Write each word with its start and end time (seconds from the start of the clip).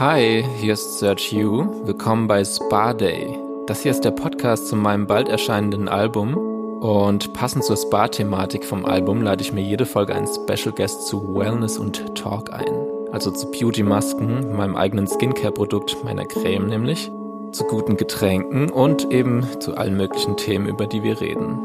Hi, 0.00 0.42
hier 0.56 0.72
ist 0.72 0.98
Search 0.98 1.30
You. 1.30 1.84
Willkommen 1.84 2.26
bei 2.26 2.42
Spa 2.42 2.94
Day. 2.94 3.38
Das 3.66 3.82
hier 3.82 3.90
ist 3.90 4.02
der 4.02 4.12
Podcast 4.12 4.66
zu 4.68 4.74
meinem 4.74 5.06
bald 5.06 5.28
erscheinenden 5.28 5.88
Album. 5.88 6.38
Und 6.80 7.34
passend 7.34 7.64
zur 7.64 7.76
Spa-Thematik 7.76 8.64
vom 8.64 8.86
Album 8.86 9.20
lade 9.20 9.42
ich 9.42 9.52
mir 9.52 9.60
jede 9.60 9.84
Folge 9.84 10.14
einen 10.14 10.26
Special 10.26 10.74
Guest 10.74 11.06
zu 11.06 11.34
Wellness 11.34 11.76
und 11.76 12.16
Talk 12.16 12.50
ein. 12.50 12.72
Also 13.12 13.30
zu 13.30 13.50
Beauty-Masken, 13.50 14.56
meinem 14.56 14.74
eigenen 14.74 15.06
Skincare-Produkt, 15.06 16.02
meiner 16.02 16.24
Creme 16.24 16.68
nämlich, 16.68 17.12
zu 17.52 17.64
guten 17.64 17.98
Getränken 17.98 18.70
und 18.70 19.12
eben 19.12 19.44
zu 19.60 19.76
allen 19.76 19.98
möglichen 19.98 20.38
Themen, 20.38 20.66
über 20.66 20.86
die 20.86 21.02
wir 21.02 21.20
reden. 21.20 21.58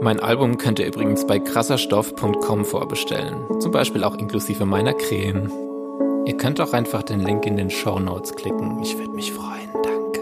Mein 0.00 0.18
Album 0.18 0.58
könnt 0.58 0.80
ihr 0.80 0.88
übrigens 0.88 1.24
bei 1.28 1.38
krasserstoff.com 1.38 2.64
vorbestellen. 2.64 3.60
Zum 3.60 3.70
Beispiel 3.70 4.02
auch 4.02 4.16
inklusive 4.16 4.66
meiner 4.66 4.94
Creme. 4.94 5.52
Ihr 6.26 6.38
könnt 6.38 6.58
auch 6.60 6.72
einfach 6.72 7.02
den 7.02 7.20
Link 7.20 7.44
in 7.44 7.58
den 7.58 7.68
Show 7.68 7.98
Notes 7.98 8.34
klicken. 8.34 8.80
Ich 8.82 8.96
würde 8.96 9.12
mich 9.12 9.32
freuen. 9.32 9.68
Danke. 9.82 10.20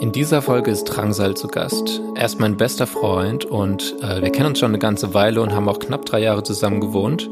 In 0.00 0.12
dieser 0.12 0.40
Folge 0.40 0.70
ist 0.70 0.84
Drangsal 0.84 1.36
zu 1.36 1.48
Gast. 1.48 2.00
Er 2.14 2.26
ist 2.26 2.38
mein 2.38 2.56
bester 2.56 2.86
Freund 2.86 3.44
und 3.44 3.96
äh, 4.02 4.22
wir 4.22 4.30
kennen 4.30 4.50
uns 4.50 4.60
schon 4.60 4.70
eine 4.70 4.78
ganze 4.78 5.14
Weile 5.14 5.42
und 5.42 5.52
haben 5.52 5.68
auch 5.68 5.80
knapp 5.80 6.06
drei 6.06 6.20
Jahre 6.20 6.44
zusammen 6.44 6.80
gewohnt. 6.80 7.28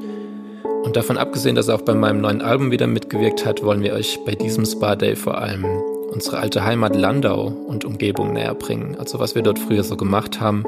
Und 0.82 0.96
davon 0.96 1.16
abgesehen, 1.16 1.55
dass 1.55 1.69
er 1.69 1.77
auch 1.77 1.82
bei 1.82 1.95
meinem 1.95 2.20
neuen 2.20 2.42
Album 2.42 2.72
wieder 2.72 2.88
mitgewirkt 2.88 3.46
hat, 3.46 3.62
wollen 3.62 3.83
wir 3.83 3.94
euch 3.94 4.19
bei 4.27 4.34
diesem 4.34 4.66
Spa 4.66 4.96
Day 4.96 5.14
vor 5.14 5.38
allem 5.38 5.64
unsere 6.10 6.38
alte 6.38 6.64
Heimat 6.64 6.96
Landau 6.96 7.46
und 7.46 7.84
Umgebung 7.84 8.33
näher 8.33 8.55
bringen. 8.55 8.96
Also 8.98 9.20
was 9.20 9.36
wir 9.36 9.42
dort 9.42 9.61
früher 9.61 9.84
so 9.84 9.96
gemacht 9.96 10.41
haben. 10.41 10.64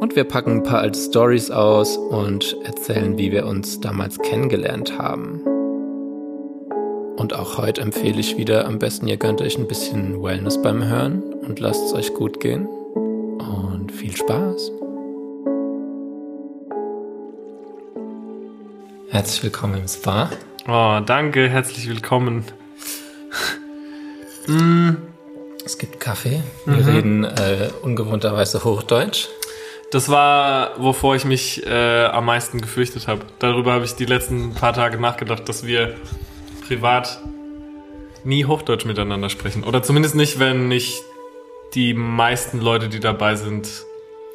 Und 0.00 0.16
wir 0.16 0.24
packen 0.24 0.52
ein 0.52 0.62
paar 0.62 0.80
alte 0.80 0.98
Stories 0.98 1.50
aus 1.50 1.96
und 1.96 2.56
erzählen, 2.64 3.18
wie 3.18 3.30
wir 3.30 3.46
uns 3.46 3.80
damals 3.80 4.18
kennengelernt 4.18 4.98
haben. 4.98 5.42
Und 7.20 7.34
auch 7.34 7.58
heute 7.58 7.82
empfehle 7.82 8.18
ich 8.18 8.38
wieder, 8.38 8.64
am 8.64 8.78
besten 8.78 9.06
ihr 9.06 9.18
gönnt 9.18 9.42
euch 9.42 9.58
ein 9.58 9.68
bisschen 9.68 10.22
Wellness 10.22 10.62
beim 10.62 10.82
Hören 10.82 11.22
und 11.22 11.60
lasst 11.60 11.84
es 11.84 11.92
euch 11.92 12.14
gut 12.14 12.40
gehen. 12.40 12.66
Und 12.66 13.92
viel 13.92 14.16
Spaß. 14.16 14.72
Herzlich 19.10 19.42
willkommen 19.42 19.80
im 19.82 19.86
Spa. 19.86 20.30
Oh, 20.66 21.00
danke, 21.04 21.46
herzlich 21.46 21.90
willkommen. 21.90 22.46
mm. 24.46 24.92
Es 25.62 25.76
gibt 25.76 26.00
Kaffee. 26.00 26.42
Wir 26.64 26.76
mhm. 26.78 26.88
reden 26.88 27.24
äh, 27.24 27.68
ungewohnterweise 27.82 28.64
Hochdeutsch. 28.64 29.28
Das 29.90 30.08
war, 30.08 30.70
wovor 30.82 31.16
ich 31.16 31.26
mich 31.26 31.66
äh, 31.66 32.06
am 32.06 32.24
meisten 32.24 32.62
gefürchtet 32.62 33.08
habe. 33.08 33.26
Darüber 33.40 33.74
habe 33.74 33.84
ich 33.84 33.94
die 33.94 34.06
letzten 34.06 34.54
paar 34.54 34.72
Tage 34.72 34.98
nachgedacht, 34.98 35.46
dass 35.50 35.66
wir 35.66 35.96
privat 36.70 37.18
nie 38.22 38.44
Hochdeutsch 38.44 38.84
miteinander 38.84 39.28
sprechen. 39.28 39.64
Oder 39.64 39.82
zumindest 39.82 40.14
nicht, 40.14 40.38
wenn 40.38 40.68
nicht 40.68 41.02
die 41.74 41.94
meisten 41.94 42.60
Leute, 42.60 42.88
die 42.88 43.00
dabei 43.00 43.34
sind. 43.34 43.68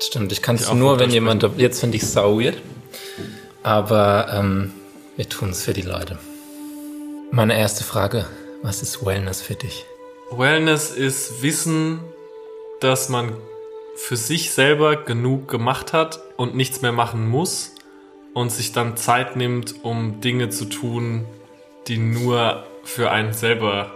Stimmt, 0.01 0.33
ich 0.33 0.41
kann 0.41 0.57
es 0.57 0.71
nur, 0.73 0.99
wenn 0.99 1.11
jemand. 1.11 1.43
Sprechen. 1.43 1.59
Jetzt 1.61 1.79
finde 1.79 1.95
ich 1.95 2.03
es 2.03 2.11
sau 2.11 2.41
weird. 2.41 2.57
Aber 3.63 4.27
ähm, 4.33 4.73
wir 5.15 5.29
tun 5.29 5.51
es 5.51 5.63
für 5.63 5.71
die 5.71 5.83
Leute. 5.83 6.19
Meine 7.31 7.57
erste 7.57 7.85
Frage: 7.85 8.25
Was 8.61 8.81
ist 8.81 9.05
Wellness 9.05 9.41
für 9.41 9.55
dich? 9.55 9.85
Wellness 10.29 10.91
ist 10.91 11.41
Wissen, 11.41 12.01
dass 12.81 13.07
man 13.07 13.31
für 13.95 14.17
sich 14.17 14.51
selber 14.51 14.97
genug 14.97 15.47
gemacht 15.47 15.93
hat 15.93 16.19
und 16.35 16.53
nichts 16.53 16.81
mehr 16.81 16.91
machen 16.91 17.29
muss 17.29 17.71
und 18.33 18.51
sich 18.51 18.73
dann 18.73 18.97
Zeit 18.97 19.37
nimmt, 19.37 19.85
um 19.85 20.19
Dinge 20.19 20.49
zu 20.49 20.65
tun, 20.65 21.25
die 21.87 21.97
nur 21.97 22.65
für 22.83 23.11
einen 23.11 23.33
selber 23.33 23.91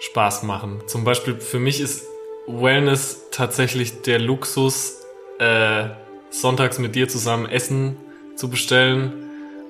Spaß 0.00 0.44
machen. 0.44 0.82
Zum 0.86 1.04
Beispiel 1.04 1.36
für 1.40 1.58
mich 1.58 1.80
ist 1.80 2.06
Wellness 2.46 3.26
tatsächlich 3.30 4.02
der 4.02 4.18
Luxus, 4.18 5.04
äh, 5.38 5.88
sonntags 6.30 6.78
mit 6.78 6.94
dir 6.94 7.08
zusammen 7.08 7.46
Essen 7.46 7.96
zu 8.36 8.48
bestellen 8.48 9.12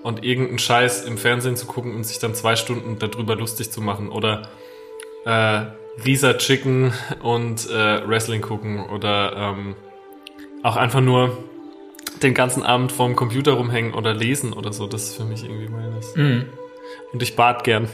und 0.03 0.25
irgendeinen 0.25 0.59
Scheiß 0.59 1.05
im 1.05 1.19
Fernsehen 1.19 1.56
zu 1.56 1.66
gucken 1.66 1.94
und 1.94 2.05
sich 2.05 2.19
dann 2.19 2.34
zwei 2.34 2.56
Stunden 2.56 2.99
darüber 2.99 3.37
lustig 3.37 3.71
zu 3.71 3.81
machen 3.81 4.09
oder 4.09 4.49
äh, 5.25 5.62
Risa 6.05 6.34
Chicken 6.34 6.93
und 7.22 7.69
äh, 7.69 8.09
Wrestling 8.09 8.41
gucken 8.41 8.89
oder 8.89 9.33
ähm, 9.37 9.75
auch 10.62 10.77
einfach 10.77 11.00
nur 11.00 11.37
den 12.22 12.34
ganzen 12.34 12.62
Abend 12.62 12.93
vorm 12.93 13.16
Computer 13.16 13.53
rumhängen 13.53 13.94
oder 13.94 14.15
lesen 14.15 14.53
oder 14.53 14.72
so. 14.72 14.87
Das 14.87 15.05
ist 15.05 15.16
für 15.16 15.25
mich 15.25 15.44
irgendwie 15.44 15.72
Wellness. 15.72 16.16
Mhm. 16.16 16.47
Und 17.12 17.23
ich 17.23 17.37
bad 17.37 17.65
gern. 17.65 17.89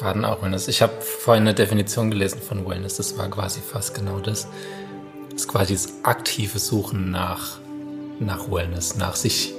Baden 0.00 0.24
auch 0.24 0.42
Wellness. 0.42 0.68
Ich 0.68 0.82
habe 0.82 1.00
vorhin 1.00 1.42
eine 1.42 1.54
Definition 1.54 2.10
gelesen 2.10 2.40
von 2.40 2.68
Wellness. 2.68 2.96
Das 2.96 3.18
war 3.18 3.28
quasi 3.28 3.60
fast 3.60 3.94
genau 3.94 4.20
das. 4.20 4.46
Das 5.30 5.42
ist 5.42 5.48
quasi 5.48 5.74
das 5.74 6.04
aktive 6.04 6.58
Suchen 6.58 7.10
nach, 7.10 7.58
nach 8.20 8.50
Wellness, 8.50 8.96
nach 8.96 9.16
sich 9.16 9.54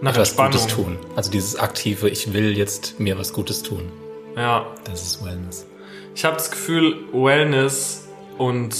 nach 0.00 0.12
etwas 0.12 0.36
Gutes 0.36 0.66
tun. 0.66 0.98
Also 1.16 1.30
dieses 1.30 1.56
aktive, 1.56 2.08
ich 2.08 2.32
will 2.32 2.56
jetzt 2.56 2.98
mir 2.98 3.18
was 3.18 3.32
Gutes 3.32 3.62
tun. 3.62 3.90
Ja. 4.36 4.66
Das 4.84 5.02
ist 5.02 5.24
Wellness. 5.24 5.66
Ich 6.14 6.24
habe 6.24 6.36
das 6.36 6.50
Gefühl, 6.50 6.96
Wellness 7.12 8.08
und 8.36 8.74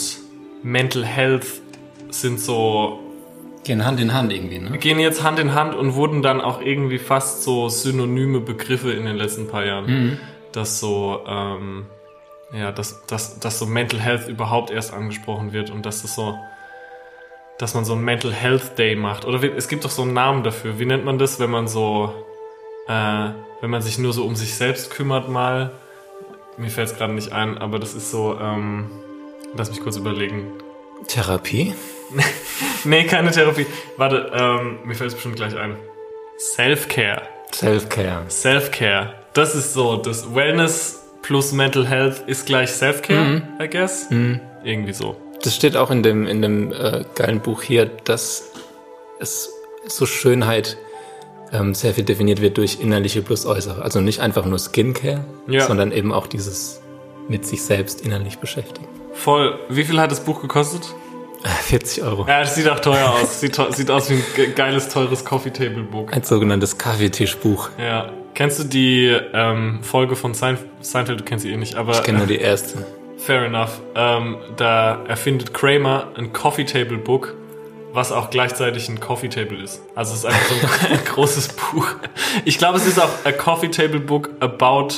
Mental 0.62 1.04
Health 1.04 1.46
sind 2.10 2.40
so 2.40 3.00
Gehen 3.64 3.84
Hand 3.84 4.00
in 4.00 4.12
Hand 4.12 4.32
irgendwie, 4.32 4.58
ne? 4.58 4.76
Gehen 4.78 4.98
jetzt 4.98 5.22
Hand 5.22 5.38
in 5.38 5.54
Hand 5.54 5.74
und 5.74 5.94
wurden 5.94 6.20
dann 6.20 6.40
auch 6.40 6.60
irgendwie 6.60 6.98
fast 6.98 7.44
so 7.44 7.68
synonyme 7.68 8.40
Begriffe 8.40 8.92
in 8.92 9.04
den 9.04 9.16
letzten 9.16 9.46
paar 9.46 9.64
Jahren. 9.64 9.86
Mhm. 9.86 10.18
Dass 10.50 10.80
so, 10.80 11.20
ähm, 11.26 11.86
ja, 12.52 12.72
dass, 12.72 13.06
dass, 13.06 13.38
dass 13.38 13.58
so 13.60 13.66
Mental 13.66 14.00
Health 14.00 14.28
überhaupt 14.28 14.70
erst 14.70 14.92
angesprochen 14.92 15.52
wird 15.52 15.70
und 15.70 15.86
dass 15.86 16.02
das 16.02 16.16
so, 16.16 16.36
dass 17.58 17.74
man 17.74 17.84
so 17.84 17.94
ein 17.94 18.02
Mental 18.02 18.32
Health 18.32 18.78
Day 18.78 18.96
macht. 18.96 19.24
Oder 19.24 19.40
es 19.56 19.68
gibt 19.68 19.84
doch 19.84 19.90
so 19.90 20.02
einen 20.02 20.12
Namen 20.12 20.42
dafür. 20.42 20.80
Wie 20.80 20.84
nennt 20.84 21.04
man 21.04 21.18
das, 21.18 21.38
wenn 21.38 21.50
man 21.50 21.68
so, 21.68 22.12
äh, 22.88 23.28
wenn 23.60 23.70
man 23.70 23.80
sich 23.80 23.96
nur 23.96 24.12
so 24.12 24.24
um 24.24 24.34
sich 24.34 24.56
selbst 24.56 24.90
kümmert 24.90 25.28
mal? 25.28 25.70
Mir 26.56 26.68
fällt 26.68 26.88
es 26.88 26.96
gerade 26.96 27.12
nicht 27.14 27.32
ein, 27.32 27.58
aber 27.58 27.78
das 27.78 27.94
ist 27.94 28.10
so, 28.10 28.36
ähm, 28.40 28.90
lass 29.56 29.70
mich 29.70 29.80
kurz 29.80 29.96
überlegen. 29.96 30.52
Therapie? 31.06 31.74
nee, 32.84 33.04
keine 33.04 33.30
Therapie. 33.30 33.66
Warte, 33.96 34.30
ähm, 34.34 34.78
mir 34.84 34.94
fällt 34.94 35.08
es 35.08 35.14
bestimmt 35.14 35.36
gleich 35.36 35.56
ein. 35.56 35.76
Self-Care. 36.38 37.22
Self-Care. 37.54 38.24
Self-Care. 38.28 39.14
Das 39.32 39.54
ist 39.54 39.74
so, 39.74 39.96
das 39.96 40.34
Wellness 40.34 41.02
plus 41.22 41.52
Mental 41.52 41.86
Health 41.86 42.24
ist 42.26 42.46
gleich 42.46 42.70
Self-Care, 42.70 43.24
mhm. 43.24 43.42
I 43.60 43.68
guess. 43.68 44.10
Mhm. 44.10 44.40
Irgendwie 44.64 44.92
so. 44.92 45.16
Das 45.42 45.54
steht 45.56 45.76
auch 45.76 45.90
in 45.90 46.02
dem, 46.02 46.26
in 46.26 46.42
dem 46.42 46.72
äh, 46.72 47.04
geilen 47.14 47.40
Buch 47.40 47.62
hier, 47.62 47.86
dass 47.86 48.52
es 49.18 49.50
so 49.86 50.06
Schönheit 50.06 50.76
ähm, 51.52 51.74
sehr 51.74 51.94
viel 51.94 52.04
definiert 52.04 52.40
wird 52.40 52.58
durch 52.58 52.80
innerliche 52.80 53.22
plus 53.22 53.46
äußere. 53.46 53.82
Also 53.82 54.00
nicht 54.00 54.20
einfach 54.20 54.44
nur 54.46 54.58
Skincare, 54.58 55.24
ja. 55.48 55.66
sondern 55.66 55.92
eben 55.92 56.12
auch 56.12 56.26
dieses 56.26 56.80
mit 57.28 57.46
sich 57.46 57.62
selbst 57.62 58.00
innerlich 58.00 58.38
beschäftigen. 58.38 58.88
Voll. 59.22 59.56
Wie 59.68 59.84
viel 59.84 60.00
hat 60.00 60.10
das 60.10 60.24
Buch 60.24 60.42
gekostet? 60.42 60.94
40 61.44 62.02
Euro. 62.02 62.26
Ja, 62.26 62.40
das 62.40 62.56
sieht 62.56 62.68
auch 62.68 62.80
teuer 62.80 63.08
aus. 63.08 63.40
Sieht, 63.40 63.54
sieht 63.70 63.88
aus 63.88 64.10
wie 64.10 64.14
ein 64.14 64.54
geiles, 64.56 64.88
teures 64.88 65.24
Coffee 65.24 65.52
Table 65.52 65.84
Book. 65.84 66.12
Ein 66.12 66.24
sogenanntes 66.24 66.76
Kaffeetischbuch. 66.76 67.70
Ja. 67.78 68.10
Kennst 68.34 68.58
du 68.58 68.64
die 68.64 69.16
ähm, 69.32 69.78
Folge 69.82 70.16
von 70.16 70.34
Seinfeld? 70.34 71.20
Du 71.20 71.24
kennst 71.24 71.44
sie 71.44 71.52
eh 71.52 71.56
nicht, 71.56 71.76
aber. 71.76 71.92
Ich 71.92 72.02
kenne 72.02 72.18
nur 72.18 72.26
die 72.26 72.38
erste. 72.38 72.84
Fair 73.16 73.44
enough. 73.44 73.80
Ähm, 73.94 74.38
da 74.56 75.04
erfindet 75.06 75.54
Kramer 75.54 76.08
ein 76.16 76.32
Coffee 76.32 76.64
Table 76.64 76.98
Book, 76.98 77.34
was 77.92 78.10
auch 78.10 78.30
gleichzeitig 78.30 78.88
ein 78.88 78.98
Coffee 78.98 79.28
Table 79.28 79.62
ist. 79.62 79.82
Also 79.94 80.14
es 80.14 80.20
ist 80.20 80.26
einfach 80.26 80.46
so 80.46 80.54
ein, 80.86 80.92
ein 80.98 81.04
großes 81.04 81.48
Buch. 81.48 81.86
Ich 82.44 82.58
glaube, 82.58 82.78
es 82.78 82.86
ist 82.86 83.00
auch 83.00 83.10
a 83.24 83.30
Coffee 83.30 83.70
Table 83.70 84.00
Book 84.00 84.30
about 84.40 84.88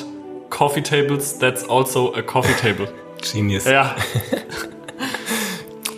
Coffee 0.48 0.82
Tables 0.82 1.38
that's 1.38 1.68
also 1.68 2.14
a 2.14 2.22
Coffee 2.22 2.54
Table. 2.54 2.88
Genius. 3.32 3.64
Ja. 3.64 3.96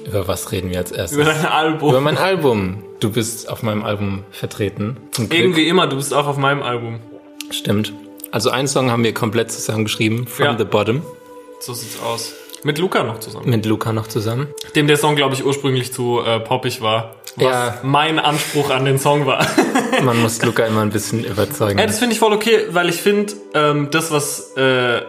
Über 0.07 0.29
was 0.29 0.53
reden 0.53 0.71
wir 0.71 0.79
als 0.79 0.93
erstes? 0.93 1.19
Über 1.19 1.27
dein 1.27 1.45
Album. 1.45 1.91
Über 1.91 2.01
mein 2.01 2.17
Album. 2.17 2.83
Du 3.01 3.11
bist 3.11 3.49
auf 3.49 3.63
meinem 3.63 3.85
Album 3.85 4.25
vertreten. 4.31 4.97
Irgendwie 5.19 5.69
immer, 5.69 5.87
du 5.87 5.97
bist 5.97 6.15
auch 6.15 6.27
auf 6.27 6.39
meinem 6.39 6.63
Album. 6.63 7.01
Stimmt. 7.51 7.93
Also 8.31 8.51
einen 8.51 8.69
Song 8.69 8.91
haben 8.91 9.05
wir 9.05 9.15
komplett 9.15 9.51
zusammen 9.51 9.85
geschrieben, 9.85 10.27
From 10.27 10.47
ja. 10.47 10.59
the 10.59 10.65
Bottom. 10.65 11.03
So 11.61 11.75
sieht's 11.75 12.01
aus. 12.01 12.35
Mit 12.65 12.79
Luca 12.79 13.05
noch 13.05 13.21
zusammen. 13.21 13.49
Mit 13.49 13.67
Luca 13.67 13.93
noch 13.93 14.09
zusammen. 14.09 14.49
Dem 14.75 14.87
der 14.87 14.97
Song, 14.97 15.17
glaube 15.17 15.35
ich, 15.35 15.45
ursprünglich 15.45 15.93
zu 15.93 16.21
äh, 16.21 16.41
poppig 16.41 16.81
war. 16.81 17.17
Was 17.37 17.45
ja. 17.45 17.79
mein 17.83 18.19
Anspruch 18.19 18.71
an 18.71 18.87
den 18.87 18.99
Song 18.99 19.27
war. 19.27 19.47
Man 20.03 20.21
muss 20.21 20.43
Luca 20.43 20.65
immer 20.65 20.81
ein 20.81 20.91
bisschen 20.91 21.25
überzeugen. 21.25 21.79
Ja, 21.79 21.87
das 21.87 21.99
finde 21.99 22.15
ich 22.15 22.19
voll 22.19 22.33
okay, 22.33 22.67
weil 22.71 22.89
ich 22.89 22.97
finde, 22.97 23.35
ähm, 23.55 23.89
das, 23.91 24.11
was 24.11 24.57
äh, 24.57 25.03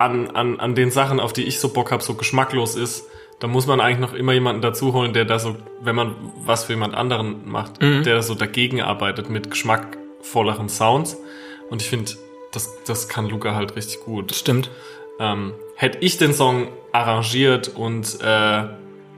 an, 0.00 0.30
an, 0.30 0.58
an 0.58 0.74
den 0.74 0.90
Sachen, 0.90 1.20
auf 1.20 1.32
die 1.32 1.44
ich 1.44 1.60
so 1.60 1.68
Bock 1.68 1.92
habe, 1.92 2.02
so 2.02 2.14
geschmacklos 2.14 2.74
ist, 2.74 3.06
da 3.38 3.46
muss 3.46 3.66
man 3.66 3.80
eigentlich 3.80 4.00
noch 4.00 4.14
immer 4.14 4.32
jemanden 4.32 4.62
dazu 4.62 4.94
holen, 4.94 5.12
der 5.12 5.26
da 5.26 5.38
so, 5.38 5.56
wenn 5.82 5.94
man 5.94 6.14
was 6.44 6.64
für 6.64 6.72
jemand 6.72 6.94
anderen 6.94 7.48
macht, 7.48 7.82
mhm. 7.82 8.02
der 8.02 8.22
so 8.22 8.34
dagegen 8.34 8.80
arbeitet 8.80 9.28
mit 9.28 9.50
geschmackvolleren 9.50 10.68
Sounds. 10.68 11.18
Und 11.68 11.82
ich 11.82 11.88
finde, 11.88 12.12
das, 12.52 12.82
das 12.84 13.08
kann 13.08 13.28
Luca 13.28 13.54
halt 13.54 13.76
richtig 13.76 14.00
gut. 14.00 14.34
Stimmt. 14.34 14.70
Ähm, 15.18 15.52
hätte 15.76 15.98
ich 16.00 16.16
den 16.16 16.32
Song 16.32 16.68
arrangiert 16.92 17.68
und 17.68 18.18
äh, 18.22 18.64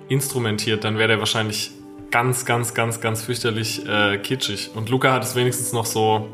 instrumentiert, 0.08 0.82
dann 0.84 0.98
wäre 0.98 1.08
der 1.08 1.18
wahrscheinlich 1.20 1.70
ganz, 2.10 2.44
ganz, 2.44 2.74
ganz, 2.74 3.00
ganz 3.00 3.22
fürchterlich 3.22 3.86
äh, 3.86 4.18
kitschig. 4.18 4.70
Und 4.74 4.88
Luca 4.88 5.12
hat 5.12 5.22
es 5.22 5.36
wenigstens 5.36 5.72
noch 5.72 5.86
so, 5.86 6.28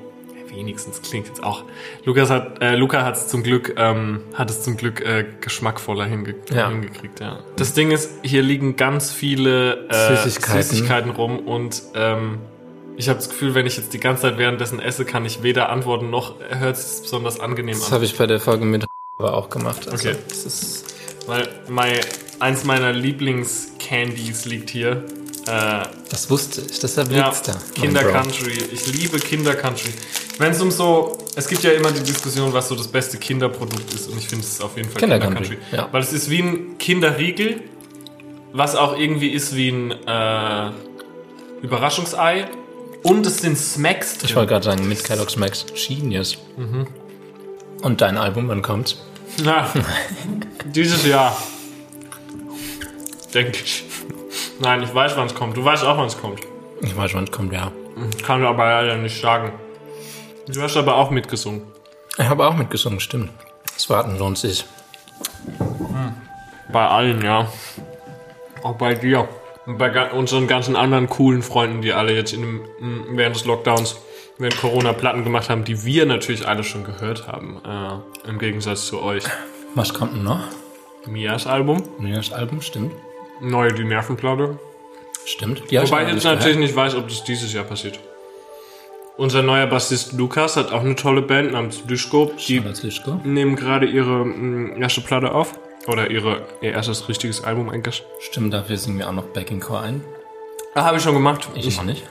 wenigstens 0.50 1.00
klingt 1.02 1.26
jetzt 1.28 1.42
auch. 1.42 1.64
Lukas 2.04 2.30
hat, 2.30 2.60
äh, 2.62 2.76
Luca 2.76 3.04
hat 3.04 3.16
es 3.16 3.28
zum 3.28 3.42
Glück, 3.42 3.74
ähm, 3.76 4.20
hat 4.34 4.50
es 4.50 4.62
zum 4.62 4.76
Glück 4.76 5.00
äh, 5.00 5.24
geschmackvoller 5.40 6.04
hinge 6.06 6.34
Ja. 6.52 6.68
hingekriegt. 6.68 7.20
Ja. 7.20 7.40
Das 7.56 7.74
Ding 7.74 7.90
ist, 7.90 8.10
hier 8.22 8.42
liegen 8.42 8.76
ganz 8.76 9.10
viele 9.12 9.88
äh, 9.88 10.16
Süßigkeiten. 10.16 10.62
Süßigkeiten 10.62 11.10
rum 11.10 11.38
und 11.38 11.82
ähm, 11.94 12.38
ich 12.96 13.08
habe 13.08 13.18
das 13.18 13.28
Gefühl, 13.28 13.54
wenn 13.54 13.66
ich 13.66 13.76
jetzt 13.76 13.92
die 13.92 14.00
ganze 14.00 14.22
Zeit 14.22 14.38
währenddessen 14.38 14.80
esse, 14.80 15.04
kann 15.04 15.24
ich 15.24 15.42
weder 15.44 15.68
antworten 15.68 16.10
noch 16.10 16.34
hört 16.48 16.76
es 16.76 17.02
besonders 17.02 17.38
angenehm 17.38 17.74
Das 17.76 17.86
an. 17.88 17.92
habe 17.92 18.04
ich 18.04 18.16
bei 18.16 18.26
der 18.26 18.40
Folge 18.40 18.64
mit 18.64 18.86
aber 19.18 19.34
auch 19.34 19.48
gemacht. 19.50 19.88
Also, 19.88 20.08
Okay. 20.08 20.18
Das 20.28 20.44
ist 20.44 20.94
Weil 21.26 21.48
mein, 21.68 21.92
eins 22.40 22.64
meiner 22.64 22.92
Lieblingscandies 22.92 24.44
liegt 24.46 24.70
hier. 24.70 25.04
Äh, 25.48 25.86
Das 26.10 26.28
wusste 26.30 26.62
ich, 26.70 26.78
deshalb 26.78 27.10
ja, 27.10 27.24
liegt's 27.26 27.42
da. 27.42 27.54
Kinder. 27.74 28.04
Country. 28.04 28.58
Ich 28.72 28.86
liebe 28.86 29.18
Kinder 29.18 29.54
Country. 29.54 29.90
Wenn 30.38 30.52
es 30.52 30.60
um 30.60 30.70
so, 30.70 31.16
es 31.36 31.48
gibt 31.48 31.62
ja 31.64 31.72
immer 31.72 31.90
die 31.90 32.02
Diskussion, 32.02 32.52
was 32.52 32.68
so 32.68 32.74
das 32.74 32.88
beste 32.88 33.16
Kinderprodukt 33.18 33.92
ist, 33.94 34.08
und 34.08 34.18
ich 34.18 34.28
finde 34.28 34.44
es 34.44 34.60
auf 34.60 34.76
jeden 34.76 34.88
Fall 34.90 35.00
Kinder 35.00 35.18
Kinder, 35.18 35.34
Country, 35.34 35.56
Country. 35.56 35.76
ja. 35.76 35.88
Weil 35.90 36.02
es 36.02 36.12
ist 36.12 36.28
wie 36.30 36.40
ein 36.40 36.78
Kinderriegel, 36.78 37.62
was 38.52 38.74
auch 38.76 38.96
irgendwie 38.98 39.30
ist 39.30 39.54
wie 39.56 39.70
ein 39.70 39.90
äh, 40.06 40.70
Überraschungsei. 41.62 42.48
Und 43.02 43.24
es 43.26 43.38
sind 43.38 43.56
Smacks 43.56 44.18
drin. 44.18 44.28
Ich 44.30 44.36
wollte 44.36 44.50
gerade 44.52 44.64
sagen, 44.64 44.88
mit 44.88 45.02
Kellogg's 45.04 45.36
Max 45.36 45.64
Genius. 45.74 46.36
Mhm. 46.56 46.86
Und 47.82 48.00
dein 48.00 48.16
Album, 48.18 48.48
wann 48.48 48.60
kommt? 48.62 48.98
Na, 49.42 49.72
dieses 50.66 51.06
Jahr. 51.06 51.36
Denke 53.32 53.58
ich. 53.64 53.84
Nein, 54.60 54.82
ich 54.82 54.94
weiß, 54.94 55.16
wann 55.16 55.26
es 55.26 55.34
kommt. 55.34 55.56
Du 55.56 55.64
weißt 55.64 55.84
auch, 55.84 55.96
wann 55.96 56.06
es 56.06 56.20
kommt. 56.20 56.40
Ich 56.81 56.96
weiß, 56.96 57.14
wann 57.14 57.25
es 57.25 57.31
kommt, 57.31 57.52
ja. 57.52 57.72
Kann 58.25 58.44
aber 58.44 58.64
leider 58.64 58.96
nicht 58.96 59.20
sagen. 59.20 59.52
Du 60.49 60.62
hast 60.62 60.76
aber 60.76 60.96
auch 60.96 61.10
mitgesungen. 61.10 61.62
Ich 62.16 62.28
habe 62.28 62.46
auch 62.46 62.55
mitgesungen, 62.55 63.00
stimmt. 63.00 63.31
Das 63.75 63.88
Warten 63.90 64.19
lohnt 64.19 64.38
sich. 64.38 64.64
Bei 66.72 66.87
allen, 66.87 67.22
ja. 67.22 67.49
Auch 68.62 68.75
bei 68.75 68.94
dir. 68.94 69.28
Und 69.66 69.78
bei 69.78 70.10
unseren 70.10 70.46
ganzen 70.46 70.76
anderen 70.76 71.08
coolen 71.08 71.43
Freunden, 71.43 71.82
die 71.82 71.93
alle 71.93 72.14
jetzt 72.14 72.32
in 72.32 72.40
dem, 72.43 73.16
während 73.16 73.37
des 73.37 73.44
Lockdowns, 73.44 73.96
während 74.38 74.58
Corona 74.58 74.93
Platten 74.93 75.25
gemacht 75.25 75.50
haben, 75.50 75.64
die 75.64 75.84
wir 75.84 76.06
natürlich 76.06 76.49
alle 76.49 76.64
schon 76.64 76.84
gehört 76.84 77.28
haben. 77.28 77.60
Äh, 77.64 78.28
Im 78.28 78.38
Gegensatz 78.38 78.87
zu 78.87 79.02
euch. 79.02 79.25
Was 79.75 79.93
kommt 79.94 80.14
denn 80.14 80.25
noch? 80.25 80.40
Mias 81.06 81.46
Album, 81.46 81.82
das 82.00 82.32
Album, 82.32 82.60
stimmt. 82.60 82.93
Neue 83.40 83.73
Die 83.73 83.85
Nervenplatte. 83.85 84.58
Stimmt. 85.25 85.62
Ja, 85.70 85.87
Wobei 85.87 86.05
ich 86.05 86.14
jetzt 86.14 86.25
natürlich 86.25 86.44
gehört. 86.44 86.61
nicht 86.61 86.76
weiß, 86.76 86.94
ob 86.94 87.08
das 87.08 87.25
dieses 87.25 87.52
Jahr 87.52 87.64
passiert. 87.64 87.99
Unser 89.19 89.43
neuer 89.43 89.67
Bassist 89.67 90.12
Lukas 90.12 90.56
hat 90.56 90.70
auch 90.73 90.81
eine 90.81 90.94
tolle 90.94 91.23
Band 91.23 91.52
namens 91.52 91.85
Duschko. 91.85 92.32
Die 92.46 92.61
Lischko. 92.61 93.20
nehmen 93.25 93.56
gerade 93.56 93.87
ihre 93.87 94.25
mm, 94.25 94.81
erste 94.81 95.00
Platte 95.00 95.32
auf. 95.32 95.58
Oder 95.87 96.11
ihre, 96.11 96.43
ihr 96.61 96.73
erstes 96.73 97.08
richtiges 97.08 97.43
Album 97.44 97.69
eigentlich. 97.69 98.05
Stimmt, 98.20 98.52
dafür 98.52 98.76
singen 98.76 98.99
wir 98.99 99.08
auch 99.08 99.12
noch 99.12 99.25
Backing 99.25 99.61
Core 99.61 99.81
ein. 99.81 100.05
Ah, 100.75 100.84
habe 100.84 100.99
ich 100.99 101.02
schon 101.02 101.14
gemacht. 101.14 101.49
Ich 101.55 101.76
noch 101.79 101.84
nicht. 101.84 102.05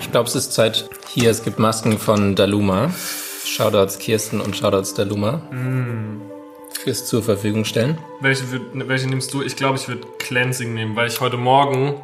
Ich 0.00 0.10
glaube, 0.10 0.28
es 0.28 0.34
ist 0.34 0.52
Zeit. 0.52 0.88
Hier, 1.10 1.30
es 1.30 1.44
gibt 1.44 1.58
Masken 1.58 1.98
von 1.98 2.34
Daluma. 2.34 2.90
Shoutouts 3.44 3.98
Kirsten 3.98 4.40
und 4.40 4.56
Shoutouts 4.56 4.94
Daluma. 4.94 5.42
Fürs 6.78 7.06
zur 7.06 7.22
Verfügung 7.22 7.64
stellen. 7.64 7.98
Welche, 8.20 8.44
welche 8.72 9.08
nimmst 9.08 9.32
du? 9.34 9.42
Ich 9.42 9.56
glaube, 9.56 9.78
ich 9.78 9.88
würde 9.88 10.06
Cleansing 10.18 10.74
nehmen, 10.74 10.96
weil 10.96 11.08
ich 11.08 11.20
heute 11.20 11.36
Morgen 11.36 12.00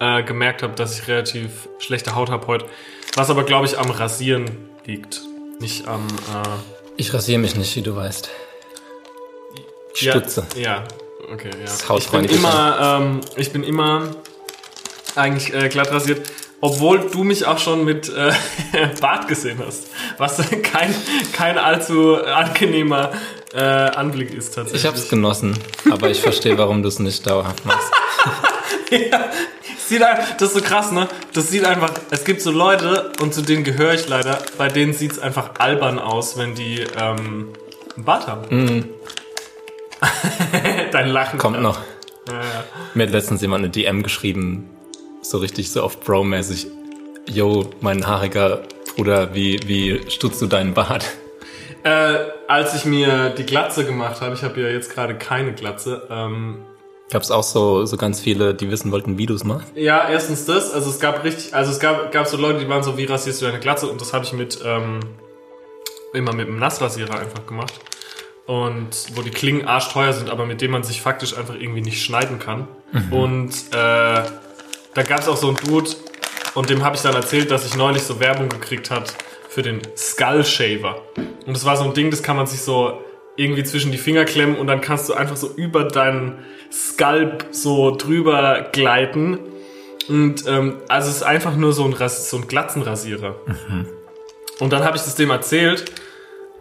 äh, 0.00 0.22
gemerkt 0.22 0.62
habe, 0.62 0.74
dass 0.74 0.98
ich 0.98 1.06
relativ 1.08 1.68
schlechte 1.78 2.14
Haut 2.14 2.30
habe 2.30 2.46
heute. 2.46 2.66
Was 3.14 3.30
aber, 3.30 3.44
glaube 3.44 3.66
ich, 3.66 3.78
am 3.78 3.90
Rasieren 3.90 4.50
liegt. 4.84 5.20
Nicht 5.60 5.86
am... 5.86 6.06
Äh, 6.08 6.48
Ich 6.96 7.14
rasiere 7.14 7.38
mich 7.38 7.54
nicht, 7.54 7.74
wie 7.76 7.82
du 7.82 7.94
weißt. 7.94 8.28
Ich 9.94 10.10
stutze. 10.10 10.46
Ja, 10.56 10.62
ja. 10.62 10.84
okay, 11.32 11.50
ja. 11.52 11.64
Das 11.64 11.84
ich 11.98 12.08
bin 12.10 12.24
immer, 12.24 12.98
ähm, 13.00 13.20
ich 13.36 13.52
bin 13.52 13.62
immer 13.62 14.10
eigentlich 15.14 15.54
äh, 15.54 15.68
glatt 15.68 15.92
rasiert, 15.92 16.28
obwohl 16.60 17.10
du 17.10 17.22
mich 17.22 17.46
auch 17.46 17.58
schon 17.58 17.84
mit 17.84 18.08
äh, 18.08 18.32
Bart 19.00 19.28
gesehen 19.28 19.62
hast, 19.64 19.86
was 20.18 20.38
kein, 20.62 20.92
kein 21.32 21.58
allzu 21.58 22.16
angenehmer 22.16 23.12
äh, 23.54 23.60
Anblick 23.60 24.34
ist 24.34 24.54
tatsächlich. 24.54 24.82
Ich 24.82 24.86
habe 24.86 24.96
es 24.96 25.08
genossen, 25.08 25.56
aber 25.90 26.10
ich 26.10 26.20
verstehe, 26.20 26.58
warum 26.58 26.82
du 26.82 26.88
es 26.88 26.98
nicht 26.98 27.26
dauerhaft 27.26 27.64
machst. 27.64 27.90
Sieht 29.86 30.02
ein, 30.02 30.18
das 30.38 30.48
ist 30.48 30.54
so 30.54 30.62
krass, 30.62 30.92
ne? 30.92 31.08
Das 31.34 31.50
sieht 31.50 31.66
einfach, 31.66 31.92
es 32.10 32.24
gibt 32.24 32.40
so 32.40 32.50
Leute, 32.50 33.12
und 33.20 33.34
zu 33.34 33.42
denen 33.42 33.64
gehöre 33.64 33.92
ich 33.92 34.08
leider, 34.08 34.38
bei 34.56 34.68
denen 34.68 34.94
sieht 34.94 35.12
es 35.12 35.18
einfach 35.18 35.50
albern 35.58 35.98
aus, 35.98 36.38
wenn 36.38 36.54
die 36.54 36.86
ähm, 36.98 37.50
einen 37.94 38.04
Bart 38.04 38.26
haben. 38.26 38.88
Dein 40.92 41.08
Lachen. 41.08 41.38
Kommt 41.38 41.60
noch. 41.60 41.80
Ja, 42.28 42.34
ja. 42.34 42.64
Mir 42.94 43.06
hat 43.06 43.12
letztens 43.12 43.42
jemand 43.42 43.62
eine 43.62 43.70
DM 43.70 44.02
geschrieben, 44.02 44.70
so 45.20 45.36
richtig 45.36 45.70
so 45.70 45.82
auf 45.82 46.00
Bro-mäßig. 46.00 46.66
Yo, 47.30 47.70
mein 47.82 48.06
haariger 48.06 48.62
Bruder, 48.96 49.34
wie, 49.34 49.60
wie 49.66 50.10
stutzt 50.10 50.40
du 50.40 50.46
deinen 50.46 50.72
Bart? 50.72 51.04
Äh, 51.84 52.30
als 52.48 52.74
ich 52.74 52.86
mir 52.86 53.30
die 53.30 53.44
Glatze 53.44 53.84
gemacht 53.84 54.20
habe, 54.22 54.34
ich 54.34 54.42
habe 54.42 54.60
ja 54.60 54.68
jetzt 54.68 54.90
gerade 54.92 55.14
keine 55.16 55.52
Glatze. 55.52 56.06
Ähm, 56.10 56.64
Gab's 57.10 57.30
auch 57.30 57.42
so, 57.42 57.84
so 57.84 57.98
ganz 57.98 58.20
viele, 58.20 58.54
die 58.54 58.70
wissen 58.70 58.90
wollten, 58.90 59.18
wie 59.18 59.26
du 59.26 59.34
es 59.34 59.44
machst? 59.44 59.76
ja, 59.76 60.08
erstens 60.08 60.46
das, 60.46 60.72
also 60.72 60.88
es 60.88 60.98
gab 60.98 61.22
richtig, 61.22 61.54
also 61.54 61.70
es 61.70 61.78
gab, 61.78 62.10
gab 62.10 62.26
so 62.26 62.38
Leute, 62.38 62.60
die 62.60 62.68
waren 62.68 62.82
so, 62.82 62.96
wie 62.96 63.04
rasierst 63.04 63.42
du 63.42 63.46
deine 63.46 63.60
Glatze? 63.60 63.86
Und 63.86 64.00
das 64.00 64.14
habe 64.14 64.24
ich 64.24 64.32
mit 64.32 64.60
ähm, 64.64 65.00
immer 66.14 66.32
mit 66.32 66.48
einem 66.48 66.58
Nassrasierer 66.58 67.18
einfach 67.18 67.46
gemacht. 67.46 67.74
Und 68.46 68.90
wo 69.14 69.22
die 69.22 69.30
Klingen 69.30 69.66
arschteuer 69.66 70.12
sind, 70.12 70.30
aber 70.30 70.46
mit 70.46 70.60
denen 70.60 70.72
man 70.72 70.84
sich 70.84 71.00
faktisch 71.02 71.36
einfach 71.36 71.54
irgendwie 71.54 71.80
nicht 71.80 72.02
schneiden 72.02 72.38
kann. 72.38 72.68
Und 73.10 73.50
äh, 73.70 73.72
da 73.72 75.02
gab 75.06 75.20
es 75.20 75.28
auch 75.28 75.36
so 75.36 75.48
einen 75.48 75.56
Dude, 75.56 75.90
und 76.54 76.70
dem 76.70 76.84
habe 76.84 76.94
ich 76.94 77.02
dann 77.02 77.14
erzählt, 77.14 77.50
dass 77.50 77.66
ich 77.66 77.76
neulich 77.76 78.02
so 78.02 78.20
Werbung 78.20 78.48
gekriegt 78.48 78.90
hat 78.90 79.14
für 79.54 79.62
den 79.62 79.80
Skull 79.96 80.44
Shaver. 80.44 81.00
Und 81.46 81.54
das 81.54 81.64
war 81.64 81.76
so 81.76 81.84
ein 81.84 81.94
Ding, 81.94 82.10
das 82.10 82.24
kann 82.24 82.36
man 82.36 82.46
sich 82.46 82.60
so 82.60 83.00
irgendwie 83.36 83.62
zwischen 83.62 83.92
die 83.92 83.98
Finger 83.98 84.24
klemmen 84.24 84.56
und 84.56 84.66
dann 84.66 84.80
kannst 84.80 85.08
du 85.08 85.14
einfach 85.14 85.36
so 85.36 85.48
über 85.54 85.84
deinen 85.84 86.38
Skalp 86.72 87.46
so 87.52 87.94
drüber 87.94 88.68
gleiten. 88.72 89.38
Und 90.08 90.44
ähm, 90.48 90.78
also 90.88 91.08
es 91.08 91.16
ist 91.16 91.22
einfach 91.22 91.54
nur 91.54 91.72
so 91.72 91.84
ein, 91.84 91.92
Ras 91.92 92.30
so 92.30 92.36
ein 92.36 92.48
Glatzenrasierer. 92.48 93.36
Und 94.58 94.72
dann 94.72 94.84
habe 94.84 94.96
ich 94.96 95.02
das 95.04 95.14
dem 95.14 95.30
erzählt 95.30 95.84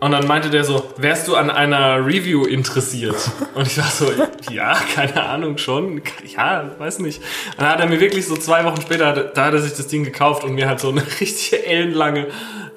und 0.04 0.12
dann 0.12 0.28
meinte 0.28 0.50
der 0.50 0.64
so, 0.64 0.84
wärst 0.98 1.28
du 1.28 1.36
an 1.36 1.50
einer 1.50 2.06
Review 2.06 2.46
interessiert? 2.46 3.16
Und 3.56 3.68
ich 3.68 3.78
war 3.78 3.86
so, 3.90 4.12
ja, 4.52 4.76
keine 4.96 5.24
Ahnung 5.24 5.58
schon. 5.58 6.02
Ja, 6.36 6.72
weiß 6.78 7.00
nicht. 7.00 7.22
Und 7.52 7.62
dann 7.62 7.70
hat 7.70 7.80
er 7.80 7.88
mir 7.88 8.00
wirklich 8.00 8.26
so 8.28 8.36
zwei 8.36 8.64
Wochen 8.66 8.82
später, 8.82 9.14
da 9.14 9.46
hat 9.46 9.54
er 9.54 9.60
sich 9.62 9.74
das 9.74 9.88
Ding 9.88 10.04
gekauft 10.04 10.44
und 10.44 10.54
mir 10.56 10.68
halt 10.68 10.80
so 10.80 10.90
eine 10.90 11.02
richtig 11.22 11.54
ellenlange 11.68 12.28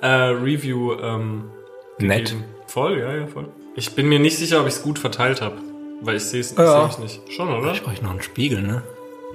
äh, 0.02 0.06
Review 0.06 0.94
ähm, 1.00 1.50
Nett. 1.98 2.26
gegeben. 2.26 2.44
Voll, 2.66 2.98
ja, 3.00 3.14
ja, 3.14 3.26
voll. 3.26 3.48
Ich 3.74 3.94
bin 3.94 4.08
mir 4.08 4.18
nicht 4.18 4.36
sicher, 4.38 4.60
ob 4.60 4.66
ich 4.66 4.74
es 4.74 4.82
gut 4.82 4.98
verteilt 4.98 5.40
habe. 5.40 5.56
Weil 6.02 6.16
ich 6.16 6.24
sehe 6.24 6.40
es 6.40 6.54
Ja. 6.56 6.82
seh 6.88 6.92
ich 6.92 6.98
nicht. 6.98 7.32
Schon, 7.32 7.48
oder? 7.48 7.72
Ich 7.72 7.82
brauche 7.82 8.02
noch 8.04 8.10
einen 8.10 8.22
Spiegel, 8.22 8.60
ne? 8.62 8.82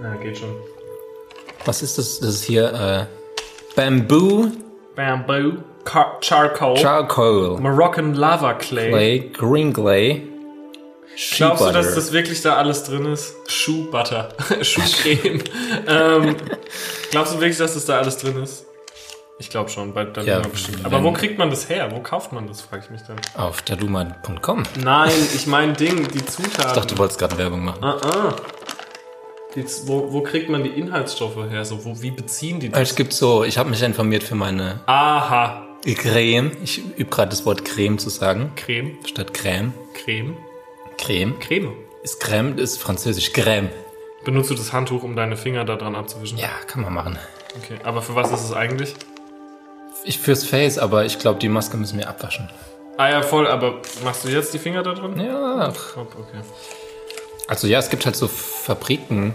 Ja, 0.02 0.14
geht 0.16 0.38
schon. 0.38 0.50
Was 1.66 1.82
ist 1.82 1.98
das? 1.98 2.20
Das 2.20 2.30
ist 2.30 2.44
hier 2.44 2.72
äh, 2.74 3.06
Bamboo 3.76 4.52
Bamboo, 4.96 5.54
Car 5.84 6.18
Charcoal, 6.22 6.78
Charcoal 6.78 7.60
Moroccan 7.60 8.14
Lava 8.14 8.54
Clay. 8.56 8.90
Clay 8.90 9.20
Green 9.34 9.74
Clay 9.74 10.28
Shea 11.16 11.46
Glaubst 11.46 11.62
du, 11.62 11.66
Butter. 11.66 11.82
dass 11.82 11.96
das 11.96 12.12
wirklich 12.14 12.42
da 12.42 12.56
alles 12.56 12.84
drin 12.86 13.06
ist? 13.06 13.36
Schuhbutter. 13.48 14.30
Schuhcreme. 14.62 15.44
ähm, 15.88 16.36
glaubst 17.12 17.34
du 17.34 17.40
wirklich, 17.40 17.58
dass 17.58 17.74
das 17.74 17.86
da 17.86 17.98
alles 18.00 18.18
drin 18.18 18.42
ist? 18.42 18.66
Ich 19.38 19.50
glaube 19.50 19.70
schon, 19.70 19.94
bei 19.94 20.06
Daluma 20.06 20.32
Ja, 20.34 20.40
bestimmt. 20.40 20.86
Aber 20.86 21.04
wo 21.04 21.12
kriegt 21.12 21.38
man 21.38 21.50
das 21.50 21.68
her? 21.68 21.92
Wo 21.92 22.00
kauft 22.00 22.32
man 22.32 22.48
das, 22.48 22.62
frage 22.62 22.84
ich 22.86 22.92
mich 22.92 23.02
dann. 23.08 23.18
auf 23.36 23.62
daluma.com? 23.64 24.64
Nein, 24.84 25.12
ich 25.34 25.48
meine 25.48 25.74
Ding, 25.74 26.08
die 26.08 26.24
Zutaten. 26.26 26.68
Ich 26.68 26.74
dachte, 26.74 26.94
du 26.94 26.98
wolltest 27.00 27.20
gerade 27.20 27.38
Werbung 27.38 27.66
machen. 27.66 27.84
ah, 27.84 27.98
ah. 28.04 28.36
Die, 29.56 29.66
wo, 29.86 30.14
wo 30.14 30.22
kriegt 30.22 30.50
man 30.50 30.64
die 30.64 30.70
Inhaltsstoffe 30.70 31.36
her? 31.50 31.66
So, 31.66 31.84
wo, 31.84 32.02
wie 32.02 32.12
beziehen 32.12 32.60
die 32.60 32.70
das? 32.70 32.80
Es 32.82 32.96
gibt 32.96 33.12
so, 33.12 33.44
ich 33.44 33.58
habe 33.58 33.70
mich 33.70 33.82
informiert 33.82 34.24
für 34.24 34.36
meine 34.36 34.80
Aha. 34.86 35.68
Creme. 35.84 36.52
Ich 36.64 36.80
übe 36.98 37.10
gerade 37.10 37.30
das 37.30 37.46
Wort 37.46 37.66
Creme 37.66 37.98
zu 37.98 38.10
sagen, 38.10 38.52
Creme. 38.56 38.98
statt 39.06 39.34
Creme. 39.34 39.74
Creme. 39.94 40.36
Creme. 40.98 41.40
Creme. 41.40 41.74
Ist 42.04 42.20
Creme, 42.20 42.58
ist 42.58 42.78
französisch 42.78 43.34
Creme. 43.34 43.70
Benutzt 44.24 44.52
du 44.52 44.56
das 44.56 44.72
Handtuch, 44.72 45.04
um 45.04 45.16
deine 45.16 45.36
Finger 45.36 45.66
da 45.66 45.76
dran 45.76 45.96
abzuwischen? 45.96 46.38
Ja, 46.38 46.50
kann 46.68 46.84
man 46.84 46.94
machen. 46.94 47.18
Okay. 47.58 47.80
Aber 47.84 48.02
für 48.02 48.16
was 48.16 48.32
ist 48.32 48.44
es 48.44 48.54
eigentlich? 48.54 48.94
Ich 50.04 50.20
fürs 50.20 50.44
Face, 50.44 50.78
aber 50.78 51.06
ich 51.06 51.20
glaube, 51.20 51.40
die 51.40 51.50
Maske 51.50 51.78
müssen 51.78 51.98
wir 51.98 52.08
abwaschen. 52.08 52.50
Ah 52.98 53.10
ja, 53.10 53.22
voll, 53.24 53.48
aber 53.48 53.82
machst 54.04 54.24
du 54.24 54.30
jetzt 54.30 54.54
die 54.54 54.60
Finger 54.60 54.84
da 54.84 54.94
drin? 54.94 55.20
Ja. 55.20 55.74
Hopp, 55.96 56.16
okay. 56.20 56.42
Also 57.48 57.68
ja, 57.68 57.80
es 57.80 57.90
gibt 57.90 58.06
halt 58.06 58.16
so 58.16 58.28
Fabriken, 58.28 59.34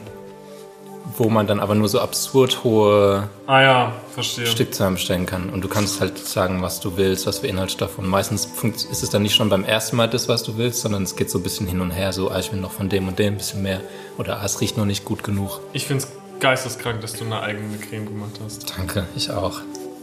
wo 1.16 1.28
man 1.28 1.46
dann 1.46 1.60
aber 1.60 1.74
nur 1.74 1.88
so 1.88 2.00
absurd 2.00 2.64
hohe 2.64 3.28
Ah 3.46 3.62
ja. 3.62 3.92
Stückzahlen 4.20 4.94
bestellen 4.94 5.26
kann. 5.26 5.50
Und 5.50 5.62
du 5.62 5.68
kannst 5.68 6.00
halt 6.00 6.18
sagen, 6.18 6.62
was 6.62 6.80
du 6.80 6.96
willst, 6.96 7.26
was 7.26 7.40
für 7.40 7.46
Inhaltsstoffe. 7.46 7.98
Und 7.98 8.08
meistens 8.08 8.48
ist 8.62 9.02
es 9.02 9.10
dann 9.10 9.22
nicht 9.22 9.34
schon 9.34 9.48
beim 9.48 9.64
ersten 9.64 9.96
Mal 9.96 10.08
das, 10.08 10.28
was 10.28 10.42
du 10.42 10.56
willst, 10.56 10.80
sondern 10.80 11.02
es 11.02 11.16
geht 11.16 11.30
so 11.30 11.38
ein 11.38 11.42
bisschen 11.42 11.66
hin 11.66 11.80
und 11.80 11.90
her. 11.90 12.12
So, 12.12 12.30
ah, 12.30 12.38
ich 12.38 12.52
will 12.52 12.60
noch 12.60 12.72
von 12.72 12.88
dem 12.88 13.08
und 13.08 13.18
dem 13.18 13.34
ein 13.34 13.36
bisschen 13.38 13.62
mehr. 13.62 13.80
Oder 14.18 14.40
ah, 14.40 14.44
es 14.44 14.60
riecht 14.60 14.76
noch 14.76 14.86
nicht 14.86 15.04
gut 15.04 15.22
genug. 15.22 15.60
Ich 15.72 15.86
find's 15.86 16.08
geisteskrank, 16.40 17.00
dass 17.00 17.14
du 17.14 17.24
eine 17.24 17.40
eigene 17.40 17.76
Creme 17.78 18.06
gemacht 18.06 18.40
hast. 18.44 18.74
Danke, 18.76 19.06
ich 19.14 19.30
auch. 19.30 19.60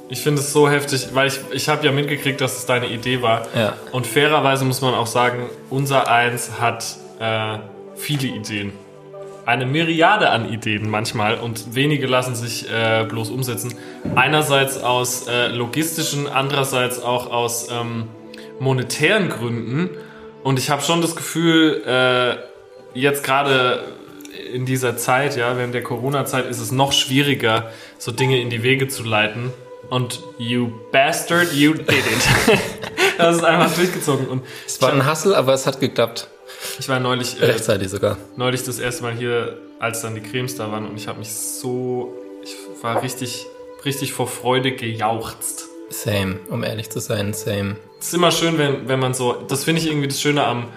Ich 0.09 0.21
finde 0.21 0.41
es 0.41 0.53
so 0.53 0.69
heftig, 0.69 1.07
weil 1.13 1.27
ich, 1.27 1.39
ich 1.51 1.69
habe 1.69 1.85
ja 1.85 1.91
mitgekriegt, 1.91 2.39
dass 2.41 2.57
es 2.57 2.65
deine 2.65 2.87
Idee 2.87 3.21
war. 3.21 3.47
Ja. 3.55 3.73
Und 3.91 4.05
fairerweise 4.05 4.65
muss 4.65 4.81
man 4.81 4.93
auch 4.93 5.07
sagen, 5.07 5.49
unser 5.69 6.07
Eins 6.07 6.59
hat 6.59 6.85
äh, 7.19 7.57
viele 7.95 8.27
Ideen. 8.27 8.73
Eine 9.45 9.65
Myriade 9.65 10.29
an 10.29 10.51
Ideen 10.51 10.89
manchmal 10.89 11.35
und 11.35 11.75
wenige 11.75 12.07
lassen 12.07 12.33
sich 12.33 12.69
äh, 12.69 13.05
bloß 13.07 13.29
umsetzen. 13.29 13.73
Einerseits 14.15 14.81
aus 14.81 15.27
äh, 15.27 15.47
logistischen, 15.47 16.27
andererseits 16.27 17.01
auch 17.01 17.29
aus 17.29 17.67
ähm, 17.69 18.07
monetären 18.59 19.27
Gründen. 19.29 19.89
Und 20.43 20.59
ich 20.59 20.69
habe 20.69 20.81
schon 20.81 21.01
das 21.01 21.15
Gefühl, 21.15 21.83
äh, 21.85 22.37
jetzt 22.97 23.23
gerade 23.23 23.83
in 24.53 24.65
dieser 24.65 24.95
Zeit, 24.95 25.35
ja, 25.35 25.57
während 25.57 25.73
der 25.73 25.83
Corona-Zeit 25.83 26.45
ist 26.49 26.59
es 26.59 26.71
noch 26.71 26.93
schwieriger, 26.93 27.71
so 27.97 28.11
Dinge 28.11 28.39
in 28.39 28.49
die 28.49 28.63
Wege 28.63 28.87
zu 28.87 29.03
leiten. 29.03 29.51
Und 29.89 30.23
you 30.37 30.71
bastard, 30.91 31.51
you 31.53 31.73
did 31.73 31.89
it. 31.89 32.29
das 33.17 33.37
ist 33.37 33.43
einfach 33.43 33.75
durchgezogen. 33.75 34.27
Und 34.27 34.43
Es 34.65 34.81
war 34.81 34.93
ein 34.93 35.05
Hassel, 35.05 35.35
aber 35.35 35.53
es 35.53 35.67
hat 35.67 35.79
geklappt. 35.81 36.29
Ich 36.79 36.89
war 36.89 36.99
neulich, 36.99 37.41
äh, 37.41 37.45
Rechtzeitig 37.45 37.89
sogar. 37.89 38.17
neulich 38.35 38.63
das 38.63 38.79
erste 38.79 39.03
Mal 39.03 39.13
hier, 39.13 39.57
als 39.79 40.01
dann 40.01 40.15
die 40.15 40.21
Cremes 40.21 40.55
da 40.55 40.71
waren 40.71 40.87
und 40.87 40.95
ich 40.95 41.07
habe 41.07 41.19
mich 41.19 41.31
so, 41.33 42.13
ich 42.43 42.55
war 42.81 43.01
richtig, 43.01 43.45
richtig 43.85 44.13
vor 44.13 44.27
Freude 44.27 44.71
gejauchzt. 44.73 45.67
Same, 45.89 46.39
um 46.49 46.63
ehrlich 46.63 46.89
zu 46.89 46.99
sein, 46.99 47.33
same. 47.33 47.75
Es 47.99 48.07
ist 48.07 48.13
immer 48.13 48.31
schön, 48.31 48.57
wenn, 48.57 48.87
wenn 48.87 48.99
man 48.99 49.13
so, 49.13 49.33
das 49.47 49.63
finde 49.63 49.81
ich 49.81 49.87
irgendwie 49.87 50.07
das 50.07 50.21
Schöne 50.21 50.43
am 50.43 50.67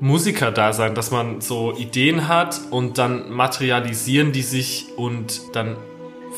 Musiker-Dasein, 0.00 0.94
dass 0.94 1.10
man 1.10 1.40
so 1.40 1.74
Ideen 1.76 2.28
hat 2.28 2.60
und 2.70 2.98
dann 2.98 3.30
materialisieren 3.30 4.32
die 4.32 4.42
sich 4.42 4.86
und 4.96 5.40
dann 5.54 5.76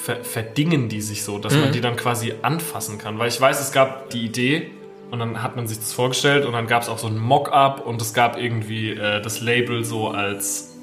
ver 0.03 0.25
verdingen 0.25 0.89
die 0.89 1.03
sich 1.03 1.25
so, 1.25 1.39
dass 1.39 1.55
man 1.55 1.73
die 1.73 1.81
dann 1.81 1.97
quasi 1.97 2.33
anfassen 2.43 2.97
kann. 2.97 3.19
Weil 3.19 3.29
ich 3.29 3.39
weiß, 3.39 3.61
es 3.61 3.73
gab 3.73 4.09
die 4.11 4.25
Idee 4.25 4.71
und 5.11 5.19
dann 5.19 5.43
hat 5.43 5.57
man 5.57 5.67
sich 5.67 5.79
das 5.79 5.93
vorgestellt 5.93 6.47
und 6.47 6.53
dann 6.53 6.67
gab 6.67 6.83
es 6.83 6.89
auch 6.89 6.99
so 6.99 7.09
ein 7.09 7.19
Mock-up 7.19 7.85
und 7.85 8.01
es 8.01 8.15
gab 8.15 8.39
irgendwie 8.39 8.91
äh, 8.91 9.21
das 9.21 9.41
Label 9.41 9.85
so 9.85 10.09
als, 10.09 10.77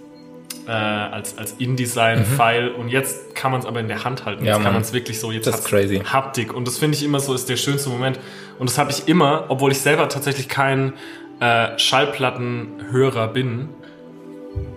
äh, 0.68 0.72
als, 0.72 1.38
als 1.38 1.54
InDesign-File 1.54 2.70
und 2.70 2.90
jetzt 2.90 3.36
kann 3.36 3.52
man 3.52 3.62
es 3.62 3.66
aber 3.66 3.80
in 3.80 3.88
der 3.88 4.04
Hand 4.04 4.26
halten. 4.26 4.44
Ja, 4.46 4.56
jetzt 4.56 4.64
kann 4.64 4.74
man 4.74 4.82
es 4.82 4.94
wirklich 4.94 5.20
so, 5.20 5.32
jetzt 5.32 5.48
Das 5.48 5.60
ist 5.60 5.68
crazy. 5.68 6.00
Haptik 6.00 6.54
und 6.54 6.68
das 6.68 6.78
finde 6.78 6.98
ich 6.98 7.04
immer 7.04 7.20
so, 7.20 7.34
ist 7.34 7.48
der 7.48 7.58
schönste 7.58 7.90
Moment. 7.90 8.20
Und 8.60 8.70
das 8.70 8.78
habe 8.78 8.92
ich 8.92 9.08
immer, 9.08 9.46
obwohl 9.50 9.72
ich 9.72 9.80
selber 9.80 10.10
tatsächlich 10.10 10.50
kein 10.50 10.94
äh, 11.40 11.78
Schallplattenhörer 11.78 13.28
bin, 13.30 13.70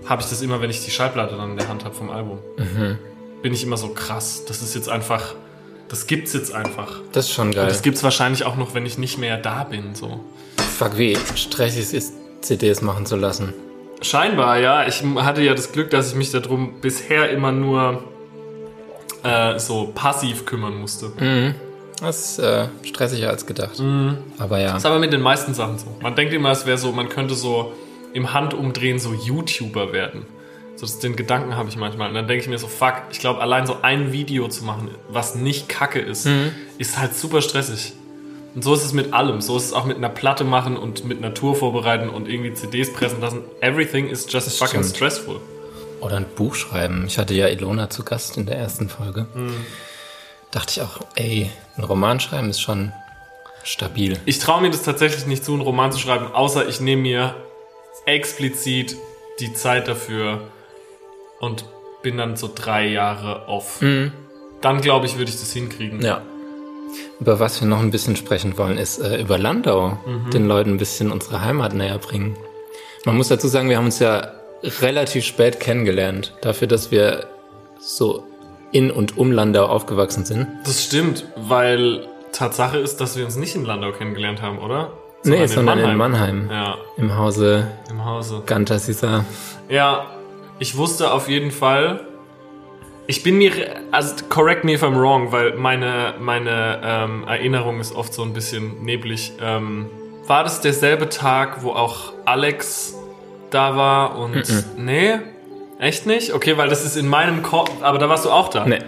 habe 0.07 0.23
ich 0.23 0.29
das 0.29 0.43
immer, 0.43 0.61
wenn 0.61 0.71
ich 0.71 0.85
die 0.85 0.91
Schallplatte 0.91 1.37
dann 1.37 1.53
in 1.53 1.57
der 1.57 1.69
Hand 1.69 1.85
habe 1.85 1.95
vom 1.95 2.11
Album. 2.11 2.39
Mhm. 2.57 2.99
Bin 3.43 3.53
ich 3.53 3.65
immer 3.65 3.77
so 3.77 3.89
krass. 3.89 4.45
Das 4.47 4.63
ist 4.63 4.75
jetzt 4.75 4.89
einfach, 4.89 5.35
das 5.91 6.07
gibt's 6.07 6.33
jetzt 6.33 6.55
einfach. 6.55 7.01
Das 7.13 7.27
ist 7.27 7.33
schon 7.33 7.51
geil. 7.51 7.67
Das 7.67 7.83
gibt's 7.83 8.03
wahrscheinlich 8.05 8.45
auch 8.45 8.57
noch, 8.57 8.75
wenn 8.75 8.87
ich 8.87 8.97
nicht 8.97 9.19
mehr 9.19 9.37
da 9.37 9.65
bin. 9.65 9.95
So. 9.95 10.21
Fuck, 10.79 10.97
wie 10.97 11.19
stressig 11.35 11.83
es 11.83 11.93
ist, 11.93 12.15
CDs 12.43 12.81
machen 12.81 13.07
zu 13.07 13.17
lassen. 13.17 13.53
Scheinbar, 14.01 14.61
ja. 14.61 14.87
Ich 14.87 15.03
hatte 15.03 15.43
ja 15.43 15.53
das 15.53 15.73
Glück, 15.73 15.91
dass 15.91 16.11
ich 16.11 16.15
mich 16.15 16.31
darum 16.31 16.81
bisher 16.81 17.31
immer 17.31 17.51
nur 17.51 18.05
äh, 19.25 19.59
so 19.59 19.91
passiv 19.95 20.47
kümmern 20.47 20.81
musste. 20.81 21.11
Das 22.01 22.31
ist 22.31 22.39
äh, 22.39 22.69
stressiger 22.85 23.29
als 23.29 23.45
gedacht. 23.45 23.79
Mhm. 23.81 24.17
Aber 24.39 24.61
ja. 24.61 24.69
Das 24.69 24.79
ist 24.79 24.87
aber 24.87 25.01
mit 25.01 25.13
den 25.13 25.21
meisten 25.21 25.55
Sachen 25.55 25.77
so. 25.77 25.87
Man 26.01 26.15
denkt 26.15 26.33
immer, 26.33 26.53
es 26.53 26.67
wäre 26.67 26.79
so, 26.79 26.93
man 26.93 27.09
könnte 27.09 27.35
so 27.35 27.73
im 28.15 28.33
Handumdrehen 28.33 29.01
so 29.01 29.13
YouTuber 29.13 29.93
werden. 29.93 30.25
So, 30.81 30.87
das, 30.87 30.99
den 30.99 31.15
Gedanken 31.15 31.57
habe 31.57 31.69
ich 31.69 31.77
manchmal. 31.77 32.09
Und 32.09 32.15
dann 32.15 32.27
denke 32.27 32.43
ich 32.43 32.49
mir 32.49 32.57
so, 32.57 32.67
fuck, 32.67 33.03
ich 33.11 33.19
glaube, 33.19 33.43
allein 33.43 33.67
so 33.67 33.83
ein 33.83 34.13
Video 34.13 34.49
zu 34.49 34.65
machen, 34.65 34.89
was 35.11 35.35
nicht 35.35 35.69
kacke 35.69 35.99
ist, 35.99 36.27
ist 36.79 36.97
halt 36.97 37.15
super 37.15 37.43
stressig. 37.43 37.93
Und 38.55 38.65
so 38.65 38.73
ist 38.73 38.83
es 38.83 38.95
mit 38.95 39.13
allem. 39.13 39.43
So 39.43 39.59
ist 39.59 39.67
es 39.67 39.73
auch 39.75 39.85
mit 39.85 39.99
einer 39.99 40.09
Platte 40.09 40.43
machen 40.43 40.79
und 40.79 41.05
mit 41.05 41.19
einer 41.19 41.35
Tour 41.35 41.55
vorbereiten 41.55 42.09
und 42.09 42.27
irgendwie 42.27 42.55
CDs 42.55 42.95
pressen 42.95 43.21
lassen. 43.21 43.43
Everything 43.61 44.09
is 44.09 44.25
just 44.27 44.59
fucking 44.59 44.81
stimmt. 44.81 44.97
stressful. 44.97 45.41
Oder 46.01 46.17
ein 46.17 46.25
Buch 46.35 46.55
schreiben. 46.55 47.05
Ich 47.07 47.19
hatte 47.19 47.35
ja 47.35 47.49
Ilona 47.49 47.91
zu 47.91 48.03
Gast 48.03 48.39
in 48.39 48.47
der 48.47 48.57
ersten 48.57 48.89
Folge. 48.89 49.27
Mhm. 49.35 49.67
Dachte 50.51 50.71
ich 50.71 50.81
auch, 50.81 51.03
ey, 51.15 51.51
ein 51.77 51.85
Roman 51.85 52.21
schreiben 52.21 52.49
ist 52.49 52.63
schon 52.63 52.91
stabil. 53.65 54.19
Ich 54.25 54.39
traue 54.39 54.63
mir 54.63 54.71
das 54.71 54.83
tatsächlich 54.83 55.27
nicht 55.27 55.45
zu, 55.45 55.53
einen 55.53 55.61
Roman 55.61 55.93
zu 55.93 55.99
schreiben, 55.99 56.33
außer 56.33 56.67
ich 56.67 56.81
nehme 56.81 57.03
mir 57.03 57.35
explizit 58.07 58.97
die 59.41 59.53
Zeit 59.53 59.87
dafür 59.87 60.41
und 61.41 61.65
bin 62.03 62.17
dann 62.17 62.37
so 62.37 62.51
drei 62.55 62.87
Jahre 62.87 63.49
off. 63.49 63.81
Dann 64.61 64.81
glaube 64.81 65.07
ich, 65.07 65.17
würde 65.19 65.31
ich 65.31 65.41
das 65.41 65.53
hinkriegen. 65.53 66.01
Ja. 66.03 66.23
Über 67.21 67.39
was 67.41 67.61
wir 67.61 67.69
noch 67.69 67.81
ein 67.81 67.91
bisschen 67.91 68.17
sprechen 68.17 68.57
wollen, 68.59 68.79
ist 68.79 68.99
äh, 68.99 69.21
über 69.21 69.39
Landau. 69.39 69.99
Den 70.33 70.47
Leuten 70.47 70.71
ein 70.71 70.79
bisschen 70.79 71.11
unsere 71.13 71.43
Heimat 71.43 71.75
näher 71.75 71.99
bringen. 71.99 72.37
Man 73.05 73.17
muss 73.17 73.29
dazu 73.29 73.49
sagen, 73.49 73.69
wir 73.69 73.77
haben 73.77 73.87
uns 73.87 73.99
ja 73.99 74.33
relativ 74.81 75.25
spät 75.25 75.61
kennengelernt. 75.61 76.35
Dafür, 76.43 76.69
dass 76.69 76.91
wir 76.91 77.27
so 77.79 78.25
in 78.73 78.91
und 78.91 79.17
um 79.17 79.33
Landau 79.33 79.67
aufgewachsen 79.67 80.25
sind. 80.25 80.47
Das 80.65 80.85
stimmt, 80.85 81.27
weil 81.37 82.07
Tatsache 82.33 82.79
ist, 82.79 83.01
dass 83.01 83.17
wir 83.17 83.25
uns 83.25 83.37
nicht 83.37 83.55
in 83.55 83.65
Landau 83.65 83.93
kennengelernt 83.93 84.43
haben, 84.43 84.59
oder? 84.59 84.93
nee, 85.25 85.47
sondern 85.47 85.79
in 85.79 85.97
Mannheim. 85.97 86.49
Ja, 86.51 86.79
Im 86.97 87.17
Hause 87.17 87.69
im 87.91 88.05
Hause. 88.05 88.43
Ganter 88.47 88.79
Sisa. 88.79 89.25
Ja, 89.69 90.07
ich 90.61 90.77
wusste 90.77 91.11
auf 91.11 91.29
jeden 91.29 91.51
Fall. 91.51 92.07
Ich 93.07 93.25
bin 93.25 93.39
mir, 93.39 93.53
also 93.91 94.15
correct 94.29 94.63
me 94.63 94.75
if 94.75 94.85
I'm 94.85 94.97
wrong, 94.97 95.33
weil 95.33 95.57
meine, 95.57 96.15
meine 96.21 96.81
ähm, 96.85 97.25
Erinnerung 97.27 97.81
ist 97.81 97.93
oft 97.97 98.15
so 98.15 98.23
ein 98.23 98.33
bisschen 98.33 98.85
neblig. 98.85 99.33
Ähm, 99.41 99.87
war 100.27 100.45
das 100.45 100.61
derselbe 100.61 101.09
Tag, 101.09 101.65
wo 101.65 101.73
auch 101.73 102.13
Alex 102.25 102.95
da 103.51 103.75
war 103.75 104.17
und. 104.17 104.45
Nee? 104.77 105.19
Echt 105.81 106.07
nicht? 106.07 106.35
Okay, 106.35 106.57
weil 106.57 106.69
das 106.69 106.85
ist 106.85 106.97
in 106.97 107.09
meinem 107.09 107.43
Kopf. 107.43 107.71
Aber 107.81 107.99
da 107.99 108.09
warst 108.09 108.27
du 108.27 108.31
auch 108.31 108.49
da. 108.49 108.65
Nee. 108.65 108.79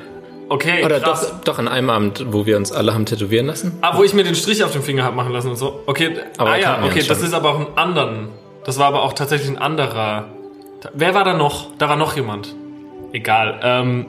Okay, 0.49 0.85
Oder 0.85 1.00
krass. 1.00 1.31
doch, 1.31 1.41
doch 1.41 1.59
an 1.59 1.67
einem 1.67 1.88
Abend, 1.88 2.26
wo 2.29 2.45
wir 2.45 2.59
uns 2.59 2.71
alle 2.71 2.93
haben 2.93 3.07
tätowieren 3.07 3.47
lassen. 3.47 3.79
Ah, 3.81 3.97
wo 3.97 4.05
ich 4.05 4.12
mir 4.12 4.23
den 4.23 4.35
Strich 4.35 4.62
auf 4.62 4.73
dem 4.73 4.83
Finger 4.83 5.02
hab 5.02 5.14
machen 5.14 5.33
lassen 5.33 5.49
und 5.49 5.57
so. 5.57 5.81
Okay, 5.87 6.14
Aber 6.37 6.50
ah 6.50 6.57
ja, 6.59 6.85
okay, 6.85 7.02
das 7.02 7.23
ist 7.23 7.33
aber 7.33 7.50
auch 7.50 7.61
ein 7.61 7.67
anderen. 7.76 8.29
Das 8.64 8.79
war 8.79 8.88
aber 8.88 9.02
auch 9.02 9.14
tatsächlich 9.14 9.49
ein 9.49 9.57
anderer. 9.57 10.26
Da- 10.83 10.91
Wer 10.95 11.15
war 11.15 11.25
da 11.25 11.33
noch? 11.35 11.69
Da 11.79 11.89
war 11.89 11.97
noch 11.97 12.15
jemand. 12.17 12.55
Egal. 13.12 13.61
Ähm, 13.62 14.07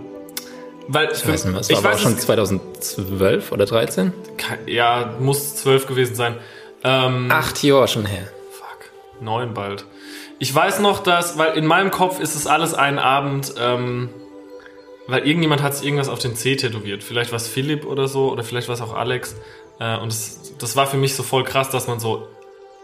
weil 0.87 1.09
Ich 1.13 1.25
weiß 1.27 1.45
nicht 1.45 1.57
es 1.59 1.71
war 1.71 1.77
aber 1.79 1.93
auch 1.93 1.99
schon 1.99 2.17
2012 2.17 3.51
oder 3.51 3.65
13? 3.65 4.11
ja, 4.65 5.13
muss 5.19 5.55
zwölf 5.55 5.87
gewesen 5.87 6.15
sein. 6.15 6.35
Ähm, 6.83 7.29
Acht 7.31 7.63
Jahre 7.63 7.87
schon 7.87 8.05
her. 8.05 8.27
Fuck. 8.51 8.89
Neun 9.21 9.53
bald. 9.53 9.85
Ich 10.39 10.53
weiß 10.53 10.79
noch, 10.79 10.99
dass, 10.99 11.37
weil 11.37 11.53
in 11.57 11.65
meinem 11.65 11.91
Kopf 11.91 12.19
ist 12.19 12.35
es 12.35 12.47
alles 12.47 12.73
ein 12.73 12.99
Abend, 12.99 13.53
ähm, 13.57 14.09
weil 15.07 15.25
irgendjemand 15.25 15.61
hat 15.63 15.75
sich 15.75 15.85
irgendwas 15.85 16.09
auf 16.09 16.19
den 16.19 16.35
C 16.35 16.55
tätowiert. 16.57 17.03
Vielleicht 17.03 17.31
war 17.31 17.37
es 17.37 17.47
Philipp 17.47 17.85
oder 17.85 18.07
so, 18.09 18.31
oder 18.31 18.43
vielleicht 18.43 18.67
war 18.67 18.75
es 18.75 18.81
auch 18.81 18.93
Alex. 18.93 19.35
Äh, 19.79 19.97
und 19.99 20.11
das, 20.11 20.53
das 20.59 20.75
war 20.75 20.87
für 20.87 20.97
mich 20.97 21.15
so 21.15 21.23
voll 21.23 21.43
krass, 21.45 21.69
dass 21.69 21.87
man 21.87 21.99
so 21.99 22.27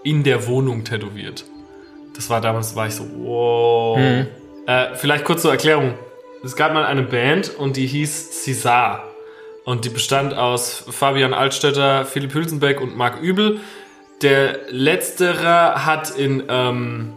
in 0.04 0.24
der 0.24 0.48
Wohnung 0.48 0.86
tätowiert. 0.86 1.44
Das 2.20 2.30
war 2.30 2.42
damals, 2.42 2.76
war 2.76 2.86
ich 2.86 2.96
so, 2.96 3.06
wow. 3.20 3.98
Äh, 3.98 4.96
vielleicht 4.96 5.24
kurz 5.24 5.42
zur 5.42 5.52
Erklärung. 5.52 5.94
Es 6.44 6.58
gab 6.58 6.74
mal 6.74 6.84
eine 6.84 7.04
Band 7.04 7.56
und 7.58 7.78
die 7.78 7.88
hieß 7.88 8.32
César. 8.46 9.04
Und 9.64 9.86
die 9.86 9.90
bestand 9.90 10.34
aus 10.34 10.84
Fabian 10.90 11.34
Altstädter, 11.34 12.04
Philipp 12.04 12.34
Hülsenbeck 12.34 12.82
und 12.82 12.98
Marc 12.98 13.22
Übel. 13.22 13.62
Der 14.22 14.60
letztere 14.68 15.86
hat 15.86 16.10
in 16.10 16.44
ähm, 16.50 17.14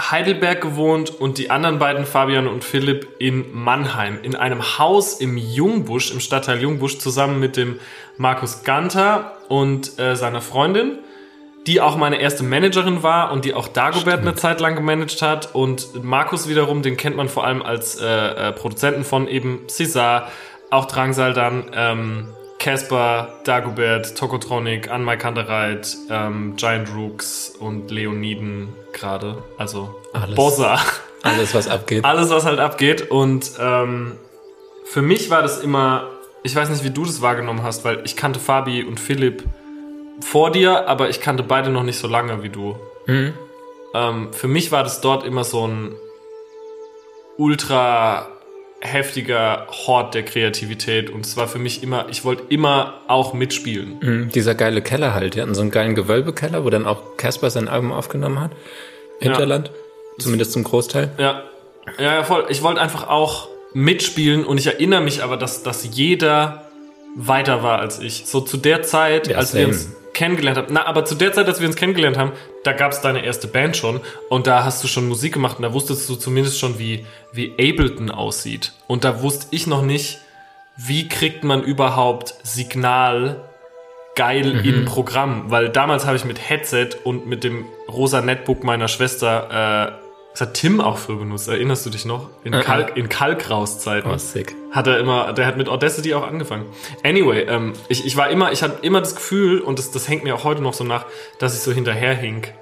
Heidelberg 0.00 0.62
gewohnt 0.62 1.10
und 1.10 1.38
die 1.38 1.50
anderen 1.50 1.78
beiden, 1.78 2.04
Fabian 2.04 2.48
und 2.48 2.64
Philipp, 2.64 3.06
in 3.20 3.44
Mannheim. 3.52 4.18
In 4.24 4.34
einem 4.34 4.80
Haus 4.80 5.20
im 5.20 5.36
Jungbusch, 5.36 6.10
im 6.10 6.18
Stadtteil 6.18 6.60
Jungbusch, 6.60 6.98
zusammen 6.98 7.38
mit 7.38 7.56
dem 7.56 7.78
Markus 8.16 8.64
Ganter 8.64 9.36
und 9.48 9.96
äh, 10.00 10.16
seiner 10.16 10.40
Freundin, 10.40 10.98
die 11.68 11.82
auch 11.82 11.98
meine 11.98 12.18
erste 12.18 12.44
Managerin 12.44 13.02
war 13.02 13.30
und 13.30 13.44
die 13.44 13.52
auch 13.52 13.68
Dagobert 13.68 14.22
eine 14.22 14.34
Zeit 14.34 14.58
lang 14.58 14.74
gemanagt 14.74 15.20
hat. 15.20 15.54
Und 15.54 16.02
Markus 16.02 16.48
wiederum, 16.48 16.80
den 16.80 16.96
kennt 16.96 17.14
man 17.14 17.28
vor 17.28 17.44
allem 17.44 17.60
als 17.60 18.00
äh, 18.00 18.06
äh, 18.06 18.52
Produzenten 18.52 19.04
von 19.04 19.28
eben 19.28 19.66
César, 19.68 20.22
auch 20.70 20.86
Drangsal 20.86 21.34
dann. 21.34 21.70
Ähm, 21.74 22.28
Casper, 22.58 23.34
Dagobert, 23.44 24.16
Tokotronic, 24.16 24.90
Anmai 24.90 25.18
Kantereit, 25.18 25.94
ähm, 26.10 26.54
Giant 26.56 26.88
Rooks 26.96 27.54
und 27.60 27.90
Leoniden 27.90 28.70
gerade. 28.94 29.42
Also 29.58 29.94
Alles. 30.14 30.36
Bossa. 30.36 30.80
Alles, 31.22 31.54
was 31.54 31.68
abgeht. 31.68 32.02
Alles, 32.06 32.30
was 32.30 32.46
halt 32.46 32.60
abgeht. 32.60 33.10
Und 33.10 33.50
ähm, 33.60 34.12
für 34.86 35.02
mich 35.02 35.28
war 35.28 35.42
das 35.42 35.60
immer, 35.60 36.08
ich 36.42 36.56
weiß 36.56 36.70
nicht, 36.70 36.82
wie 36.82 36.90
du 36.90 37.04
das 37.04 37.20
wahrgenommen 37.20 37.62
hast, 37.62 37.84
weil 37.84 38.00
ich 38.06 38.16
kannte 38.16 38.40
Fabi 38.40 38.82
und 38.84 38.98
Philipp 38.98 39.44
vor 40.20 40.50
dir, 40.50 40.88
aber 40.88 41.08
ich 41.08 41.20
kannte 41.20 41.42
beide 41.42 41.70
noch 41.70 41.82
nicht 41.82 41.98
so 41.98 42.08
lange 42.08 42.42
wie 42.42 42.48
du. 42.48 42.76
Ähm, 43.94 44.28
für 44.32 44.48
mich 44.48 44.70
war 44.72 44.82
das 44.82 45.00
dort 45.00 45.24
immer 45.24 45.44
so 45.44 45.66
ein 45.66 45.94
ultra 47.36 48.28
heftiger 48.80 49.66
Hort 49.70 50.14
der 50.14 50.22
Kreativität 50.24 51.10
und 51.10 51.26
es 51.26 51.36
war 51.36 51.48
für 51.48 51.58
mich 51.58 51.82
immer, 51.82 52.06
ich 52.10 52.24
wollte 52.24 52.44
immer 52.48 52.94
auch 53.08 53.32
mitspielen. 53.34 53.98
Mhm, 54.00 54.28
Dieser 54.30 54.54
geile 54.54 54.82
Keller 54.82 55.14
halt. 55.14 55.34
Die 55.34 55.42
hatten 55.42 55.54
so 55.54 55.62
einen 55.62 55.72
geilen 55.72 55.94
Gewölbekeller, 55.96 56.64
wo 56.64 56.70
dann 56.70 56.86
auch 56.86 57.16
Casper 57.16 57.50
sein 57.50 57.66
Album 57.68 57.90
aufgenommen 57.92 58.40
hat. 58.40 58.52
Hinterland. 59.20 59.72
Zumindest 60.18 60.52
zum 60.52 60.62
Großteil. 60.64 61.10
Ja, 61.18 61.42
ja, 61.98 62.14
ja 62.14 62.24
voll. 62.24 62.46
Ich 62.50 62.62
wollte 62.62 62.80
einfach 62.80 63.08
auch 63.08 63.48
mitspielen 63.72 64.44
und 64.44 64.58
ich 64.58 64.66
erinnere 64.68 65.00
mich 65.00 65.22
aber, 65.24 65.36
dass, 65.36 65.62
dass 65.64 65.88
jeder 65.96 66.68
weiter 67.16 67.62
war 67.64 67.80
als 67.80 67.98
ich. 67.98 68.26
So 68.26 68.40
zu 68.40 68.56
der 68.58 68.82
Zeit, 68.82 69.26
Ja, 69.28 69.38
als 69.38 69.54
wir 69.54 69.62
same. 69.62 69.72
uns 69.72 69.88
kennengelernt 70.18 70.58
haben. 70.58 70.66
Na, 70.70 70.84
aber 70.84 71.04
zu 71.04 71.14
der 71.14 71.32
Zeit, 71.32 71.46
als 71.46 71.60
wir 71.60 71.68
uns 71.68 71.76
kennengelernt 71.76 72.18
haben, 72.18 72.32
da 72.64 72.72
gab 72.72 72.90
es 72.90 73.00
deine 73.00 73.24
erste 73.24 73.46
Band 73.46 73.76
schon 73.76 74.00
und 74.28 74.48
da 74.48 74.64
hast 74.64 74.82
du 74.82 74.88
schon 74.88 75.08
Musik 75.08 75.34
gemacht 75.34 75.58
und 75.58 75.62
da 75.62 75.72
wusstest 75.72 76.08
du 76.08 76.16
zumindest 76.16 76.58
schon, 76.58 76.78
wie, 76.78 77.06
wie 77.32 77.52
Ableton 77.52 78.10
aussieht. 78.10 78.72
Und 78.88 79.04
da 79.04 79.22
wusste 79.22 79.46
ich 79.52 79.68
noch 79.68 79.82
nicht, 79.82 80.18
wie 80.76 81.08
kriegt 81.08 81.44
man 81.44 81.62
überhaupt 81.62 82.34
Signal 82.42 83.44
geil 84.16 84.66
in 84.66 84.84
Programm, 84.84 85.44
weil 85.52 85.68
damals 85.68 86.04
habe 86.04 86.16
ich 86.16 86.24
mit 86.24 86.50
Headset 86.50 86.90
und 87.04 87.28
mit 87.28 87.44
dem 87.44 87.66
rosa 87.88 88.20
Netbook 88.20 88.64
meiner 88.64 88.88
Schwester, 88.88 89.92
äh, 90.02 90.07
das 90.38 90.46
hat 90.46 90.54
Tim 90.54 90.80
auch 90.80 90.98
früher 90.98 91.16
benutzt, 91.16 91.48
erinnerst 91.48 91.84
du 91.84 91.90
dich 91.90 92.04
noch? 92.04 92.30
In, 92.44 92.52
Äh, 92.52 92.62
Kalk, 92.62 92.96
in 92.96 93.08
Kalkraus-Zeiten. 93.08 94.08
Oh, 94.08 94.16
sick. 94.18 94.54
Hat 94.70 94.86
er 94.86 95.00
immer, 95.00 95.32
der 95.32 95.46
hat 95.46 95.56
mit 95.56 95.68
Audacity 95.68 96.14
auch 96.14 96.24
angefangen. 96.24 96.66
Anyway, 97.02 97.40
ähm, 97.48 97.72
ich, 97.88 98.06
ich 98.06 98.16
war 98.16 98.30
immer, 98.30 98.52
ich 98.52 98.62
hatte 98.62 98.78
immer 98.82 99.00
das 99.00 99.16
Gefühl, 99.16 99.60
und 99.60 99.80
das, 99.80 99.90
das 99.90 100.08
hängt 100.08 100.22
mir 100.22 100.36
auch 100.36 100.44
heute 100.44 100.62
noch 100.62 100.74
so 100.74 100.84
nach, 100.84 101.06
dass 101.40 101.56
ich 101.56 101.60
so 101.62 101.72
hinterherhink. 101.72 102.52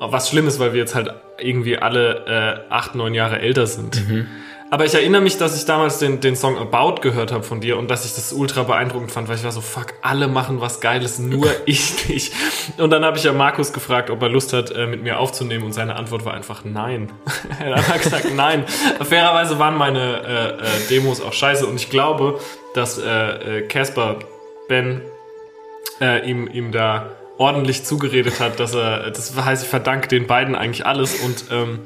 Was 0.00 0.30
schlimm 0.30 0.48
ist, 0.48 0.58
weil 0.58 0.72
wir 0.72 0.80
jetzt 0.80 0.94
halt 0.94 1.12
irgendwie 1.38 1.76
alle 1.76 2.64
äh, 2.68 2.72
acht, 2.72 2.94
neun 2.94 3.12
Jahre 3.12 3.40
älter 3.40 3.66
sind. 3.66 4.00
Aber 4.72 4.86
ich 4.86 4.94
erinnere 4.94 5.20
mich, 5.20 5.36
dass 5.36 5.54
ich 5.54 5.66
damals 5.66 5.98
den, 5.98 6.20
den 6.20 6.34
Song 6.34 6.56
About 6.56 7.02
gehört 7.02 7.30
habe 7.30 7.42
von 7.42 7.60
dir 7.60 7.76
und 7.76 7.90
dass 7.90 8.06
ich 8.06 8.14
das 8.14 8.32
ultra 8.32 8.62
beeindruckend 8.62 9.12
fand, 9.12 9.28
weil 9.28 9.36
ich 9.36 9.44
war 9.44 9.52
so, 9.52 9.60
fuck, 9.60 9.92
alle 10.00 10.28
machen 10.28 10.62
was 10.62 10.80
Geiles, 10.80 11.18
nur 11.18 11.46
ich 11.66 12.08
nicht. 12.08 12.32
Und 12.78 12.88
dann 12.88 13.04
habe 13.04 13.18
ich 13.18 13.24
ja 13.24 13.34
Markus 13.34 13.74
gefragt, 13.74 14.08
ob 14.08 14.22
er 14.22 14.30
Lust 14.30 14.54
hat, 14.54 14.70
äh, 14.70 14.86
mit 14.86 15.02
mir 15.02 15.18
aufzunehmen 15.18 15.66
und 15.66 15.74
seine 15.74 15.96
Antwort 15.96 16.24
war 16.24 16.32
einfach 16.32 16.64
nein. 16.64 17.12
er 17.60 17.86
hat 17.86 18.02
gesagt 18.02 18.28
nein. 18.34 18.64
Fairerweise 19.02 19.58
waren 19.58 19.76
meine 19.76 20.22
äh, 20.26 20.64
äh, 20.64 20.88
Demos 20.88 21.20
auch 21.20 21.34
scheiße 21.34 21.66
und 21.66 21.76
ich 21.76 21.90
glaube, 21.90 22.40
dass 22.72 22.96
äh, 22.96 23.58
äh, 23.58 23.68
Casper 23.68 24.20
Ben 24.70 25.02
äh, 26.00 26.26
ihm, 26.26 26.48
ihm 26.50 26.72
da 26.72 27.10
ordentlich 27.36 27.84
zugeredet 27.84 28.40
hat, 28.40 28.58
dass 28.58 28.74
er, 28.74 29.10
das 29.10 29.36
heißt, 29.36 29.64
ich 29.64 29.68
verdanke 29.68 30.08
den 30.08 30.26
beiden 30.26 30.54
eigentlich 30.54 30.86
alles 30.86 31.16
und 31.16 31.44
ähm, 31.50 31.80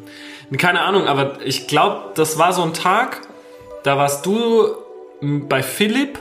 keine 0.58 0.80
Ahnung, 0.82 1.06
aber 1.06 1.38
ich 1.44 1.66
glaube, 1.66 2.12
das 2.14 2.38
war 2.38 2.52
so 2.52 2.62
ein 2.62 2.72
Tag, 2.74 3.20
da 3.84 3.96
warst 3.98 4.24
du 4.26 4.68
bei 5.20 5.62
Philipp 5.62 6.18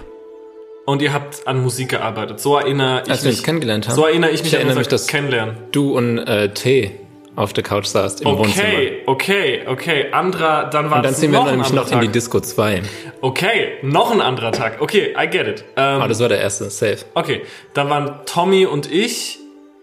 und 0.85 1.01
ihr 1.01 1.13
habt 1.13 1.47
an 1.47 1.61
Musik 1.61 1.89
gearbeitet. 1.89 2.39
So 2.39 2.57
erinnere 2.57 3.03
ich 3.05 3.11
Als 3.11 3.23
wir 3.23 3.29
mich. 3.29 3.39
uns 3.39 3.43
kennengelernt 3.45 3.87
haben. 3.87 3.95
So 3.95 4.05
erinnere 4.05 4.31
ich 4.31 4.39
mich 4.41 4.47
Ich 4.49 4.53
erinnere 4.53 4.73
an 4.73 4.79
mich, 4.79 4.87
dass- 4.87 5.07
Kennenlernen. 5.07 5.55
Du 5.71 5.97
und 5.97 6.19
äh, 6.19 6.53
T 6.53 6.91
auf 7.35 7.51
der 7.53 7.63
Couch 7.65 7.85
saßt 7.87 8.21
im 8.21 8.27
Wohnzimmer. 8.29 8.65
Okay, 8.67 9.01
okay, 9.07 9.61
okay. 9.67 10.11
Anderer, 10.13 10.69
dann 10.69 10.89
war 10.89 10.97
Und 10.97 11.03
dann 11.03 11.11
das 11.11 11.19
sind 11.19 11.31
wir 11.33 11.39
noch 11.39 11.51
nämlich 11.51 11.73
noch 11.73 11.91
in 11.91 11.99
die. 12.01 12.07
Disco 12.07 12.39
2. 12.39 12.81
Okay, 13.19 13.73
noch 13.81 14.11
ein 14.11 14.21
anderer 14.21 14.51
Tag. 14.53 14.79
Okay, 14.79 15.13
I 15.21 15.27
get 15.27 15.45
it. 15.47 15.65
Ähm, 15.75 16.01
Oh, 16.03 16.07
das 16.07 16.19
war 16.21 16.29
der 16.29 16.39
erste, 16.39 16.69
safe. 16.69 16.99
Okay, 17.13 17.41
dann 17.73 17.89
waren 17.89 18.19
Tommy 18.25 18.65
und 18.65 18.89
ich 18.89 19.39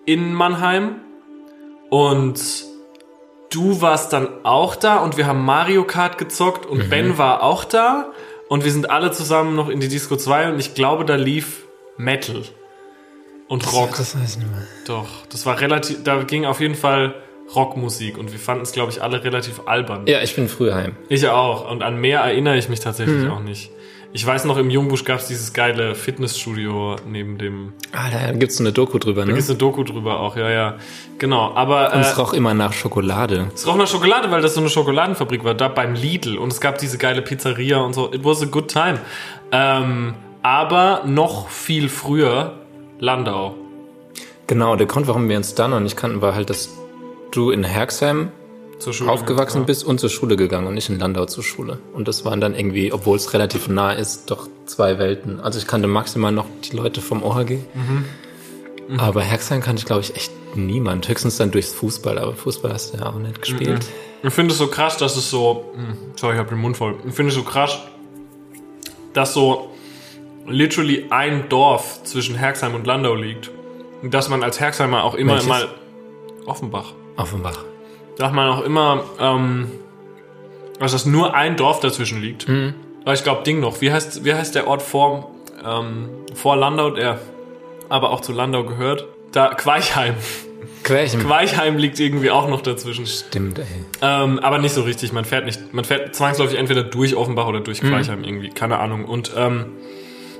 in 0.06 0.32
Mannheim 0.32 0.96
und 1.90 2.40
du 3.54 3.80
warst 3.80 4.12
dann 4.12 4.28
auch 4.44 4.76
da 4.76 4.96
und 4.96 5.16
wir 5.16 5.26
haben 5.26 5.44
Mario 5.44 5.84
Kart 5.84 6.18
gezockt 6.18 6.66
und 6.66 6.90
Ben 6.90 7.18
war 7.18 7.42
auch 7.42 7.64
da 7.64 8.12
und 8.48 8.64
wir 8.64 8.70
sind 8.70 8.90
alle 8.90 9.10
zusammen 9.10 9.54
noch 9.54 9.68
in 9.68 9.80
die 9.80 9.88
Disco 9.88 10.16
2 10.16 10.52
und 10.52 10.58
ich 10.58 10.74
glaube, 10.74 11.04
da 11.04 11.14
lief 11.14 11.64
Metal 11.96 12.42
und 13.48 13.72
Rock. 13.72 13.96
Das 13.96 14.16
weiß 14.16 14.30
ich 14.30 14.36
nicht 14.38 14.50
mehr. 14.50 14.62
Doch, 14.86 15.08
das 15.30 15.46
war 15.46 15.60
relativ, 15.60 16.02
da 16.04 16.22
ging 16.22 16.44
auf 16.46 16.60
jeden 16.60 16.74
Fall 16.74 17.14
Rockmusik 17.54 18.16
und 18.16 18.32
wir 18.32 18.38
fanden 18.38 18.62
es, 18.62 18.72
glaube 18.72 18.90
ich, 18.92 19.02
alle 19.02 19.24
relativ 19.24 19.62
albern. 19.66 20.06
Ja, 20.06 20.22
ich 20.22 20.34
bin 20.34 20.48
früh 20.48 20.72
heim. 20.72 20.96
Ich 21.08 21.28
auch. 21.28 21.70
Und 21.70 21.82
an 21.82 22.00
mehr 22.00 22.20
erinnere 22.20 22.56
ich 22.56 22.68
mich 22.68 22.80
tatsächlich 22.80 23.28
auch 23.28 23.40
nicht. 23.40 23.70
Ich 24.14 24.26
weiß 24.26 24.44
noch, 24.44 24.58
im 24.58 24.68
Jungbusch 24.68 25.04
gab 25.04 25.20
es 25.20 25.28
dieses 25.28 25.54
geile 25.54 25.94
Fitnessstudio 25.94 26.96
neben 27.08 27.38
dem. 27.38 27.72
Ah, 27.92 28.10
da 28.10 28.32
gibt's 28.32 28.58
so 28.58 28.62
eine 28.62 28.70
Doku 28.72 28.98
drüber, 28.98 29.24
ne? 29.24 29.32
Da 29.32 29.38
ist 29.38 29.48
eine 29.48 29.58
Doku 29.58 29.84
drüber 29.84 30.20
auch, 30.20 30.36
ja, 30.36 30.50
ja. 30.50 30.76
Genau. 31.18 31.54
Aber 31.54 31.92
Und 31.94 32.00
äh, 32.00 32.02
es 32.02 32.18
roch 32.18 32.34
immer 32.34 32.52
nach 32.52 32.74
Schokolade. 32.74 33.50
es 33.54 33.66
roch 33.66 33.76
nach 33.76 33.86
Schokolade, 33.86 34.30
weil 34.30 34.42
das 34.42 34.52
so 34.54 34.60
eine 34.60 34.68
Schokoladenfabrik 34.68 35.44
war, 35.44 35.54
da 35.54 35.68
beim 35.68 35.94
Lidl. 35.94 36.36
Und 36.36 36.52
es 36.52 36.60
gab 36.60 36.76
diese 36.76 36.98
geile 36.98 37.22
Pizzeria 37.22 37.78
und 37.78 37.94
so. 37.94 38.12
It 38.12 38.22
was 38.22 38.42
a 38.42 38.46
good 38.46 38.68
time. 38.68 38.98
Ähm, 39.50 40.12
aber 40.42 41.02
noch 41.06 41.48
viel 41.48 41.88
früher 41.88 42.58
Landau. 42.98 43.54
Genau, 44.46 44.76
der 44.76 44.86
Grund, 44.86 45.08
warum 45.08 45.28
wir 45.30 45.38
uns 45.38 45.54
da 45.54 45.68
noch 45.68 45.80
nicht 45.80 45.96
kannten, 45.96 46.20
war 46.20 46.34
halt, 46.34 46.50
dass 46.50 46.68
du 47.30 47.50
in 47.50 47.64
Herxheim 47.64 48.30
Zur 48.82 48.92
Schule. 48.92 49.10
aufgewachsen 49.10 49.58
ja. 49.58 49.64
bist 49.64 49.84
und 49.84 50.00
zur 50.00 50.10
Schule 50.10 50.36
gegangen 50.36 50.66
und 50.66 50.74
nicht 50.74 50.88
in 50.88 50.98
Landau 50.98 51.24
zur 51.26 51.44
Schule. 51.44 51.78
Und 51.92 52.08
das 52.08 52.24
waren 52.24 52.40
dann 52.40 52.54
irgendwie, 52.54 52.92
obwohl 52.92 53.16
es 53.16 53.32
relativ 53.32 53.68
nah 53.68 53.92
ist, 53.92 54.30
doch 54.30 54.48
zwei 54.66 54.98
Welten. 54.98 55.40
Also 55.40 55.58
ich 55.58 55.66
kannte 55.66 55.86
maximal 55.86 56.32
noch 56.32 56.46
die 56.64 56.76
Leute 56.76 57.00
vom 57.00 57.22
OHG. 57.22 57.58
Mhm. 57.74 58.04
Aber 58.98 59.22
Herxheim 59.22 59.60
kannte 59.60 59.80
ich, 59.80 59.86
glaube 59.86 60.02
ich, 60.02 60.16
echt 60.16 60.32
niemand. 60.56 61.08
Höchstens 61.08 61.36
dann 61.36 61.50
durchs 61.50 61.72
Fußball, 61.72 62.18
aber 62.18 62.34
Fußball 62.34 62.72
hast 62.72 62.92
du 62.92 62.98
ja 62.98 63.06
auch 63.06 63.14
nicht 63.14 63.40
gespielt. 63.40 63.84
Mhm. 64.22 64.28
Ich 64.28 64.34
finde 64.34 64.52
es 64.52 64.58
so 64.58 64.66
krass, 64.66 64.96
dass 64.96 65.16
es 65.16 65.30
so. 65.30 65.72
Hm, 65.74 65.96
Sorry, 66.16 66.34
ich 66.34 66.38
habe 66.38 66.50
den 66.50 66.58
Mund 66.58 66.76
voll. 66.76 66.96
Ich 67.06 67.14
finde 67.14 67.30
es 67.30 67.34
so 67.36 67.42
krass, 67.42 67.78
dass 69.12 69.34
so 69.34 69.70
literally 70.46 71.06
ein 71.10 71.48
Dorf 71.48 72.02
zwischen 72.04 72.34
Herxheim 72.34 72.74
und 72.74 72.86
Landau 72.86 73.14
liegt. 73.14 73.50
Und 74.02 74.12
dass 74.12 74.28
man 74.28 74.42
als 74.42 74.58
Herxheimer 74.58 75.04
auch 75.04 75.14
immer 75.14 75.34
Welches? 75.34 75.48
mal. 75.48 75.68
Offenbach. 76.46 76.92
Offenbach. 77.16 77.64
Dass 78.18 78.32
man 78.32 78.48
auch 78.48 78.62
immer. 78.62 79.04
Ähm, 79.18 79.70
dass 80.82 80.94
es 80.94 81.06
nur 81.06 81.34
ein 81.34 81.56
Dorf 81.56 81.80
dazwischen 81.80 82.20
liegt. 82.20 82.48
Mhm. 82.48 82.74
Weil 83.04 83.14
ich 83.14 83.22
glaube, 83.22 83.42
Ding 83.44 83.60
noch. 83.60 83.80
Wie 83.80 83.92
heißt, 83.92 84.24
wie 84.24 84.34
heißt 84.34 84.54
der 84.54 84.66
Ort 84.66 84.82
vor, 84.82 85.30
ähm, 85.64 86.08
vor 86.34 86.56
Landau, 86.56 86.90
der 86.90 87.20
aber 87.88 88.10
auch 88.10 88.20
zu 88.20 88.32
Landau 88.32 88.64
gehört? 88.64 89.06
Da, 89.32 89.54
Queichheim. 89.54 90.14
Quärchen. 90.82 91.22
Queichheim 91.22 91.78
liegt 91.78 92.00
irgendwie 92.00 92.30
auch 92.30 92.48
noch 92.48 92.60
dazwischen. 92.60 93.06
Stimmt, 93.06 93.60
ey. 93.60 93.66
Ähm, 94.02 94.40
aber 94.40 94.58
nicht 94.58 94.74
so 94.74 94.82
richtig. 94.82 95.12
Man 95.12 95.24
fährt 95.24 95.44
nicht, 95.44 95.72
man 95.72 95.84
fährt 95.84 96.14
zwangsläufig 96.14 96.58
entweder 96.58 96.82
durch 96.82 97.14
Offenbach 97.14 97.46
oder 97.46 97.60
durch 97.60 97.80
Queichheim 97.80 98.24
irgendwie. 98.24 98.50
Keine 98.50 98.78
Ahnung. 98.78 99.04
Und 99.04 99.32
ähm, 99.36 99.66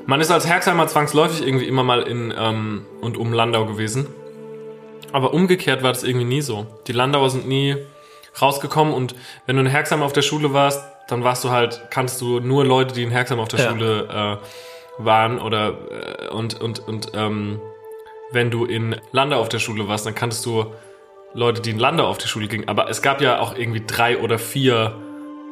man 0.07 0.21
ist 0.21 0.33
als 0.33 0.49
Herxheimer 0.49 0.89
zwangsläufig 0.89 1.47
irgendwie 1.47 1.67
immer 1.67 1.85
mal 1.85 2.03
in 2.03 2.35
ähm, 2.37 2.83
und 3.01 3.17
um 3.17 3.33
Landau 3.33 3.67
gewesen. 3.67 4.09
Aber 5.11 5.35
umgekehrt 5.35 5.83
war 5.83 5.93
das 5.93 6.05
irgendwie 6.05 6.25
nie 6.27 6.41
so. 6.41 6.67
Die 6.87 6.93
Landauer 6.93 7.31
sind 7.31 7.49
nie 7.49 7.77
rausgekommen 8.41 8.95
und 8.95 9.15
wenn 9.47 9.57
du 9.57 9.63
in 9.63 9.69
Herxheim 9.69 10.03
auf 10.03 10.13
der 10.13 10.23
Schule 10.23 10.53
warst, 10.53 10.83
dann 11.09 11.25
warst 11.25 11.45
du 11.45 11.51
halt, 11.51 11.83
kannst 11.91 12.21
du 12.21 12.41
nur 12.41 12.65
Leute, 12.65 12.95
die 12.95 13.03
in 13.03 13.11
Herxheim 13.11 13.41
auf 13.41 13.49
der 13.49 13.61
Ja. 13.61 13.71
Schule 13.71 14.39
äh, 14.41 15.05
waren 15.05 15.39
oder 15.39 15.75
äh, 15.91 16.29
und 16.29 16.61
und 16.61 16.79
und 16.87 17.13
ähm, 17.15 17.61
wenn 18.31 18.51
du 18.51 18.65
in 18.65 18.97
Landau 19.11 19.41
auf 19.41 19.49
der 19.49 19.59
Schule 19.59 19.89
warst, 19.89 20.07
dann 20.07 20.15
kanntest 20.15 20.47
du 20.47 20.67
Leute, 21.35 21.61
die 21.61 21.71
in 21.71 21.79
Landau 21.79 22.07
auf 22.07 22.19
die 22.19 22.29
Schule 22.29 22.49
gingen. 22.49 22.69
Aber 22.69 22.89
es 22.89 23.03
gab 23.03 23.21
ja 23.21 23.41
auch 23.41 23.57
irgendwie 23.57 23.83
drei 23.87 24.19
oder 24.19 24.39
vier 24.39 24.95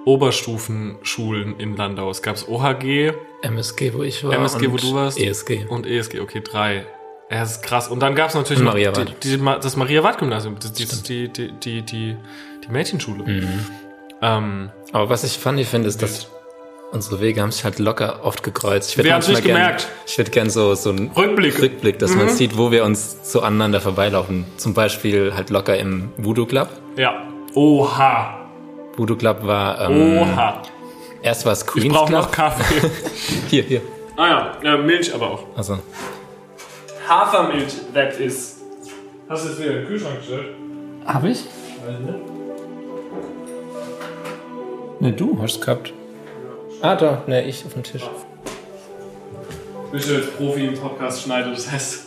Oberstufenschulen 0.07 1.59
in 1.59 1.77
Landau. 1.77 2.11
Es 2.11 2.23
gab 2.23 2.37
OHG 2.49 3.13
MSG, 3.43 3.93
wo 3.95 4.03
ich 4.03 4.25
war. 4.25 4.33
MSG, 4.33 4.71
wo 4.71 4.77
du 4.77 4.95
warst. 4.95 5.19
ESG. 5.19 5.67
und 5.69 5.87
ESG. 5.87 6.21
Okay, 6.21 6.43
drei. 6.43 6.87
Ja, 7.31 7.41
das 7.41 7.53
ist 7.53 7.63
krass. 7.63 7.89
Und 7.89 8.01
dann 8.01 8.15
gab 8.15 8.29
es 8.31 8.35
natürlich 8.35 8.63
Maria 8.63 8.91
die, 8.91 9.05
die, 9.37 9.39
das 9.61 9.77
Maria-Ward-Gymnasium. 9.77 10.57
Das, 10.61 10.73
die, 10.73 10.85
die, 10.87 11.29
die, 11.29 11.53
die, 11.53 11.83
die, 11.83 12.17
die 12.67 12.69
Mädchenschule. 12.73 13.23
Mhm. 13.25 13.67
Ähm, 14.23 14.71
Aber 14.93 15.09
was 15.09 15.23
ich 15.25 15.39
funny 15.39 15.65
finde, 15.65 15.89
ist, 15.89 16.03
dass 16.03 16.29
unsere 16.91 17.21
Wege 17.21 17.41
haben 17.41 17.53
sich 17.53 17.63
halt 17.65 17.79
locker 17.79 18.25
oft 18.25 18.43
gekreuzt. 18.43 18.91
Ich 18.99 19.05
Wir 19.05 19.13
haben's 19.15 19.29
manchmal 19.29 19.43
nicht 19.43 19.47
gern- 19.47 19.57
gemerkt. 19.63 19.89
Ich 20.07 20.19
würde 20.19 20.31
gern 20.33 20.51
so, 20.51 20.75
so 20.75 20.91
einen 20.91 21.13
Rückblick. 21.13 21.55
Mhm. 21.57 21.61
Rückblick, 21.63 21.99
dass 22.01 22.15
man 22.17 22.29
sieht, 22.31 22.59
wo 22.59 22.73
wir 22.73 22.85
uns 22.85 23.19
so 23.23 23.41
aneinander 23.43 23.81
vorbeilaufen. 23.81 24.45
Zum 24.57 24.75
Beispiel 24.75 25.33
halt 25.35 25.51
locker 25.51 25.79
im 25.79 26.11
Voodoo 26.17 26.47
Club. 26.47 26.69
ja. 26.97 27.27
Oha. 27.55 28.49
Voodoo 28.97 29.17
Club 29.17 29.45
war, 29.45 29.89
ähm, 29.89 30.19
Oha. 30.19 30.63
erst 31.23 31.45
war 31.47 31.53
es 31.53 31.63
Ich 31.63 31.67
Queen's 31.67 31.95
brauche 31.95 32.07
Club. 32.09 32.23
noch 32.23 32.31
Kaffee. 32.33 32.89
Hier, 33.49 33.63
hier. 33.65 33.81
Ah 34.17 34.53
ja, 34.63 34.75
äh, 34.75 34.79
Milch 34.79 35.13
aber 35.15 35.31
auch. 35.31 35.45
Also, 35.57 35.79
Hafermilch, 37.11 37.73
that 37.93 38.21
is. 38.21 38.59
Hast 39.29 39.45
du 39.45 39.49
jetzt 39.49 39.59
wieder 39.61 39.71
in 39.71 39.77
den 39.79 39.87
Kühlschrank 39.89 40.19
gestellt? 40.19 40.55
habe 41.05 41.29
ich? 41.31 41.45
Ne, 45.01 45.13
du 45.13 45.37
hast 45.43 45.57
es 45.57 45.61
gehabt. 45.61 45.93
Ah, 46.83 46.95
da, 46.95 47.23
ne, 47.27 47.43
ich 47.45 47.65
auf 47.67 47.73
dem 47.73 47.83
Tisch. 47.83 48.03
Bist 49.91 50.09
du 50.09 50.15
jetzt 50.15 50.37
Profi 50.37 50.67
im 50.67 50.75
Podcast 50.75 51.23
schneiden, 51.23 51.53
das 51.53 51.69
heißt. 51.69 52.01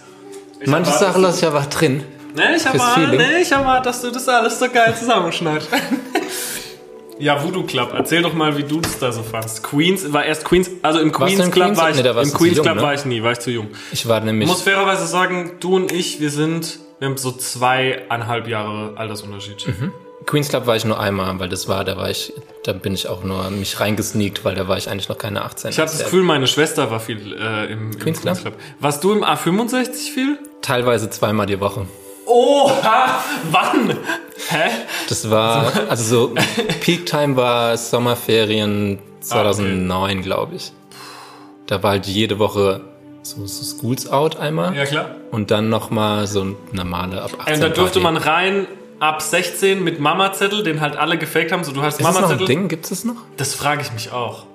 ich 0.61 0.67
Manche 0.67 0.91
erwarte, 0.91 1.05
Sachen 1.05 1.21
lasse 1.21 1.39
ich 1.39 1.45
einfach 1.53 1.65
drin. 1.65 2.05
Ne, 2.35 2.55
ich 2.55 2.61
fürs 2.61 2.73
erwarte, 2.75 3.01
Feeling. 3.01 3.17
ne, 3.17 3.41
ich 3.41 3.51
erwarte, 3.51 3.89
dass 3.89 4.01
du 4.01 4.09
das 4.09 4.29
alles 4.29 4.57
so 4.57 4.69
geil 4.69 4.95
zusammenschneidest. 4.97 5.69
ja, 7.23 7.41
Voodoo 7.41 7.63
Club, 7.63 7.93
erzähl 7.95 8.21
doch 8.21 8.33
mal, 8.33 8.57
wie 8.57 8.63
du 8.63 8.81
das 8.81 8.99
da 8.99 9.11
so 9.11 9.23
fandst. 9.23 9.63
Queens, 9.63 10.11
war 10.11 10.25
erst 10.25 10.43
Queens, 10.43 10.69
also 10.81 10.99
im 10.99 11.11
Queens 11.11 11.39
Club 11.51 11.67
Queens? 11.67 11.77
war 11.77 11.89
ich, 11.89 12.03
Nee, 12.03 12.09
im 12.09 12.33
Queens 12.33 12.57
jung, 12.57 12.65
Club 12.65 12.75
ne? 12.75 12.81
war 12.81 12.93
ich 12.93 13.05
nie, 13.05 13.23
war 13.23 13.31
ich 13.31 13.39
zu 13.39 13.51
jung. 13.51 13.67
Ich 13.91 14.07
war 14.07 14.19
nämlich. 14.19 14.47
Ich 14.47 14.53
muss 14.53 14.61
fairerweise 14.63 15.07
sagen, 15.07 15.53
du 15.59 15.75
und 15.75 15.91
ich, 15.91 16.19
wir 16.19 16.29
sind, 16.29 16.79
wir 16.99 17.07
haben 17.07 17.17
so 17.17 17.31
zweieinhalb 17.31 18.47
Jahre 18.47 18.97
Altersunterschied. 18.97 19.65
Queens 20.25 20.49
Club 20.49 20.67
war 20.67 20.75
ich 20.75 20.85
nur 20.85 20.99
einmal, 20.99 21.37
weil 21.39 21.49
das 21.49 21.67
war, 21.67 21.83
da 21.83 21.97
war 21.97 22.09
ich, 22.09 22.33
da 22.63 22.73
bin 22.73 22.93
ich 22.93 23.07
auch 23.07 23.23
nur 23.23 23.49
mich 23.51 23.79
reingesneakt, 23.79 24.45
weil 24.45 24.55
da 24.55 24.67
war 24.67 24.77
ich 24.77 24.89
eigentlich 24.89 25.09
noch 25.09 25.17
keine 25.17 25.43
18. 25.43 25.71
Ich 25.71 25.79
habe 25.79 25.89
das 25.89 25.99
Gefühl, 26.03 26.23
meine 26.23 26.47
Schwester 26.47 26.91
war 26.91 26.99
viel 26.99 27.33
äh, 27.33 27.71
im, 27.71 27.91
im 27.91 27.99
Queens 27.99 28.21
Queens, 28.21 28.41
Club? 28.41 28.55
Club. 28.55 28.55
Warst 28.79 29.03
du 29.03 29.13
im 29.13 29.23
A65 29.23 30.11
viel? 30.13 30.39
Teilweise 30.61 31.09
zweimal 31.09 31.45
die 31.45 31.59
Woche. 31.59 31.87
Oha! 32.25 33.23
Wann? 33.51 33.97
Hä? 34.49 34.69
Das 35.09 35.29
war, 35.29 35.71
also 35.89 36.03
so, 36.03 36.35
Peak 36.81 37.05
Time 37.05 37.35
war 37.35 37.77
Sommerferien 37.77 38.99
2009, 39.21 40.21
glaube 40.21 40.55
ich. 40.55 40.71
Da 41.67 41.81
war 41.81 41.91
halt 41.91 42.05
jede 42.07 42.39
Woche 42.39 42.81
so, 43.23 43.45
so 43.45 43.63
Schools 43.63 44.09
Out 44.09 44.37
einmal. 44.37 44.75
Ja, 44.75 44.85
klar. 44.85 45.11
Und 45.31 45.51
dann 45.51 45.69
nochmal 45.69 46.27
so 46.27 46.43
ein 46.43 46.55
normale 46.71 47.21
ab 47.21 47.31
18 47.39 47.53
Und 47.55 47.61
da 47.61 47.69
durfte 47.69 47.99
man 47.99 48.17
rein 48.17 48.67
ab 48.99 49.21
16 49.21 49.83
mit 49.83 49.99
Mama-Zettel, 49.99 50.63
den 50.63 50.81
halt 50.81 50.97
alle 50.97 51.17
gefaked 51.17 51.51
haben. 51.51 51.63
So, 51.63 51.71
du 51.71 51.81
hast 51.81 51.99
Ist 51.99 52.05
das 52.05 52.07
noch 52.07 52.15
ein 52.15 52.21
Mama-Zettel. 52.23 52.47
Ding? 52.47 52.67
Gibt 52.67 52.85
es 52.85 52.89
das 52.89 53.05
noch? 53.05 53.15
Das 53.37 53.53
frage 53.53 53.81
ich 53.81 53.91
mich 53.93 54.11
auch. 54.11 54.45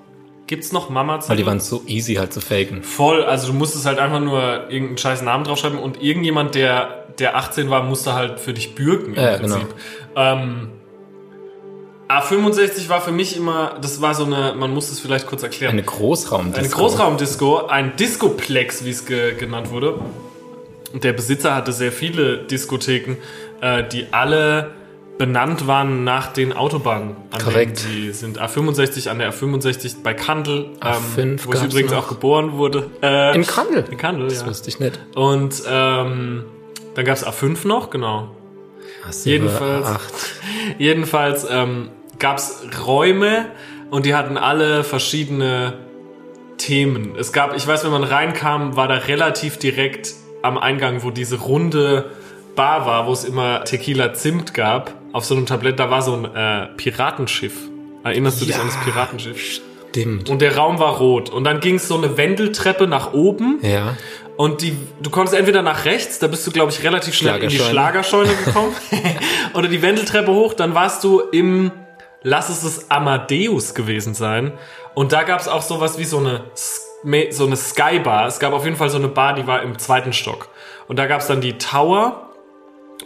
Gibt's 0.48 0.72
noch 0.72 0.88
Weil 0.88 0.94
Mama-Zettel? 0.94 1.36
die 1.36 1.46
waren 1.46 1.60
so 1.60 1.82
easy 1.86 2.14
halt 2.14 2.32
zu 2.32 2.40
faken. 2.40 2.82
Voll, 2.82 3.22
also 3.22 3.46
du 3.46 3.52
musstest 3.52 3.86
halt 3.86 4.00
einfach 4.00 4.18
nur 4.20 4.68
irgendeinen 4.68 4.98
scheiß 4.98 5.22
Namen 5.22 5.44
draufschreiben 5.44 5.78
und 5.78 6.02
irgendjemand, 6.02 6.56
der, 6.56 7.04
der 7.20 7.36
18 7.36 7.70
war, 7.70 7.84
musste 7.84 8.14
halt 8.14 8.40
für 8.40 8.52
dich 8.54 8.74
bürgen 8.74 9.14
im 9.14 9.22
Ja, 9.22 9.36
genau. 9.36 9.54
Prinzip. 9.56 9.74
Ähm, 10.16 10.70
A65 12.08 12.88
war 12.88 13.00
für 13.02 13.12
mich 13.12 13.36
immer, 13.36 13.76
das 13.82 14.00
war 14.00 14.14
so 14.14 14.24
eine, 14.24 14.54
man 14.56 14.72
muss 14.72 14.90
es 14.90 14.98
vielleicht 14.98 15.26
kurz 15.26 15.42
erklären. 15.42 15.72
Eine 15.72 15.82
Großraumdisco. 15.82 16.58
Eine 16.60 16.68
Großraumdisco, 16.70 17.66
ein 17.66 17.96
Discoplex, 17.96 18.84
wie 18.84 18.90
es 18.90 19.04
ge 19.04 19.34
genannt 19.34 19.70
wurde. 19.70 19.94
Und 20.94 21.04
der 21.04 21.12
Besitzer 21.12 21.54
hatte 21.54 21.72
sehr 21.72 21.92
viele 21.92 22.38
Diskotheken, 22.38 23.16
äh, 23.60 23.84
die 23.86 24.06
alle 24.10 24.70
benannt 25.18 25.66
waren 25.66 26.04
nach 26.04 26.32
den 26.32 26.52
Autobahnen, 26.52 27.16
an 27.32 27.42
Korrekt. 27.42 27.82
denen 27.84 27.92
sie 27.92 28.12
sind. 28.12 28.40
A65 28.40 29.08
an 29.10 29.18
der 29.18 29.32
A65 29.32 29.96
bei 30.02 30.14
Kandel, 30.14 30.70
ähm, 30.82 31.36
A5 31.36 31.46
wo 31.46 31.52
ich 31.54 31.62
übrigens 31.64 31.90
noch. 31.92 32.04
auch 32.04 32.08
geboren 32.08 32.52
wurde. 32.52 32.88
Äh, 33.02 33.34
In 33.34 33.44
Kandel. 33.46 33.84
in 33.90 33.98
Kandel, 33.98 34.28
Das 34.28 34.42
ja. 34.42 34.46
wusste 34.46 34.68
ich 34.68 34.78
nicht. 34.80 34.98
Und 35.16 35.62
ähm, 35.68 36.44
dann 36.94 37.04
gab 37.04 37.16
es 37.16 37.26
A5 37.26 37.66
noch, 37.66 37.90
genau. 37.90 38.30
Hast 39.04 39.26
du 39.26 39.30
Jedenfalls. 39.30 39.86
Acht. 39.86 40.12
Jedenfalls 40.78 41.46
ähm, 41.50 41.90
gab 42.18 42.38
es 42.38 42.62
Räume 42.86 43.46
und 43.90 44.06
die 44.06 44.14
hatten 44.14 44.36
alle 44.36 44.84
verschiedene 44.84 45.74
Themen. 46.58 47.14
Es 47.18 47.32
gab, 47.32 47.56
ich 47.56 47.66
weiß, 47.66 47.84
wenn 47.84 47.90
man 47.92 48.04
reinkam, 48.04 48.76
war 48.76 48.88
da 48.88 48.94
relativ 48.94 49.58
direkt 49.58 50.14
am 50.42 50.58
Eingang, 50.58 51.02
wo 51.02 51.10
diese 51.10 51.36
runde 51.40 52.10
Bar 52.56 52.86
war, 52.86 53.06
wo 53.06 53.12
es 53.12 53.24
immer 53.24 53.62
Tequila 53.64 54.12
Zimt 54.14 54.52
gab, 54.52 54.92
auf 55.18 55.24
so 55.26 55.34
einem 55.34 55.46
Tablett, 55.46 55.78
da 55.78 55.90
war 55.90 56.00
so 56.02 56.14
ein 56.14 56.24
äh, 56.24 56.66
Piratenschiff. 56.76 57.54
Erinnerst 58.04 58.40
du 58.40 58.46
dich 58.46 58.54
Ja. 58.54 58.62
an 58.62 58.68
das 58.68 58.76
Piratenschiff? 58.84 59.60
Stimmt. 59.90 60.30
Und 60.30 60.40
der 60.40 60.56
Raum 60.56 60.78
war 60.78 60.96
rot. 60.98 61.28
Und 61.30 61.44
dann 61.44 61.60
ging 61.60 61.74
es 61.76 61.88
so 61.88 61.96
eine 61.96 62.16
Wendeltreppe 62.16 62.86
nach 62.86 63.12
oben. 63.12 63.58
Ja. 63.62 63.96
Und 64.36 64.62
die, 64.62 64.76
du 65.02 65.10
konntest 65.10 65.36
entweder 65.36 65.62
nach 65.62 65.84
rechts, 65.84 66.18
da 66.20 66.28
bist 66.28 66.46
du, 66.46 66.52
glaube 66.52 66.70
ich, 66.70 66.82
relativ 66.84 67.14
schnell 67.14 67.42
in 67.42 67.48
die 67.48 67.58
Schlagerscheune. 67.58 68.30
Gekommen. 68.44 68.72
Oder 69.54 69.68
die 69.68 69.82
Wendeltreppe 69.82 70.30
hoch, 70.32 70.54
dann 70.54 70.74
warst 70.74 71.02
du 71.02 71.20
im, 71.32 71.72
lass 72.22 72.48
es 72.48 72.62
das 72.62 72.90
Amadeus 72.90 73.74
gewesen 73.74 74.14
sein. 74.14 74.52
Und 74.94 75.12
da 75.12 75.24
gab 75.24 75.40
es 75.40 75.48
auch 75.48 75.62
sowas 75.62 75.98
wie 75.98 76.04
so 76.04 76.18
eine, 76.18 76.42
so 77.32 77.46
eine 77.46 77.56
Skybar. 77.56 78.26
Es 78.28 78.38
gab 78.38 78.52
auf 78.52 78.64
jeden 78.64 78.76
Fall 78.76 78.90
so 78.90 78.98
eine 78.98 79.08
Bar, 79.08 79.34
die 79.34 79.46
war 79.46 79.62
im 79.62 79.76
zweiten 79.78 80.12
Stock. 80.12 80.48
Und 80.86 80.98
da 80.98 81.06
gab 81.06 81.20
es 81.20 81.26
dann 81.26 81.40
die 81.40 81.58
Tower 81.58 82.27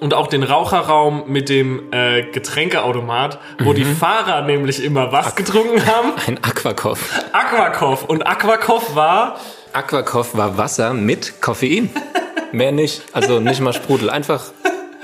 und 0.02 0.14
auch 0.14 0.26
den 0.26 0.42
Raucherraum 0.42 1.24
mit 1.28 1.48
dem 1.48 1.92
äh, 1.92 2.22
Getränkeautomat, 2.22 3.38
wo 3.60 3.72
die 3.72 3.84
Fahrer 3.84 4.42
nämlich 4.42 4.82
immer 4.82 5.12
was 5.12 5.36
getrunken 5.36 5.86
haben. 5.86 6.14
Ein 6.26 6.38
Aquakoff. 6.42 7.22
Aquakoff. 7.32 8.04
Und 8.06 8.26
Aquakoff 8.26 8.96
war 8.96 9.38
Aquakoff 9.72 10.36
war 10.36 10.58
Wasser 10.58 10.92
mit 10.92 11.40
Koffein. 11.40 11.88
Mehr 12.52 12.72
nicht. 12.72 13.04
Also 13.12 13.38
nicht 13.38 13.60
mal 13.60 13.72
Sprudel. 13.72 14.10
Einfach 14.10 14.50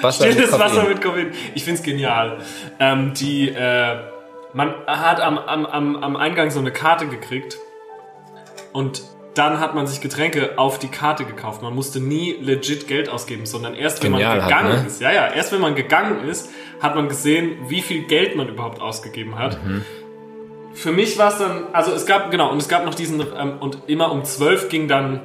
Wasser 0.01 0.27
mit 0.27 0.33
Stilles 0.35 0.51
Koffein. 0.51 0.71
Wasser 0.71 0.89
mit 0.89 1.01
Koffein. 1.01 1.33
Ich 1.55 1.63
find's 1.63 1.85
genial. 1.85 2.39
Ähm, 2.81 3.15
die, 3.15 3.51
äh, 3.51 3.99
man 4.53 4.75
hat 4.89 5.21
am, 5.21 5.39
am, 5.39 5.65
am, 5.65 5.97
am 6.03 6.17
Eingang 6.17 6.51
so 6.51 6.59
eine 6.59 6.73
Karte 6.73 7.07
gekriegt 7.07 7.57
und 8.73 9.03
dann 9.38 9.61
hat 9.61 9.74
man 9.74 9.87
sich 9.87 10.01
Getränke 10.01 10.59
auf 10.59 10.79
die 10.79 10.88
Karte 10.88 11.24
gekauft. 11.24 11.62
Man 11.62 11.74
musste 11.74 12.01
nie 12.01 12.33
legit 12.40 12.88
Geld 12.88 13.09
ausgeben, 13.09 13.46
sondern 13.46 13.74
erst 13.74 14.03
wenn 14.03 14.12
Genial 14.12 14.38
man 14.38 14.48
gegangen 14.48 14.81
ne? 14.81 14.87
ist. 14.87 15.01
Ja, 15.01 15.12
ja, 15.12 15.29
erst 15.29 15.53
wenn 15.53 15.61
man 15.61 15.77
gegangen 15.77 16.29
ist, 16.29 16.51
hat 16.81 16.96
man 16.96 17.09
gesehen, 17.09 17.57
wie 17.68 17.81
viel 17.81 18.03
Geld 18.07 18.35
man 18.37 18.48
überhaupt 18.48 18.81
ausgegeben 18.81 19.38
hat. 19.38 19.64
Mhm. 19.64 19.85
Für 20.74 20.92
mich 20.92 21.18
war 21.18 21.29
es 21.29 21.38
dann, 21.38 21.66
also 21.72 21.92
es 21.92 22.05
gab, 22.05 22.31
genau, 22.31 22.51
und 22.51 22.59
es 22.59 22.68
gab 22.68 22.85
noch 22.85 22.94
diesen, 22.94 23.20
ähm, 23.20 23.55
und 23.61 23.79
immer 23.87 24.12
um 24.12 24.24
12 24.24 24.68
ging 24.68 24.88
dann 24.88 25.20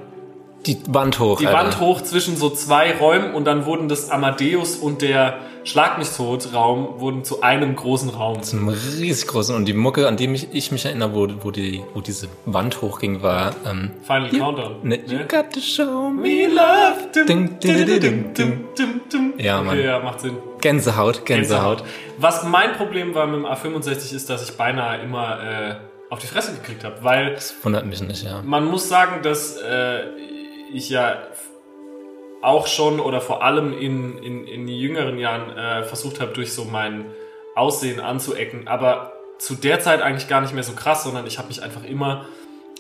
Die 0.66 0.78
Wand 0.88 1.20
hoch. 1.20 1.40
die 1.40 1.48
Alter. 1.48 1.60
Wand 1.60 1.80
hoch 1.80 2.02
zwischen 2.02 2.38
so 2.38 2.50
zwei 2.50 2.96
Räumen 2.96 3.34
und 3.34 3.46
dann 3.46 3.66
wurden 3.66 3.90
das 3.90 4.10
Amadeus 4.10 4.76
und 4.76 5.02
der 5.02 5.40
Schlag 5.66 5.98
mich 5.98 6.10
tot 6.10 6.54
Raum 6.54 7.00
wurden 7.00 7.24
zu 7.24 7.42
einem 7.42 7.76
großen 7.76 8.10
Raum. 8.10 8.44
Zum 8.44 8.68
riesig 8.68 9.28
großen. 9.28 9.56
Und 9.56 9.66
die 9.66 9.74
Mucke, 9.74 10.08
an 10.08 10.18
die 10.18 10.28
mich, 10.28 10.50
ich 10.52 10.72
mich 10.72 10.86
erinnere, 10.86 11.14
wo, 11.16 11.28
wo, 11.42 11.52
die, 11.52 11.82
wo 11.94 12.02
diese 12.02 12.28
Wand 12.46 12.82
hochging, 12.82 13.22
war 13.22 13.56
ähm, 13.66 13.92
Final 14.04 14.30
Countdown. 14.30 14.76
ne, 14.84 15.00
You 15.06 15.20
Ne? 15.20 15.26
got 15.28 15.52
to 15.54 15.60
show 15.62 16.10
me. 16.10 16.48
Love. 16.48 17.26
Dum, 17.28 17.58
dum, 18.76 19.02
dum. 19.12 19.34
Ja, 19.38 19.62
Mann. 19.62 19.78
Okay, 19.78 19.86
ja, 19.86 20.00
macht 20.00 20.20
Sinn. 20.22 20.38
Gänsehaut, 20.62 21.26
Gänsehaut. 21.26 21.84
Was 22.18 22.44
mein 22.44 22.74
Problem 22.74 23.16
war 23.16 23.26
mit 23.28 23.36
dem 23.38 23.46
A65 23.46 24.14
ist, 24.16 24.30
dass 24.30 24.50
ich 24.50 24.56
beinahe 24.58 25.02
immer 25.02 25.40
äh, 25.44 25.76
auf 26.10 26.20
die 26.20 26.28
Fresse 26.28 26.54
gekriegt 26.54 26.84
habe, 26.84 26.98
weil 27.04 27.34
Das 27.34 27.56
wundert 27.64 27.86
mich 27.86 28.02
nicht, 28.02 28.24
ja. 28.24 28.42
man 28.44 28.66
muss 28.66 28.88
sagen, 28.88 29.22
dass 29.24 29.58
äh, 29.58 30.04
ich 30.72 30.90
ja 30.90 31.18
auch 32.44 32.68
schon 32.68 33.00
oder 33.00 33.22
vor 33.22 33.44
allem 33.44 33.74
in, 33.78 34.18
in, 34.18 34.46
in 34.48 34.68
jüngeren 34.68 35.18
Jahren 35.18 35.56
äh, 35.58 35.84
versucht 35.84 36.20
habe, 36.20 36.34
durch 36.34 36.54
so 36.54 36.66
mein 36.66 37.06
Aussehen 37.56 38.00
anzuecken, 38.00 38.68
aber 38.68 39.14
zu 39.40 39.56
der 39.56 39.80
Zeit 39.80 40.02
eigentlich 40.02 40.28
gar 40.28 40.42
nicht 40.42 40.54
mehr 40.54 40.64
so 40.64 40.74
krass, 40.74 41.04
sondern 41.04 41.26
ich 41.28 41.38
habe 41.38 41.48
mich 41.48 41.64
einfach 41.64 41.84
immer 41.84 42.26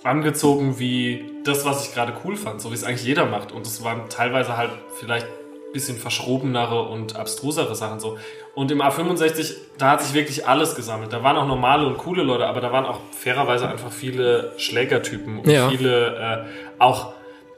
angezogen 0.04 0.80
wie 0.80 1.32
das, 1.44 1.66
was 1.66 1.88
ich 1.88 1.94
gerade 1.94 2.14
cool 2.26 2.36
fand, 2.36 2.62
so 2.62 2.72
wie 2.72 2.76
es 2.76 2.84
eigentlich 2.84 3.04
jeder 3.06 3.26
macht. 3.26 3.52
Und 3.52 3.66
es 3.66 3.84
waren 3.84 4.10
teilweise 4.10 4.58
halt 4.58 4.72
vielleicht 5.00 5.28
ein 5.28 5.72
bisschen 5.74 5.98
verschrobenere 5.98 6.82
und 6.84 7.16
abstrusere 7.16 7.74
Sachen 7.76 8.00
so. 8.00 8.18
Und 8.54 8.70
im 8.72 8.82
A65, 8.82 9.56
da 9.78 9.92
hat 9.92 10.02
sich 10.02 10.14
wirklich 10.14 10.48
alles 10.48 10.76
gesammelt. 10.76 11.14
Da 11.14 11.24
waren 11.24 11.38
auch 11.38 11.48
normale 11.48 11.88
und 11.88 11.98
coole 11.98 12.22
Leute, 12.24 12.46
aber 12.48 12.62
da 12.62 12.72
waren 12.72 12.86
auch 12.86 13.00
fairerweise 13.12 13.68
einfach 13.68 13.92
viele 13.92 14.52
Schlägertypen 14.58 15.40
und 15.40 15.48
Ja. 15.48 15.70
viele 15.70 16.18
äh, 16.18 16.80
auch 16.80 17.14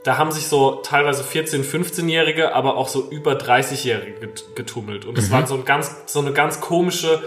da 0.06 0.20
haben 0.20 0.32
sich 0.32 0.48
so 0.48 0.82
teilweise 0.84 1.24
14-, 1.24 1.64
15-Jährige, 1.64 2.54
aber 2.54 2.78
auch 2.78 2.88
so 2.88 3.10
über 3.10 3.34
30-Jährige 3.34 4.20
get- 4.20 4.56
getummelt. 4.56 5.04
Und 5.06 5.18
es 5.18 5.32
war 5.32 5.46
so, 5.48 5.56
ein 5.56 5.66
ganz, 5.66 6.04
so 6.06 6.20
eine 6.20 6.32
ganz 6.32 6.62
komische, 6.62 7.24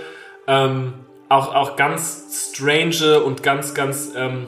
ähm, 0.46 0.94
auch, 1.28 1.52
auch 1.54 1.74
ganz 1.74 2.52
strange 2.54 3.20
und 3.20 3.42
ganz, 3.42 3.74
ganz 3.74 4.12
ähm, 4.16 4.46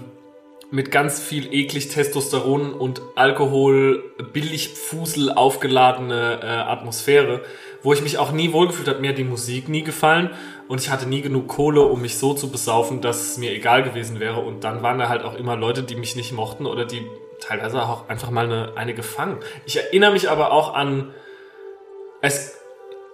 mit 0.70 0.92
ganz 0.92 1.20
viel 1.20 1.52
eklig 1.52 1.88
Testosteron 1.88 2.72
und 2.72 3.02
Alkohol, 3.16 4.04
Billigfusel 4.32 5.32
aufgeladene 5.32 6.38
äh, 6.40 6.46
Atmosphäre, 6.46 7.40
wo 7.82 7.92
ich 7.92 8.02
mich 8.02 8.18
auch 8.18 8.30
nie 8.30 8.52
wohlgefühlt 8.52 8.86
habe. 8.86 9.00
Mir 9.00 9.10
hat 9.10 9.18
die 9.18 9.24
Musik 9.24 9.68
nie 9.68 9.82
gefallen 9.82 10.30
und 10.68 10.80
ich 10.80 10.90
hatte 10.90 11.08
nie 11.08 11.20
genug 11.22 11.48
Kohle, 11.48 11.82
um 11.82 12.00
mich 12.00 12.16
so 12.16 12.34
zu 12.34 12.52
besaufen, 12.52 13.00
dass 13.00 13.32
es 13.32 13.38
mir 13.38 13.50
egal 13.50 13.82
gewesen 13.82 14.20
wäre. 14.20 14.38
Und 14.38 14.62
dann 14.62 14.84
waren 14.84 15.00
da 15.00 15.08
halt 15.08 15.24
auch 15.24 15.34
immer 15.34 15.56
Leute, 15.56 15.82
die 15.82 15.96
mich 15.96 16.14
nicht 16.14 16.30
mochten 16.30 16.66
oder 16.66 16.84
die 16.84 17.04
teilweise 17.40 17.82
auch 17.82 18.08
einfach 18.08 18.30
mal 18.30 18.44
eine, 18.44 18.72
eine 18.76 18.94
gefangen. 18.94 19.38
Ich 19.66 19.76
erinnere 19.76 20.12
mich 20.12 20.30
aber 20.30 20.52
auch 20.52 20.74
an, 20.74 21.14
es 22.20 22.58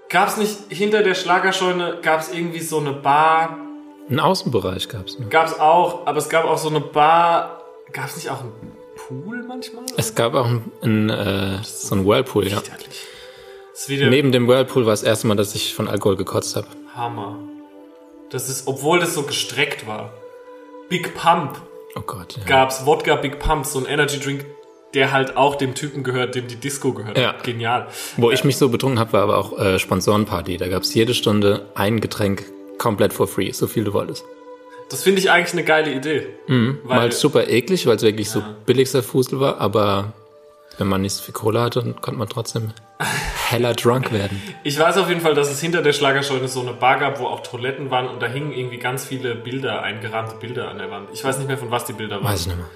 gab's 0.08 0.36
nicht 0.36 0.58
hinter 0.68 1.02
der 1.02 1.14
Schlagerscheune, 1.14 1.98
gab's 2.02 2.30
irgendwie 2.32 2.60
so 2.60 2.78
eine 2.78 2.92
Bar, 2.92 3.58
Einen 4.08 4.20
Außenbereich 4.20 4.88
gab's. 4.88 5.18
Ne? 5.18 5.26
Gab's 5.26 5.58
auch, 5.58 6.06
aber 6.06 6.18
es 6.18 6.28
gab 6.28 6.44
auch 6.44 6.58
so 6.58 6.68
eine 6.68 6.80
Bar. 6.80 7.62
Gab's 7.92 8.16
nicht 8.16 8.30
auch 8.30 8.40
ein 8.40 8.52
Pool 8.96 9.42
manchmal? 9.42 9.84
Es 9.96 10.14
gab 10.14 10.34
auch 10.34 10.46
ein, 10.46 10.72
ein, 10.82 11.10
äh, 11.10 11.58
so 11.62 11.94
ein 11.94 12.06
Whirlpool, 12.06 12.46
ja. 12.48 12.62
Neben 13.88 14.32
dem 14.32 14.48
Whirlpool 14.48 14.86
war 14.86 14.92
das 14.92 15.02
erste 15.02 15.26
Mal, 15.26 15.36
dass 15.36 15.54
ich 15.54 15.74
von 15.74 15.88
Alkohol 15.88 16.16
gekotzt 16.16 16.56
habe. 16.56 16.66
Hammer. 16.94 17.38
Das 18.30 18.48
ist, 18.48 18.66
obwohl 18.66 18.98
das 18.98 19.14
so 19.14 19.22
gestreckt 19.22 19.86
war. 19.86 20.12
Big 20.88 21.14
Pump 21.14 21.60
Oh 21.96 22.02
Gott. 22.02 22.36
Ja. 22.36 22.44
gab's 22.44 22.84
Wodka 22.84 23.16
Big 23.16 23.38
Pump, 23.38 23.66
so 23.66 23.78
ein 23.78 23.86
Energy 23.86 24.20
Drink, 24.20 24.44
der 24.94 25.12
halt 25.12 25.36
auch 25.36 25.56
dem 25.56 25.74
Typen 25.74 26.02
gehört, 26.04 26.34
dem 26.34 26.46
die 26.46 26.56
Disco 26.56 26.92
gehört. 26.92 27.18
Ja. 27.18 27.34
Genial. 27.42 27.88
Wo 28.16 28.30
ich 28.30 28.44
mich 28.44 28.56
so 28.58 28.68
betrunken 28.68 28.98
habe, 28.98 29.14
war 29.14 29.22
aber 29.22 29.38
auch 29.38 29.58
äh, 29.58 29.78
Sponsorenparty. 29.78 30.58
Da 30.58 30.68
gab 30.68 30.82
es 30.82 30.94
jede 30.94 31.14
Stunde 31.14 31.66
ein 31.74 32.00
Getränk 32.00 32.44
komplett 32.78 33.12
for 33.12 33.26
free, 33.26 33.50
so 33.52 33.66
viel 33.66 33.84
du 33.84 33.92
wolltest. 33.94 34.24
Das 34.90 35.02
finde 35.02 35.20
ich 35.20 35.30
eigentlich 35.30 35.52
eine 35.54 35.64
geile 35.64 35.92
Idee. 35.92 36.28
War 36.84 37.00
halt 37.00 37.14
super 37.14 37.48
eklig, 37.48 37.86
weil 37.86 37.96
es 37.96 38.02
wirklich 38.02 38.30
so 38.30 38.40
billigster 38.66 39.02
Fusel 39.02 39.40
war, 39.40 39.60
aber 39.60 40.12
wenn 40.78 40.86
man 40.86 41.00
nicht 41.02 41.14
so 41.14 41.24
viel 41.24 41.34
Kohle 41.34 41.60
hatte, 41.60 41.80
dann 41.80 42.00
konnte 42.00 42.18
man 42.18 42.28
trotzdem 42.28 42.70
heller 43.50 43.74
drunk 43.74 44.12
werden. 44.12 44.40
Ich 44.62 44.78
weiß 44.78 44.96
auf 44.98 45.08
jeden 45.08 45.20
Fall, 45.20 45.34
dass 45.34 45.50
es 45.50 45.60
hinter 45.60 45.82
der 45.82 45.92
Schlagerscheune 45.92 46.48
so 46.48 46.60
eine 46.60 46.72
Bar 46.72 46.98
gab, 46.98 47.20
wo 47.20 47.26
auch 47.26 47.40
Toiletten 47.40 47.90
waren 47.90 48.08
und 48.08 48.20
da 48.20 48.26
hingen 48.26 48.52
irgendwie 48.52 48.78
ganz 48.78 49.04
viele 49.04 49.34
Bilder, 49.34 49.82
eingerahmte 49.82 50.36
Bilder 50.36 50.68
an 50.68 50.78
der 50.78 50.90
Wand. 50.90 51.08
Ich 51.12 51.24
weiß 51.24 51.38
nicht 51.38 51.48
mehr, 51.48 51.58
von 51.58 51.70
was 51.70 51.84
die 51.84 51.92
Bilder 51.92 52.16
waren. 52.16 52.32
Weiß 52.32 52.42
ich 52.42 52.46
nicht 52.48 52.56
mehr. 52.56 52.66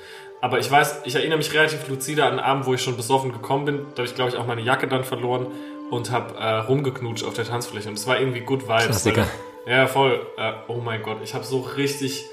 Aber 0.43 0.59
ich 0.59 0.71
weiß, 0.71 1.03
ich 1.05 1.15
erinnere 1.15 1.37
mich 1.39 1.53
relativ 1.53 1.87
lucide 1.89 2.25
an 2.25 2.31
einen 2.31 2.41
Abend, 2.41 2.67
wo 2.67 2.73
ich 2.75 2.83
schon 2.83 2.97
besoffen 2.97 3.31
gekommen 3.33 3.67
bin. 3.67 3.77
Da 3.95 3.99
habe 3.99 4.05
ich, 4.05 4.15
glaube 4.15 4.31
ich, 4.31 4.37
auch 4.37 4.47
meine 4.47 4.63
Jacke 4.63 4.89
dann 4.89 5.05
verloren 5.05 5.49
und 5.91 6.11
habe 6.11 6.35
äh, 6.39 6.57
rumgeknutscht 6.61 7.25
auf 7.25 7.35
der 7.35 7.45
Tanzfläche. 7.45 7.89
Und 7.89 7.99
es 7.99 8.07
war 8.07 8.19
irgendwie 8.19 8.41
good 8.41 8.63
vibes. 8.67 8.87
Klassiker. 8.87 9.27
Weil, 9.67 9.77
ja, 9.77 9.87
voll. 9.87 10.27
Äh, 10.39 10.53
oh 10.69 10.81
mein 10.83 11.03
Gott, 11.03 11.19
ich 11.23 11.35
habe 11.35 11.45
so 11.45 11.61
richtig... 11.61 12.25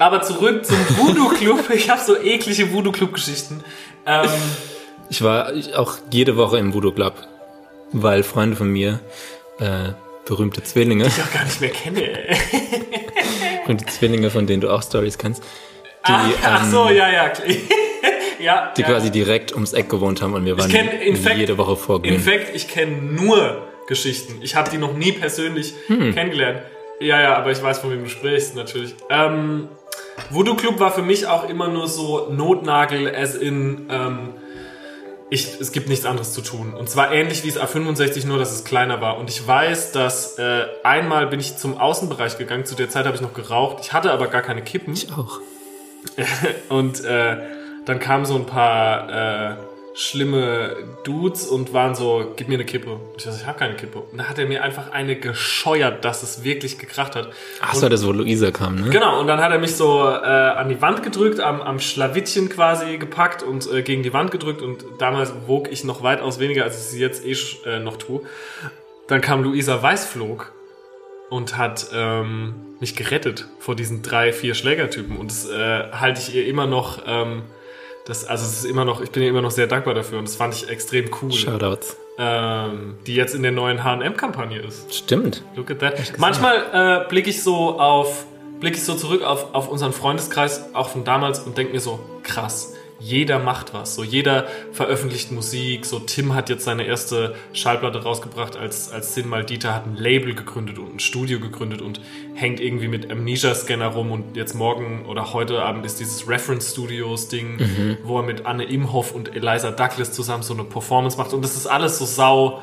Aber 0.00 0.22
zurück 0.22 0.64
zum 0.64 0.76
Voodoo-Club. 0.96 1.70
ich 1.74 1.90
habe 1.90 2.00
so 2.00 2.16
eklige 2.16 2.72
Voodoo-Club-Geschichten. 2.72 3.62
Ähm, 4.06 4.28
Ich 5.08 5.22
war 5.22 5.52
auch 5.76 5.98
jede 6.10 6.36
Woche 6.36 6.58
im 6.58 6.74
Voodoo 6.74 6.92
Club, 6.92 7.14
weil 7.92 8.22
Freunde 8.22 8.56
von 8.56 8.70
mir, 8.70 9.00
äh, 9.60 9.92
berühmte 10.26 10.62
Zwillinge, 10.62 11.04
die 11.04 11.10
ich 11.10 11.22
auch 11.22 11.32
gar 11.32 11.44
nicht 11.44 11.60
mehr 11.60 11.70
kenne. 11.70 12.02
berühmte 13.64 13.86
Zwillinge, 13.86 14.30
von 14.30 14.46
denen 14.46 14.60
du 14.60 14.70
auch 14.70 14.82
Stories 14.82 15.18
kennst, 15.18 15.42
die, 16.06 16.12
Ach 16.44 16.64
ähm, 16.64 16.70
so, 16.70 16.88
ja, 16.90 17.10
ja. 17.10 17.32
ja, 18.40 18.72
die 18.76 18.82
ja. 18.82 18.86
quasi 18.86 19.10
direkt 19.10 19.52
ums 19.52 19.72
Eck 19.72 19.88
gewohnt 19.88 20.22
haben 20.22 20.34
und 20.34 20.44
wir 20.44 20.56
waren 20.58 20.70
kenne 20.70 21.02
in 21.02 21.16
fact, 21.16 21.36
jede 21.36 21.58
Woche 21.58 21.72
In 21.72 21.76
vorglühen. 21.76 22.20
fact, 22.20 22.54
ich 22.54 22.68
kenne 22.68 22.92
nur 22.92 23.66
Geschichten. 23.86 24.38
Ich 24.42 24.54
habe 24.54 24.70
die 24.70 24.78
noch 24.78 24.94
nie 24.94 25.12
persönlich 25.12 25.74
Hm. 25.86 26.14
kennengelernt. 26.14 26.62
Ja, 27.00 27.20
ja, 27.20 27.36
aber 27.36 27.50
ich 27.50 27.62
weiß, 27.62 27.78
von 27.78 27.90
wem 27.90 28.04
du 28.04 28.10
sprichst, 28.10 28.54
natürlich. 28.56 28.94
Ähm, 29.08 29.68
Voodoo 30.30 30.54
Club 30.56 30.80
war 30.80 30.92
für 30.92 31.02
mich 31.02 31.26
auch 31.26 31.48
immer 31.48 31.68
nur 31.68 31.88
so 31.88 32.28
Notnagel, 32.30 33.14
as 33.14 33.34
in, 33.34 33.86
ähm, 33.90 34.30
ich, 35.30 35.60
es 35.60 35.72
gibt 35.72 35.88
nichts 35.88 36.06
anderes 36.06 36.32
zu 36.32 36.40
tun. 36.40 36.74
Und 36.74 36.88
zwar 36.88 37.12
ähnlich 37.12 37.44
wie 37.44 37.48
es 37.48 37.60
A65, 37.60 38.26
nur 38.26 38.38
dass 38.38 38.52
es 38.52 38.64
kleiner 38.64 39.00
war. 39.00 39.18
Und 39.18 39.28
ich 39.28 39.46
weiß, 39.46 39.92
dass 39.92 40.38
äh, 40.38 40.64
einmal 40.84 41.26
bin 41.26 41.40
ich 41.40 41.56
zum 41.56 41.78
Außenbereich 41.78 42.38
gegangen. 42.38 42.64
Zu 42.64 42.74
der 42.74 42.88
Zeit 42.88 43.04
habe 43.04 43.16
ich 43.16 43.22
noch 43.22 43.34
geraucht. 43.34 43.78
Ich 43.82 43.92
hatte 43.92 44.10
aber 44.10 44.28
gar 44.28 44.42
keine 44.42 44.62
Kippen. 44.62 44.94
Ich 44.94 45.12
auch. 45.12 45.40
Und 46.68 47.04
äh, 47.04 47.36
dann 47.84 47.98
kamen 47.98 48.24
so 48.24 48.36
ein 48.36 48.46
paar 48.46 49.52
äh, 49.52 49.56
schlimme 49.98 50.76
Dudes 51.02 51.44
und 51.44 51.72
waren 51.72 51.96
so, 51.96 52.32
gib 52.36 52.46
mir 52.46 52.54
eine 52.54 52.64
Kippe. 52.64 53.00
Ich 53.16 53.24
so, 53.24 53.30
ich 53.30 53.46
habe 53.46 53.58
keine 53.58 53.74
Kippe. 53.74 53.98
Und 53.98 54.18
da 54.18 54.28
hat 54.28 54.38
er 54.38 54.46
mir 54.46 54.62
einfach 54.62 54.92
eine 54.92 55.16
gescheuert, 55.16 56.04
dass 56.04 56.22
es 56.22 56.44
wirklich 56.44 56.78
gekracht 56.78 57.16
hat. 57.16 57.30
Ach 57.60 57.74
so, 57.74 57.88
das 57.88 58.06
wo 58.06 58.12
Luisa 58.12 58.52
kam, 58.52 58.76
ne? 58.76 58.90
Genau, 58.90 59.18
und 59.18 59.26
dann 59.26 59.40
hat 59.40 59.50
er 59.50 59.58
mich 59.58 59.74
so 59.74 60.06
äh, 60.06 60.12
an 60.12 60.68
die 60.68 60.80
Wand 60.80 61.02
gedrückt, 61.02 61.40
am, 61.40 61.60
am 61.60 61.80
Schlawittchen 61.80 62.48
quasi 62.48 62.96
gepackt 62.98 63.42
und 63.42 63.68
äh, 63.72 63.82
gegen 63.82 64.04
die 64.04 64.12
Wand 64.12 64.30
gedrückt. 64.30 64.62
Und 64.62 64.84
damals 64.98 65.32
wog 65.48 65.68
ich 65.72 65.82
noch 65.82 66.04
weitaus 66.04 66.38
weniger, 66.38 66.62
als 66.62 66.78
ich 66.78 66.84
sie 66.84 67.00
jetzt 67.00 67.26
eh 67.26 67.36
äh, 67.68 67.80
noch 67.80 67.96
tue. 67.96 68.22
Dann 69.08 69.20
kam 69.20 69.42
Luisa 69.42 69.82
Weißflog 69.82 70.52
und 71.28 71.58
hat 71.58 71.88
ähm, 71.92 72.54
mich 72.78 72.94
gerettet 72.94 73.48
vor 73.58 73.74
diesen 73.74 74.02
drei, 74.02 74.32
vier 74.32 74.54
Schlägertypen. 74.54 75.16
Und 75.16 75.32
das 75.32 75.50
äh, 75.50 75.90
halte 75.90 76.20
ich 76.20 76.36
ihr 76.36 76.46
immer 76.46 76.68
noch, 76.68 77.02
ähm, 77.04 77.42
das, 78.08 78.24
also 78.24 78.44
es 78.46 78.60
ist 78.60 78.64
immer 78.64 78.86
noch, 78.86 79.02
ich 79.02 79.10
bin 79.10 79.22
ihr 79.22 79.28
immer 79.28 79.42
noch 79.42 79.50
sehr 79.50 79.66
dankbar 79.66 79.92
dafür 79.92 80.18
und 80.18 80.26
das 80.26 80.34
fand 80.34 80.54
ich 80.54 80.68
extrem 80.68 81.10
cool. 81.20 81.30
Shoutouts. 81.30 81.96
Ähm, 82.16 82.96
die 83.06 83.14
jetzt 83.14 83.34
in 83.34 83.42
der 83.42 83.52
neuen 83.52 83.84
H&M-Kampagne 83.84 84.58
ist. 84.60 84.92
Stimmt. 84.92 85.44
Look 85.54 85.70
at 85.70 85.80
that. 85.80 86.18
Manchmal 86.18 87.04
äh, 87.04 87.08
blicke 87.08 87.28
ich 87.28 87.42
so 87.42 87.78
auf, 87.78 88.24
blicke 88.60 88.78
ich 88.78 88.84
so 88.84 88.94
zurück 88.94 89.22
auf, 89.22 89.54
auf 89.54 89.68
unseren 89.68 89.92
Freundeskreis, 89.92 90.74
auch 90.74 90.88
von 90.88 91.04
damals, 91.04 91.40
und 91.40 91.58
denke 91.58 91.74
mir 91.74 91.80
so, 91.80 92.00
krass, 92.22 92.74
jeder 93.00 93.38
macht 93.38 93.74
was. 93.74 93.94
So 93.94 94.02
jeder 94.02 94.46
veröffentlicht 94.72 95.30
Musik. 95.30 95.86
So 95.86 96.00
Tim 96.00 96.34
hat 96.34 96.48
jetzt 96.48 96.64
seine 96.64 96.84
erste 96.84 97.34
Schallplatte 97.52 98.02
rausgebracht, 98.02 98.56
als, 98.56 98.90
als 98.90 99.14
Sin 99.14 99.28
Maldita 99.28 99.72
hat 99.74 99.86
ein 99.86 99.96
Label 99.96 100.34
gegründet 100.34 100.78
und 100.78 100.96
ein 100.96 100.98
Studio 101.00 101.38
gegründet 101.38 101.80
und 101.80 102.00
hängt 102.34 102.60
irgendwie 102.60 102.88
mit 102.88 103.10
Amnesia-Scanner 103.10 103.86
rum 103.86 104.10
und 104.10 104.36
jetzt 104.36 104.54
morgen 104.54 105.06
oder 105.06 105.32
heute 105.32 105.62
Abend 105.62 105.86
ist 105.86 106.00
dieses 106.00 106.28
Reference 106.28 106.72
Studios 106.72 107.28
Ding, 107.28 107.98
wo 108.02 108.18
er 108.18 108.24
mit 108.24 108.46
Anne 108.46 108.64
Imhoff 108.64 109.12
und 109.12 109.34
Eliza 109.34 109.70
Douglas 109.70 110.12
zusammen 110.12 110.42
so 110.42 110.54
eine 110.54 110.64
Performance 110.64 111.16
macht 111.16 111.32
und 111.32 111.42
das 111.42 111.56
ist 111.56 111.66
alles 111.66 111.98
so 111.98 112.04
sau 112.04 112.62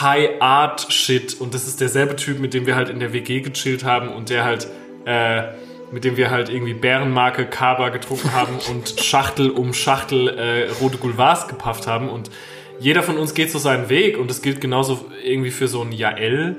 High 0.00 0.40
Art 0.40 0.92
Shit 0.92 1.40
und 1.40 1.54
das 1.54 1.68
ist 1.68 1.80
derselbe 1.80 2.16
Typ, 2.16 2.40
mit 2.40 2.54
dem 2.54 2.66
wir 2.66 2.76
halt 2.76 2.88
in 2.88 2.98
der 2.98 3.12
WG 3.12 3.40
gechillt 3.40 3.84
haben 3.84 4.08
und 4.08 4.30
der 4.30 4.44
halt 4.44 4.68
äh, 5.04 5.42
mit 5.92 6.04
dem 6.04 6.16
wir 6.16 6.30
halt 6.30 6.48
irgendwie 6.48 6.74
Bärenmarke 6.74 7.46
Kaba 7.46 7.90
getrunken 7.90 8.32
haben 8.32 8.58
und 8.70 9.00
Schachtel 9.00 9.50
um 9.50 9.72
Schachtel 9.72 10.28
äh, 10.28 10.70
rote 10.80 10.98
Goulevards 10.98 11.48
gepafft 11.48 11.86
haben. 11.86 12.08
Und 12.08 12.30
jeder 12.78 13.02
von 13.02 13.16
uns 13.16 13.34
geht 13.34 13.50
so 13.50 13.58
seinen 13.58 13.88
Weg. 13.88 14.18
Und 14.18 14.30
das 14.30 14.42
gilt 14.42 14.60
genauso 14.60 15.06
irgendwie 15.24 15.50
für 15.50 15.68
so 15.68 15.80
einen 15.80 15.92
Jael, 15.92 16.56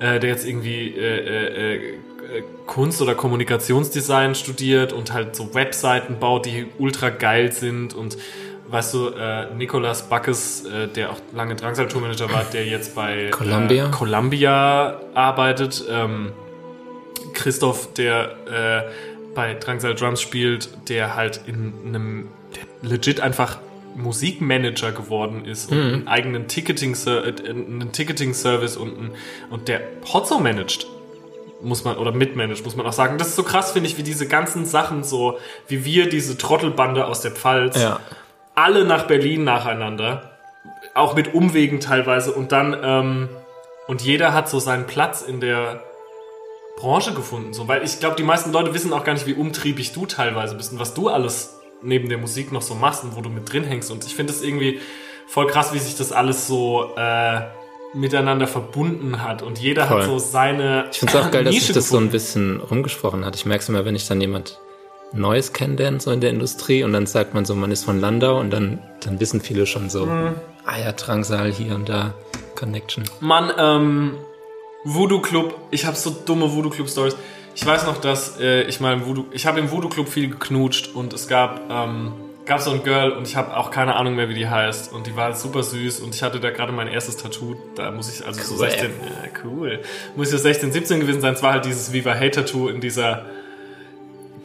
äh, 0.00 0.20
der 0.20 0.30
jetzt 0.30 0.46
irgendwie 0.46 0.94
äh, 0.94 1.74
äh, 1.74 1.74
äh, 1.74 2.42
Kunst- 2.66 3.00
oder 3.00 3.14
Kommunikationsdesign 3.14 4.34
studiert 4.34 4.92
und 4.92 5.12
halt 5.12 5.36
so 5.36 5.54
Webseiten 5.54 6.18
baut, 6.18 6.46
die 6.46 6.66
ultra 6.78 7.10
geil 7.10 7.52
sind. 7.52 7.94
Und 7.94 8.16
weißt 8.68 8.94
du, 8.94 9.08
äh, 9.10 9.54
Nicolas 9.54 10.08
Backes, 10.08 10.64
äh, 10.66 10.88
der 10.88 11.10
auch 11.10 11.20
lange 11.32 11.54
Drangsal-Tourmanager 11.54 12.30
war, 12.32 12.44
der 12.52 12.66
jetzt 12.66 12.94
bei 12.94 13.30
Columbia? 13.30 13.86
äh, 13.86 13.90
Columbia 13.90 15.00
arbeitet, 15.14 15.84
ähm, 15.88 16.32
Christoph, 17.34 17.92
der 17.94 18.36
äh, 18.86 19.34
bei 19.34 19.54
Drangsal 19.54 19.94
Drums 19.94 20.20
spielt, 20.20 20.70
der 20.88 21.14
halt 21.14 21.40
in 21.46 21.72
einem, 21.86 22.28
der 22.54 22.90
legit 22.90 23.20
einfach 23.20 23.58
Musikmanager 23.94 24.92
geworden 24.92 25.44
ist 25.44 25.70
und 25.70 25.78
einen 25.78 26.08
eigenen 26.08 26.48
Ticketing, 26.48 26.96
äh, 27.06 27.50
einen 27.50 27.92
Ticketing 27.92 28.34
Service 28.34 28.76
und, 28.76 28.98
ein, 28.98 29.10
und 29.50 29.68
der 29.68 29.80
Hotzo 30.12 30.38
managt 30.38 30.86
muss 31.62 31.84
man, 31.84 31.96
oder 31.96 32.12
mitmanagt, 32.12 32.62
muss 32.64 32.76
man 32.76 32.86
auch 32.86 32.92
sagen. 32.92 33.16
Das 33.18 33.28
ist 33.28 33.36
so 33.36 33.42
krass, 33.42 33.72
finde 33.72 33.88
ich, 33.88 33.96
wie 33.96 34.02
diese 34.02 34.28
ganzen 34.28 34.66
Sachen 34.66 35.02
so, 35.04 35.38
wie 35.68 35.84
wir 35.84 36.08
diese 36.08 36.36
Trottelbande 36.36 37.06
aus 37.06 37.22
der 37.22 37.30
Pfalz, 37.30 37.80
Ja. 37.80 38.00
alle 38.54 38.84
nach 38.84 39.06
Berlin 39.06 39.44
nacheinander, 39.44 40.32
auch 40.94 41.14
mit 41.14 41.34
Umwegen 41.34 41.80
teilweise 41.80 42.32
und 42.32 42.52
dann, 42.52 42.76
ähm, 42.82 43.28
und 43.86 44.02
jeder 44.02 44.34
hat 44.34 44.48
so 44.48 44.58
seinen 44.58 44.86
Platz 44.86 45.22
in 45.22 45.40
der 45.40 45.82
Branche 46.76 47.14
gefunden, 47.14 47.52
so, 47.54 47.68
weil 47.68 47.82
ich 47.84 48.00
glaube, 48.00 48.16
die 48.16 48.22
meisten 48.22 48.52
Leute 48.52 48.74
wissen 48.74 48.92
auch 48.92 49.04
gar 49.04 49.14
nicht, 49.14 49.26
wie 49.26 49.34
umtriebig 49.34 49.92
du 49.92 50.06
teilweise 50.06 50.54
bist 50.54 50.72
und 50.72 50.78
was 50.78 50.94
du 50.94 51.08
alles 51.08 51.58
neben 51.82 52.08
der 52.08 52.18
Musik 52.18 52.52
noch 52.52 52.62
so 52.62 52.74
machst 52.74 53.04
und 53.04 53.16
wo 53.16 53.20
du 53.20 53.28
mit 53.30 53.50
drin 53.50 53.64
hängst 53.64 53.90
und 53.90 54.04
ich 54.06 54.14
finde 54.14 54.32
es 54.32 54.42
irgendwie 54.42 54.80
voll 55.26 55.46
krass, 55.46 55.72
wie 55.72 55.78
sich 55.78 55.96
das 55.96 56.12
alles 56.12 56.46
so, 56.46 56.94
äh, 56.96 57.40
miteinander 57.94 58.46
verbunden 58.46 59.22
hat 59.22 59.42
und 59.42 59.58
jeder 59.58 59.86
Voll. 59.86 60.00
hat 60.02 60.06
so 60.06 60.18
seine 60.18 60.86
Ich 60.92 60.98
finde 60.98 61.16
es 61.18 61.24
auch 61.24 61.30
geil, 61.30 61.44
dass 61.44 61.54
Nische 61.54 61.66
sich 61.66 61.74
das 61.76 61.88
so 61.88 61.96
ein 61.96 62.10
bisschen 62.10 62.60
rumgesprochen 62.60 63.24
hat. 63.24 63.36
Ich 63.36 63.46
merke 63.46 63.62
es 63.62 63.68
immer, 63.70 63.84
wenn 63.86 63.94
ich 63.96 64.06
dann 64.06 64.20
jemand 64.20 64.58
Neues 65.12 65.52
kennenlerne, 65.54 66.00
so 66.00 66.10
in 66.10 66.20
der 66.20 66.30
Industrie, 66.30 66.82
und 66.82 66.92
dann 66.92 67.06
sagt 67.06 67.32
man 67.32 67.44
so, 67.46 67.54
man 67.54 67.70
ist 67.70 67.84
von 67.84 68.00
Landau, 68.00 68.38
und 68.38 68.50
dann, 68.50 68.80
dann 69.04 69.18
wissen 69.20 69.40
viele 69.40 69.64
schon 69.64 69.88
so, 69.88 70.04
Mhm. 70.04 70.34
ah 70.66 70.78
ja, 70.78 70.92
Drangsal 70.92 71.50
hier 71.52 71.74
und 71.74 71.88
da, 71.88 72.12
Connection. 72.56 73.04
Mann, 73.20 73.50
ähm, 73.56 74.12
Voodoo 74.88 75.20
Club, 75.20 75.54
ich 75.72 75.84
habe 75.84 75.96
so 75.96 76.10
dumme 76.10 76.52
Voodoo 76.52 76.70
Club 76.70 76.88
Stories. 76.88 77.16
Ich 77.56 77.66
weiß 77.66 77.86
noch, 77.86 78.00
dass 78.00 78.38
äh, 78.38 78.62
ich 78.62 78.78
mal 78.78 78.92
im 78.92 79.04
Voodoo, 79.04 79.24
ich 79.32 79.44
habe 79.44 79.58
im 79.58 79.72
Voodoo 79.72 79.88
Club 79.88 80.08
viel 80.08 80.30
geknutscht 80.30 80.94
und 80.94 81.12
es 81.12 81.26
gab 81.26 81.60
ähm, 81.68 82.12
gab 82.44 82.60
so 82.60 82.70
ein 82.70 82.84
Girl 82.84 83.10
und 83.10 83.26
ich 83.26 83.34
habe 83.34 83.56
auch 83.56 83.72
keine 83.72 83.96
Ahnung 83.96 84.14
mehr, 84.14 84.28
wie 84.28 84.34
die 84.34 84.48
heißt 84.48 84.92
und 84.92 85.08
die 85.08 85.16
war 85.16 85.24
halt 85.24 85.38
super 85.38 85.64
süß 85.64 85.98
und 86.00 86.14
ich 86.14 86.22
hatte 86.22 86.38
da 86.38 86.50
gerade 86.50 86.70
mein 86.70 86.86
erstes 86.86 87.16
Tattoo. 87.16 87.56
Da 87.74 87.90
muss 87.90 88.14
ich 88.14 88.24
also 88.24 88.40
so 88.40 88.54
Cool. 88.54 88.70
16, 88.70 88.90
ja, 88.90 89.40
cool, 89.44 89.80
muss 90.14 90.28
ich 90.28 90.32
so 90.32 90.38
16, 90.38 90.70
17 90.70 91.00
gewesen 91.00 91.20
sein. 91.20 91.34
Es 91.34 91.42
war 91.42 91.54
halt 91.54 91.64
dieses 91.64 91.92
Viva 91.92 92.12
Hey 92.14 92.30
Tattoo 92.30 92.68
in 92.68 92.80
dieser 92.80 93.24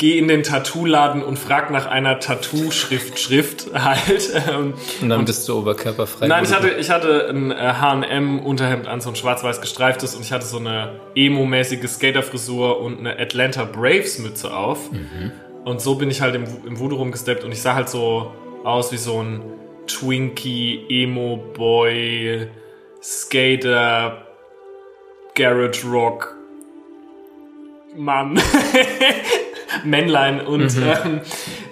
Geh 0.02 0.18
in 0.18 0.28
den 0.28 0.42
Tattoo-Laden 0.42 1.22
und 1.22 1.38
frag 1.38 1.70
nach 1.70 1.86
einer 1.86 2.20
Tattoo-Schrift, 2.20 3.20
Schrift 3.20 3.68
halt. 3.72 4.32
Ähm, 4.50 4.74
Und 5.00 5.10
dann 5.10 5.26
bist 5.26 5.48
du 5.48 5.60
oberkörperfrei. 5.60 6.26
Nein, 6.26 6.44
ich 6.44 6.52
hatte, 6.52 6.70
ich 6.70 6.90
hatte 6.90 7.30
ein 7.30 7.52
äh, 7.52 7.56
H&M-Unterhemd 7.56 8.88
an, 8.88 9.00
so 9.00 9.10
ein 9.10 9.16
schwarz-weiß 9.16 9.62
gestreiftes 9.62 10.16
und 10.16 10.24
ich 10.24 10.32
hatte 10.32 10.48
so 10.48 10.58
eine 10.58 11.00
emo-mäßige 11.14 11.88
Skaterfrisur 11.88 12.82
und 12.82 12.98
eine 12.98 13.20
Atlanta 13.20 13.64
Braves-Mütze 13.64 14.52
auf. 14.52 14.90
Und 15.66 15.82
so 15.82 15.94
bin 15.94 16.10
ich 16.10 16.22
halt 16.22 16.34
im, 16.34 16.46
im 16.66 16.80
Voodoo 16.80 16.96
rumgesteppt 16.96 17.44
und 17.44 17.52
ich 17.52 17.62
sah 17.62 17.76
halt 17.76 17.88
so 17.88 18.32
aus 18.64 18.92
wie 18.92 18.98
so 18.98 19.22
ein 19.22 19.44
Twinkie, 19.86 20.80
Emo-Boy, 20.90 22.48
Skater, 23.04 24.26
Garage 25.36 25.86
Rock, 25.88 26.36
Mann, 27.96 28.42
Männlein 29.84 30.42
und, 30.42 30.76
ähm, 30.78 31.22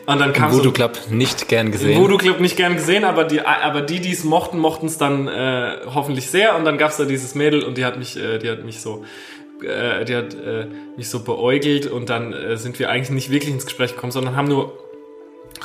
und 0.05 0.19
dann 0.19 0.33
kam 0.33 0.51
Voodoo 0.51 0.65
so 0.65 0.71
Club 0.71 0.97
nicht 1.09 1.47
gern 1.47 1.71
gesehen. 1.71 2.01
Voodoo 2.01 2.17
Club 2.17 2.39
nicht 2.39 2.57
gern 2.57 2.75
gesehen, 2.75 3.03
aber 3.03 3.23
die, 3.23 3.41
aber 3.41 3.81
die, 3.81 3.99
die 3.99 4.11
es 4.11 4.23
mochten, 4.23 4.57
mochten 4.57 4.87
es 4.87 4.97
dann 4.97 5.27
äh, 5.27 5.77
hoffentlich 5.93 6.29
sehr. 6.29 6.55
Und 6.55 6.65
dann 6.65 6.77
gab's 6.77 6.97
da 6.97 7.05
dieses 7.05 7.35
Mädel 7.35 7.63
und 7.63 7.77
die 7.77 7.85
hat 7.85 7.97
mich, 7.97 8.17
äh, 8.17 8.39
die 8.39 8.49
hat 8.49 8.63
mich 8.63 8.81
so, 8.81 9.05
äh, 9.63 10.05
die 10.05 10.15
hat 10.15 10.33
äh, 10.33 10.67
mich 10.97 11.09
so 11.09 11.23
beäugelt 11.23 11.87
und 11.87 12.09
dann 12.09 12.33
äh, 12.33 12.57
sind 12.57 12.79
wir 12.79 12.89
eigentlich 12.89 13.11
nicht 13.11 13.29
wirklich 13.29 13.53
ins 13.53 13.65
Gespräch 13.65 13.93
gekommen, 13.93 14.11
sondern 14.11 14.35
haben 14.35 14.47
nur 14.47 14.77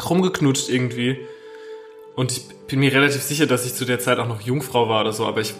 rumgeknutscht 0.08 0.68
irgendwie. 0.68 1.18
Und 2.14 2.32
ich 2.32 2.44
bin 2.68 2.80
mir 2.80 2.92
relativ 2.92 3.22
sicher, 3.22 3.46
dass 3.46 3.66
ich 3.66 3.74
zu 3.74 3.84
der 3.84 3.98
Zeit 3.98 4.18
auch 4.18 4.28
noch 4.28 4.40
Jungfrau 4.40 4.88
war 4.88 5.00
oder 5.00 5.12
so, 5.12 5.26
aber 5.26 5.40
ich, 5.40 5.54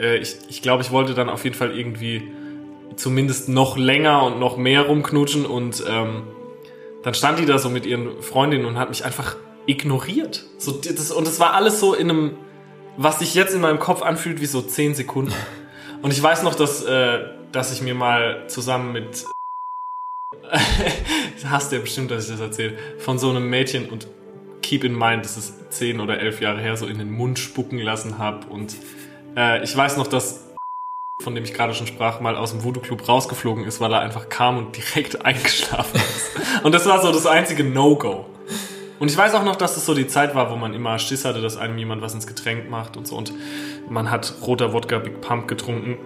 äh, 0.00 0.16
ich, 0.18 0.36
ich 0.48 0.62
glaube, 0.62 0.82
ich 0.82 0.90
wollte 0.90 1.14
dann 1.14 1.28
auf 1.28 1.44
jeden 1.44 1.56
Fall 1.56 1.76
irgendwie 1.76 2.22
zumindest 2.96 3.48
noch 3.48 3.76
länger 3.76 4.22
und 4.24 4.38
noch 4.38 4.56
mehr 4.56 4.82
rumknutschen 4.82 5.46
und 5.46 5.82
ähm, 5.88 6.24
dann 7.02 7.14
stand 7.14 7.38
die 7.38 7.46
da 7.46 7.58
so 7.58 7.68
mit 7.68 7.86
ihren 7.86 8.22
Freundinnen 8.22 8.64
und 8.64 8.78
hat 8.78 8.88
mich 8.88 9.04
einfach 9.04 9.36
ignoriert. 9.66 10.44
So, 10.58 10.72
das, 10.72 11.10
und 11.10 11.26
es 11.26 11.40
war 11.40 11.54
alles 11.54 11.80
so 11.80 11.94
in 11.94 12.10
einem, 12.10 12.36
was 12.96 13.18
sich 13.18 13.34
jetzt 13.34 13.54
in 13.54 13.60
meinem 13.60 13.78
Kopf 13.78 14.02
anfühlt, 14.02 14.40
wie 14.40 14.46
so 14.46 14.62
10 14.62 14.94
Sekunden. 14.94 15.32
Und 16.02 16.12
ich 16.12 16.22
weiß 16.22 16.42
noch, 16.42 16.54
dass, 16.54 16.84
äh, 16.84 17.20
dass 17.50 17.72
ich 17.72 17.82
mir 17.82 17.94
mal 17.94 18.44
zusammen 18.48 18.92
mit 18.92 19.26
hast 21.44 21.72
du 21.72 21.76
ja 21.76 21.82
bestimmt, 21.82 22.10
dass 22.10 22.24
ich 22.24 22.30
das 22.30 22.40
erzähle, 22.40 22.76
von 22.98 23.18
so 23.18 23.30
einem 23.30 23.48
Mädchen 23.48 23.88
und 23.88 24.06
keep 24.60 24.84
in 24.84 24.96
mind, 24.96 25.24
dass 25.24 25.36
es 25.36 25.68
10 25.70 26.00
oder 26.00 26.20
11 26.20 26.40
Jahre 26.40 26.60
her 26.60 26.76
so 26.76 26.86
in 26.86 26.98
den 26.98 27.10
Mund 27.10 27.38
spucken 27.38 27.78
lassen 27.78 28.18
habe. 28.18 28.46
Und 28.46 28.74
äh, 29.36 29.62
ich 29.62 29.76
weiß 29.76 29.96
noch, 29.96 30.06
dass 30.06 30.51
von 31.22 31.34
dem 31.34 31.44
ich 31.44 31.54
gerade 31.54 31.74
schon 31.74 31.86
sprach, 31.86 32.20
mal 32.20 32.36
aus 32.36 32.50
dem 32.50 32.64
Voodoo 32.64 32.80
Club 32.80 33.08
rausgeflogen 33.08 33.64
ist, 33.64 33.80
weil 33.80 33.92
er 33.92 34.00
einfach 34.00 34.28
kam 34.28 34.58
und 34.58 34.76
direkt 34.76 35.24
eingeschlafen 35.24 35.96
ist. 35.96 36.64
Und 36.64 36.72
das 36.74 36.86
war 36.86 37.00
so 37.00 37.12
das 37.12 37.26
einzige 37.26 37.64
No-Go. 37.64 38.26
Und 38.98 39.10
ich 39.10 39.16
weiß 39.16 39.34
auch 39.34 39.42
noch, 39.42 39.56
dass 39.56 39.74
das 39.74 39.84
so 39.84 39.94
die 39.94 40.06
Zeit 40.06 40.34
war, 40.34 40.50
wo 40.50 40.56
man 40.56 40.74
immer 40.74 40.98
Schiss 40.98 41.24
hatte, 41.24 41.40
dass 41.40 41.56
einem 41.56 41.76
jemand 41.76 42.02
was 42.02 42.14
ins 42.14 42.26
Getränk 42.26 42.70
macht 42.70 42.96
und 42.96 43.06
so. 43.06 43.16
Und 43.16 43.32
man 43.88 44.10
hat 44.10 44.34
roter 44.42 44.72
Wodka 44.72 44.98
Big 44.98 45.20
Pump 45.20 45.48
getrunken. 45.48 45.98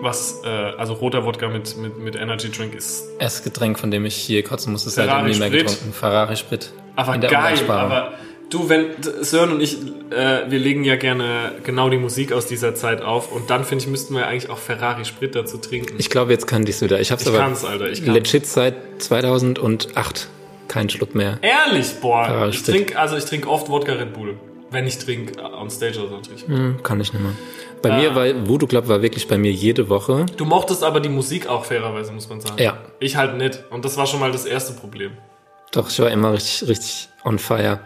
Was, 0.00 0.42
äh, 0.44 0.48
also 0.48 0.92
roter 0.92 1.24
Wodka 1.24 1.48
mit, 1.48 1.76
mit, 1.76 1.98
mit 1.98 2.14
Energy 2.14 2.50
Drink 2.50 2.74
ist. 2.74 3.04
Erstes 3.18 3.42
Getränk, 3.42 3.78
von 3.78 3.90
dem 3.90 4.04
ich 4.04 4.14
hier 4.14 4.44
kotzen 4.44 4.70
musste, 4.72 4.88
ist 4.88 4.96
seitdem 4.96 5.26
nie 5.26 5.38
mehr 5.38 5.50
getrunken. 5.50 5.92
Ferrari 5.92 6.36
Sprit. 6.36 6.72
Aber 6.94 7.18
geil, 7.18 7.58
aber 7.68 8.12
du, 8.50 8.68
wenn 8.68 8.86
Sören 9.22 9.52
und 9.52 9.60
ich, 9.60 9.76
äh, 10.10 10.48
wir 10.50 10.58
legen 10.58 10.84
ja 10.84 10.96
gerne 10.96 11.52
genau 11.64 11.88
die 11.90 11.96
Musik 11.98 12.32
aus 12.32 12.46
dieser 12.46 12.74
Zeit 12.74 13.02
auf 13.02 13.32
und 13.32 13.50
dann 13.50 13.64
finde 13.64 13.84
ich, 13.84 13.90
müssten 13.90 14.14
wir 14.14 14.26
eigentlich 14.26 14.50
auch 14.50 14.58
Ferrari 14.58 15.04
Sprit 15.04 15.34
dazu 15.34 15.58
trinken. 15.58 15.94
Ich 15.98 16.10
glaube, 16.10 16.32
jetzt 16.32 16.46
kann 16.46 16.66
ich 16.66 16.80
wieder. 16.80 17.00
Ich 17.00 17.10
hab's 17.10 17.22
Ich 17.22 17.28
aber 17.28 17.38
kann's, 17.38 17.64
Alter, 17.64 17.88
ich 17.90 18.04
kann's. 18.04 18.14
legit 18.16 18.46
seit 18.46 18.74
2008 18.98 20.28
keinen 20.68 20.88
Schluck 20.90 21.14
mehr. 21.14 21.38
Ehrlich, 21.42 21.88
boah, 22.00 22.24
Ferrari 22.24 22.50
ich 22.50 22.62
trinke, 22.62 22.98
also 22.98 23.16
ich 23.16 23.24
trinke 23.24 23.48
oft 23.48 23.68
Wodka 23.68 23.92
Red 23.92 24.12
Bull. 24.14 24.36
Wenn 24.70 24.86
ich 24.86 24.98
trinke, 24.98 25.40
on 25.42 25.70
stage 25.70 26.00
oder 26.00 26.08
so 26.08 26.16
natürlich. 26.16 26.46
Hm, 26.48 26.82
kann 26.82 27.00
ich 27.00 27.12
nicht 27.12 27.22
mehr. 27.22 27.32
Bei 27.80 27.90
Ah. 27.90 27.96
mir 27.98 28.14
war 28.16 28.48
Voodoo 28.48 28.66
Club 28.66 28.88
war 28.88 29.02
wirklich 29.02 29.28
bei 29.28 29.36
mir 29.38 29.52
jede 29.52 29.88
Woche. 29.88 30.26
Du 30.36 30.44
mochtest 30.46 30.82
aber 30.82 31.00
die 31.00 31.10
Musik 31.10 31.46
auch 31.48 31.64
fairerweise, 31.64 32.12
muss 32.12 32.28
man 32.28 32.40
sagen. 32.40 32.60
Ja. 32.60 32.78
Ich 32.98 33.14
halt 33.16 33.36
nicht. 33.36 33.62
Und 33.70 33.84
das 33.84 33.96
war 33.96 34.06
schon 34.06 34.18
mal 34.20 34.32
das 34.32 34.46
erste 34.46 34.72
Problem. 34.72 35.12
Doch, 35.70 35.88
ich 35.90 35.98
war 36.00 36.10
immer 36.10 36.32
richtig, 36.32 36.68
richtig 36.68 37.08
on 37.24 37.38
fire. 37.38 37.80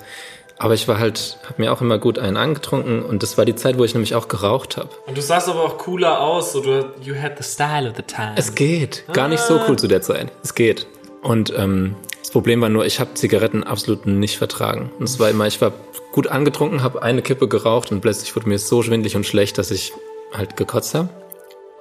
Aber 0.60 0.74
ich 0.74 0.88
war 0.88 0.98
halt, 0.98 1.38
hab 1.48 1.58
mir 1.58 1.72
auch 1.72 1.80
immer 1.80 1.98
gut 1.98 2.18
einen 2.18 2.36
angetrunken 2.36 3.02
und 3.02 3.22
das 3.22 3.38
war 3.38 3.44
die 3.44 3.54
Zeit, 3.54 3.78
wo 3.78 3.84
ich 3.84 3.94
nämlich 3.94 4.16
auch 4.16 4.26
geraucht 4.26 4.76
habe. 4.76 4.88
Und 5.06 5.16
du 5.16 5.22
sahst 5.22 5.48
aber 5.48 5.62
auch 5.62 5.78
cooler 5.78 6.20
aus. 6.20 6.52
So, 6.52 6.60
du, 6.60 6.92
you 7.00 7.14
had 7.14 7.38
the 7.38 7.44
style 7.44 7.88
of 7.88 7.96
the 7.96 8.02
time. 8.02 8.32
Es 8.36 8.54
geht. 8.54 9.04
Gar 9.12 9.28
nicht 9.28 9.40
so 9.40 9.60
cool 9.68 9.78
zu 9.78 9.86
der 9.86 10.02
Zeit. 10.02 10.32
Es 10.42 10.54
geht. 10.54 10.88
Und 11.22 11.52
ähm, 11.56 11.94
das 12.20 12.30
Problem 12.30 12.60
war 12.60 12.68
nur, 12.68 12.84
ich 12.86 12.98
habe 12.98 13.14
Zigaretten 13.14 13.62
absolut 13.62 14.06
nicht 14.06 14.36
vertragen. 14.36 14.90
Und 14.98 15.04
es 15.04 15.20
war 15.20 15.30
immer, 15.30 15.46
ich 15.46 15.60
war 15.60 15.72
gut 16.12 16.26
angetrunken, 16.26 16.82
habe 16.82 17.02
eine 17.02 17.22
Kippe 17.22 17.46
geraucht 17.46 17.92
und 17.92 18.00
plötzlich 18.00 18.34
wurde 18.34 18.48
mir 18.48 18.58
so 18.58 18.82
schwindlig 18.82 19.14
und 19.14 19.26
schlecht, 19.26 19.58
dass 19.58 19.70
ich 19.70 19.92
halt 20.32 20.56
gekotzt 20.56 20.94
habe. 20.94 21.08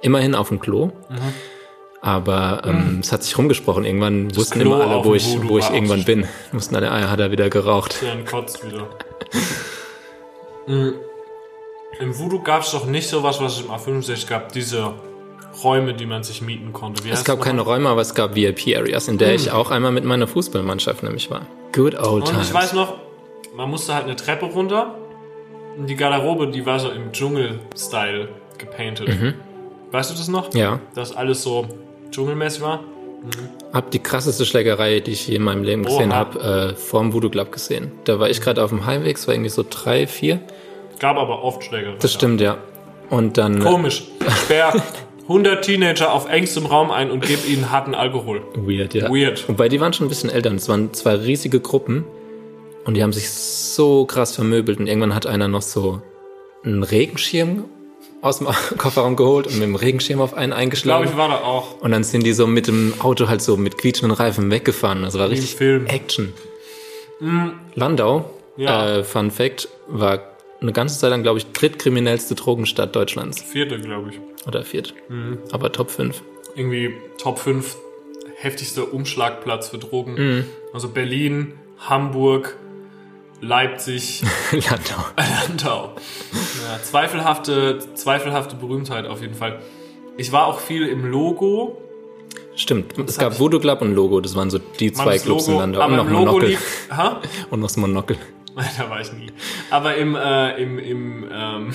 Immerhin 0.00 0.34
auf 0.36 0.48
dem 0.48 0.60
Klo. 0.60 0.92
Aber 2.00 2.62
ähm, 2.64 3.00
es 3.02 3.10
hat 3.12 3.24
sich 3.24 3.36
rumgesprochen. 3.36 3.84
Irgendwann 3.84 4.34
wussten 4.36 4.60
Klo 4.60 4.76
immer 4.76 4.86
alle, 4.86 5.04
wo 5.04 5.14
ich, 5.14 5.26
Voodoo 5.26 5.48
wo 5.48 5.58
ich 5.58 5.68
irgendwann 5.70 6.04
bin. 6.04 6.26
Mussten 6.52 6.76
alle, 6.76 6.90
ah, 6.90 7.10
hat 7.10 7.18
er 7.18 7.30
wieder 7.32 7.50
geraucht. 7.50 7.96
Dann 8.02 8.24
kotzt 8.24 8.64
wieder. 8.64 8.88
Mm. 10.66 10.94
Im 12.00 12.16
Voodoo 12.18 12.40
gab 12.42 12.62
es 12.62 12.70
doch 12.70 12.86
nicht 12.86 13.08
sowas, 13.08 13.40
was 13.40 13.58
es 13.58 13.64
im 13.64 13.70
A65 13.70 14.28
gab. 14.28 14.52
Diese 14.52 14.92
Räume, 15.64 15.94
die 15.94 16.06
man 16.06 16.22
sich 16.22 16.40
mieten 16.40 16.72
konnte. 16.72 17.04
Wie 17.04 17.10
Es 17.10 17.24
gab 17.24 17.38
das 17.38 17.46
keine? 17.46 17.62
Räume, 17.62 17.88
aber 17.88 18.00
es 18.02 18.14
gab 18.14 18.36
VIP-Areas, 18.36 19.08
in 19.08 19.18
der 19.18 19.34
ich 19.34 19.50
auch 19.50 19.72
einmal 19.72 19.90
mit 19.90 20.04
meiner 20.04 20.28
Fußballmannschaft 20.28 21.02
nämlich 21.02 21.30
war. 21.30 21.46
Good 21.72 21.96
old 21.98 22.24
Und 22.24 22.30
times. 22.30 22.48
ich 22.48 22.54
weiß 22.54 22.74
noch, 22.74 22.94
man 23.56 23.68
musste 23.68 23.94
halt 23.94 24.04
eine 24.04 24.14
Treppe 24.14 24.46
runter. 24.46 24.94
Und 25.76 25.88
die 25.88 25.96
Garderobe, 25.96 26.48
die 26.48 26.64
war 26.64 26.78
so 26.78 26.90
im 26.90 27.12
Dschungel-Style 27.12 28.28
gepainted. 28.58 29.34
Weißt 29.90 30.10
du 30.10 30.14
das 30.14 30.28
noch? 30.28 30.52
Mhm. 30.52 30.58
Ja. 30.58 30.80
Dass 30.94 31.16
alles 31.16 31.42
so 31.42 31.66
dschungelmäßig 32.10 32.62
war? 32.62 32.80
Hab 33.72 33.90
die 33.90 33.98
krasseste 33.98 34.44
Schlägerei, 34.44 35.00
die 35.00 35.10
ich 35.12 35.28
je 35.28 35.36
in 35.36 35.42
meinem 35.42 35.64
Leben 35.64 35.84
gesehen 35.84 36.14
habe, 36.14 36.72
äh, 36.72 36.74
vorm 36.76 37.12
Voodoo 37.12 37.30
Club 37.30 37.52
gesehen. 37.52 37.90
Da 38.04 38.20
war 38.20 38.30
ich 38.30 38.40
gerade 38.40 38.62
auf 38.62 38.70
dem 38.70 38.86
Highway, 38.86 39.12
es 39.12 39.26
war 39.26 39.34
irgendwie 39.34 39.50
so 39.50 39.64
drei, 39.68 40.06
vier. 40.06 40.40
Gab 41.00 41.16
aber 41.16 41.42
oft 41.42 41.64
Schläge. 41.64 41.94
Das 42.00 42.12
stimmt, 42.12 42.40
ja. 42.40 42.58
Und 43.10 43.38
dann. 43.38 43.60
Komisch. 43.60 44.04
Ich 44.26 44.34
sperr 44.34 44.72
100 45.22 45.62
Teenager 45.62 46.12
auf 46.12 46.28
engstem 46.28 46.66
Raum 46.66 46.90
ein 46.90 47.10
und 47.10 47.24
gebe 47.26 47.46
ihnen 47.46 47.70
harten 47.70 47.94
Alkohol. 47.94 48.42
Weird, 48.54 48.94
ja. 48.94 49.10
Weird. 49.10 49.46
Wobei 49.48 49.68
die 49.68 49.80
waren 49.80 49.92
schon 49.92 50.06
ein 50.06 50.08
bisschen 50.08 50.30
älter. 50.30 50.50
Es 50.52 50.68
waren 50.68 50.94
zwei 50.94 51.14
riesige 51.16 51.60
Gruppen 51.60 52.04
und 52.86 52.94
die 52.94 53.02
haben 53.02 53.12
sich 53.12 53.30
so 53.30 54.06
krass 54.06 54.34
vermöbelt. 54.34 54.78
Und 54.78 54.86
irgendwann 54.86 55.14
hat 55.14 55.26
einer 55.26 55.48
noch 55.48 55.60
so 55.62 56.00
einen 56.64 56.82
Regenschirm 56.82 57.64
aus 58.20 58.38
dem 58.38 58.48
Kofferraum 58.78 59.16
geholt 59.16 59.46
und 59.46 59.54
mit 59.54 59.62
dem 59.62 59.74
Regenschirm 59.74 60.20
auf 60.20 60.34
einen 60.34 60.50
Ich 60.52 60.56
glaube, 60.56 60.62
eingeschlagen. 60.62 61.08
ich 61.10 61.16
war 61.16 61.28
da 61.28 61.36
auch. 61.38 61.80
Und 61.80 61.90
dann 61.92 62.04
sind 62.04 62.24
die 62.24 62.32
so 62.32 62.46
mit 62.46 62.66
dem 62.66 62.94
Auto 63.00 63.28
halt 63.28 63.40
so 63.42 63.56
mit 63.56 63.78
quietschenden 63.78 64.16
Reifen 64.16 64.50
weggefahren. 64.50 65.02
Das 65.02 65.16
war 65.18 65.30
richtig 65.30 65.54
Film. 65.56 65.86
Action. 65.86 66.32
Landau, 67.74 68.30
Mhm. 68.56 68.62
Ja. 68.62 68.96
äh, 68.98 69.04
Fun 69.04 69.30
Fact, 69.30 69.68
war 69.88 70.20
eine 70.60 70.72
ganze 70.72 70.98
Zeit 70.98 71.10
lang, 71.10 71.22
glaube 71.22 71.38
ich, 71.38 71.46
drittkriminellste 71.52 72.34
Drogenstadt 72.34 72.94
Deutschlands. 72.96 73.40
Vierte, 73.42 73.78
glaube 73.80 74.10
ich. 74.10 74.18
Oder 74.46 74.64
viert. 74.64 74.94
Mhm. 75.08 75.38
Aber 75.52 75.70
Top 75.72 75.90
5. 75.90 76.22
Irgendwie 76.56 76.94
Top 77.20 77.38
5 77.38 77.76
heftigster 78.36 78.92
Umschlagplatz 78.92 79.68
für 79.68 79.78
Drogen. 79.78 80.14
Mhm. 80.14 80.44
Also 80.72 80.88
Berlin, 80.88 81.54
Hamburg, 81.78 82.56
Leipzig, 83.40 84.22
Landau. 84.52 85.04
Landau. 85.46 85.92
Ja, 86.32 86.82
zweifelhafte, 86.82 87.78
zweifelhafte 87.94 88.56
Berühmtheit 88.56 89.06
auf 89.06 89.20
jeden 89.20 89.34
Fall. 89.34 89.60
Ich 90.16 90.32
war 90.32 90.46
auch 90.46 90.58
viel 90.60 90.86
im 90.88 91.04
Logo. 91.08 91.80
Stimmt. 92.56 92.98
Es 92.98 93.18
gab 93.18 93.38
Voodoo 93.38 93.60
Club 93.60 93.80
und 93.82 93.94
Logo. 93.94 94.20
Das 94.20 94.34
waren 94.34 94.50
so 94.50 94.58
die 94.58 94.92
zwei 94.92 95.18
Clubs 95.18 95.46
in 95.46 95.52
Logo, 95.52 95.60
Landau. 95.60 95.80
aber 95.80 95.92
Und 95.92 95.96
noch 95.98 96.06
im 96.06 96.12
Logo 96.12 96.24
Monokel. 96.26 96.48
lief. 96.50 96.88
Ha? 96.90 97.20
Und 97.50 97.60
noch 97.60 97.68
das 97.68 97.76
Monokel. 97.76 98.16
da 98.78 98.90
war 98.90 99.00
ich 99.00 99.12
nie. 99.12 99.28
Aber 99.70 99.94
im, 99.94 100.16
äh, 100.16 100.60
im, 100.60 100.78
im, 100.80 101.24
ähm, 101.32 101.72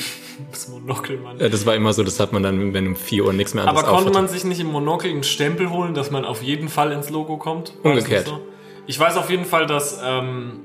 das 0.51 0.67
Monokel, 0.67 1.19
Mann. 1.19 1.39
Ja, 1.39 1.47
das 1.47 1.65
war 1.65 1.75
immer 1.75 1.93
so, 1.93 2.03
das 2.03 2.19
hat 2.19 2.33
man 2.33 2.43
dann, 2.43 2.73
wenn 2.73 2.87
um 2.87 2.95
4 2.97 3.23
Uhr 3.23 3.31
nichts 3.31 3.53
mehr 3.53 3.63
Aber 3.63 3.69
anderes 3.79 3.85
konnte 3.87 4.09
aufhatte. 4.09 4.17
man 4.23 4.27
sich 4.27 4.43
nicht 4.43 4.59
im 4.59 4.67
Monokel 4.67 5.09
einen 5.09 5.23
Stempel 5.23 5.69
holen, 5.69 5.93
dass 5.93 6.11
man 6.11 6.25
auf 6.25 6.43
jeden 6.43 6.67
Fall 6.67 6.91
ins 6.91 7.09
Logo 7.09 7.37
kommt? 7.37 7.71
Umgekehrt. 7.83 8.27
So? 8.27 8.41
Ich 8.85 8.99
weiß 8.99 9.15
auf 9.15 9.29
jeden 9.29 9.45
Fall, 9.45 9.65
dass 9.65 10.01
ähm, 10.03 10.59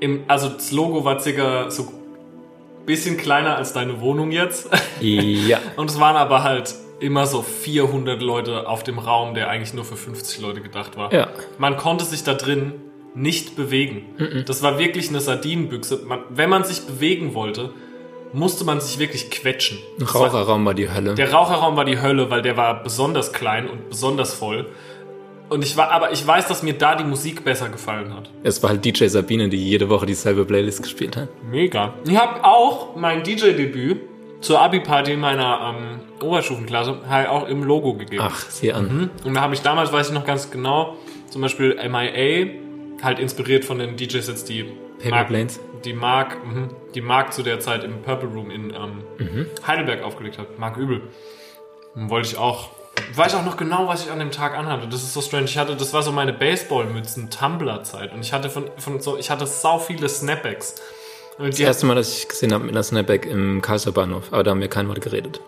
im, 0.00 0.24
also 0.28 0.48
das 0.48 0.72
Logo 0.72 1.04
war 1.04 1.20
circa 1.20 1.70
so 1.70 1.92
bisschen 2.86 3.16
kleiner 3.18 3.56
als 3.56 3.72
deine 3.72 4.00
Wohnung 4.00 4.32
jetzt. 4.32 4.68
Ja. 5.00 5.58
Und 5.76 5.90
es 5.90 6.00
waren 6.00 6.16
aber 6.16 6.42
halt 6.42 6.74
immer 7.00 7.26
so 7.26 7.42
400 7.42 8.20
Leute 8.22 8.66
auf 8.68 8.82
dem 8.82 8.98
Raum, 8.98 9.34
der 9.34 9.48
eigentlich 9.50 9.74
nur 9.74 9.84
für 9.84 9.96
50 9.96 10.40
Leute 10.40 10.60
gedacht 10.62 10.96
war. 10.96 11.12
Ja. 11.12 11.28
Man 11.58 11.76
konnte 11.76 12.04
sich 12.04 12.24
da 12.24 12.34
drin 12.34 12.72
nicht 13.14 13.56
bewegen. 13.56 14.44
Das 14.46 14.62
war 14.62 14.78
wirklich 14.78 15.08
eine 15.08 15.20
Sardinenbüchse. 15.20 16.02
Man, 16.06 16.20
wenn 16.30 16.48
man 16.50 16.64
sich 16.64 16.82
bewegen 16.82 17.34
wollte, 17.34 17.70
musste 18.32 18.64
man 18.64 18.80
sich 18.80 18.98
wirklich 18.98 19.30
quetschen. 19.30 19.78
War- 19.98 20.22
Raucherraum 20.26 20.64
war 20.64 20.74
die 20.74 20.90
Hölle. 20.90 21.14
der 21.14 21.32
Raucherraum 21.32 21.76
war 21.76 21.84
die 21.84 22.00
Hölle, 22.00 22.30
weil 22.30 22.42
der 22.42 22.56
war 22.56 22.82
besonders 22.82 23.32
klein 23.32 23.68
und 23.68 23.88
besonders 23.90 24.34
voll. 24.34 24.66
Und 25.48 25.64
ich 25.64 25.76
war, 25.76 25.90
aber 25.90 26.12
ich 26.12 26.26
weiß, 26.26 26.46
dass 26.48 26.62
mir 26.62 26.74
da 26.74 26.94
die 26.94 27.04
Musik 27.04 27.42
besser 27.44 27.68
gefallen 27.70 28.14
hat. 28.14 28.30
Es 28.42 28.62
war 28.62 28.70
halt 28.70 28.84
DJ 28.84 29.06
Sabine, 29.06 29.48
die 29.48 29.56
jede 29.56 29.88
Woche 29.88 30.04
dieselbe 30.06 30.44
Playlist 30.44 30.82
gespielt 30.82 31.16
hat. 31.16 31.28
Mega. 31.50 31.94
Ich 32.06 32.16
habe 32.18 32.44
auch 32.44 32.96
mein 32.96 33.22
DJ-Debüt 33.22 34.00
zur 34.40 34.60
Abi-Party 34.60 35.16
meiner 35.16 35.74
ähm, 35.74 36.00
Oberstufenklasse 36.26 36.98
halt 37.08 37.28
auch 37.28 37.48
im 37.48 37.62
Logo 37.64 37.94
gegeben. 37.94 38.22
Ach, 38.26 38.38
sieh 38.50 38.72
an. 38.72 39.10
Und 39.24 39.34
da 39.34 39.40
habe 39.40 39.54
ich 39.54 39.62
damals, 39.62 39.90
weiß 39.92 40.08
ich 40.08 40.14
noch 40.14 40.26
ganz 40.26 40.50
genau, 40.50 40.96
Zum 41.30 41.42
Beispiel 41.42 41.74
MIA, 41.88 43.02
halt 43.02 43.18
inspiriert 43.18 43.64
von 43.64 43.78
den 43.78 43.96
DJs 43.96 44.26
jetzt, 44.28 44.48
die 44.48 44.64
Paper 44.98 45.10
Mark, 45.10 45.28
Planes. 45.28 45.60
die 45.84 45.92
Mark, 45.92 46.36
mhm, 46.46 46.68
die 46.94 47.00
Mark 47.00 47.32
zu 47.32 47.42
der 47.42 47.58
Zeit 47.60 47.84
im 47.84 48.02
Purple 48.02 48.28
Room 48.28 48.50
in 48.50 48.70
ähm, 48.70 49.46
Heidelberg 49.66 50.02
aufgelegt 50.02 50.38
hat. 50.38 50.58
Mark 50.58 50.76
Übel. 50.76 51.00
Dann 51.94 52.10
wollte 52.10 52.28
ich 52.28 52.36
auch. 52.36 52.70
Weiß 53.14 53.34
auch 53.34 53.44
noch 53.44 53.56
genau, 53.56 53.88
was 53.88 54.04
ich 54.04 54.10
an 54.10 54.18
dem 54.18 54.30
Tag 54.30 54.56
anhatte. 54.56 54.86
Das 54.88 55.02
ist 55.02 55.14
so 55.14 55.20
strange. 55.20 55.44
Ich 55.44 55.58
hatte, 55.58 55.76
das 55.76 55.92
war 55.92 56.02
so 56.02 56.12
meine 56.12 56.32
Baseballmützen 56.32 57.30
Tumblr-Zeit 57.30 58.12
und 58.12 58.20
ich 58.20 58.32
hatte 58.32 58.50
von, 58.50 58.64
von 58.78 59.00
so, 59.00 59.16
ich 59.16 59.30
hatte 59.30 59.46
sau 59.46 59.78
viele 59.78 60.08
Snapbacks. 60.08 60.76
Und 61.38 61.48
Das 61.48 61.60
erste 61.60 61.86
Mal, 61.86 61.94
dass 61.94 62.16
ich 62.16 62.28
gesehen 62.28 62.52
habe 62.52 62.64
mit 62.64 62.74
einer 62.74 62.82
Snapback 62.82 63.26
im 63.26 63.62
Bahnhof, 63.94 64.24
aber 64.32 64.42
da 64.42 64.50
haben 64.50 64.60
wir 64.60 64.68
kein 64.68 64.88
Wort 64.88 65.00
geredet. 65.00 65.40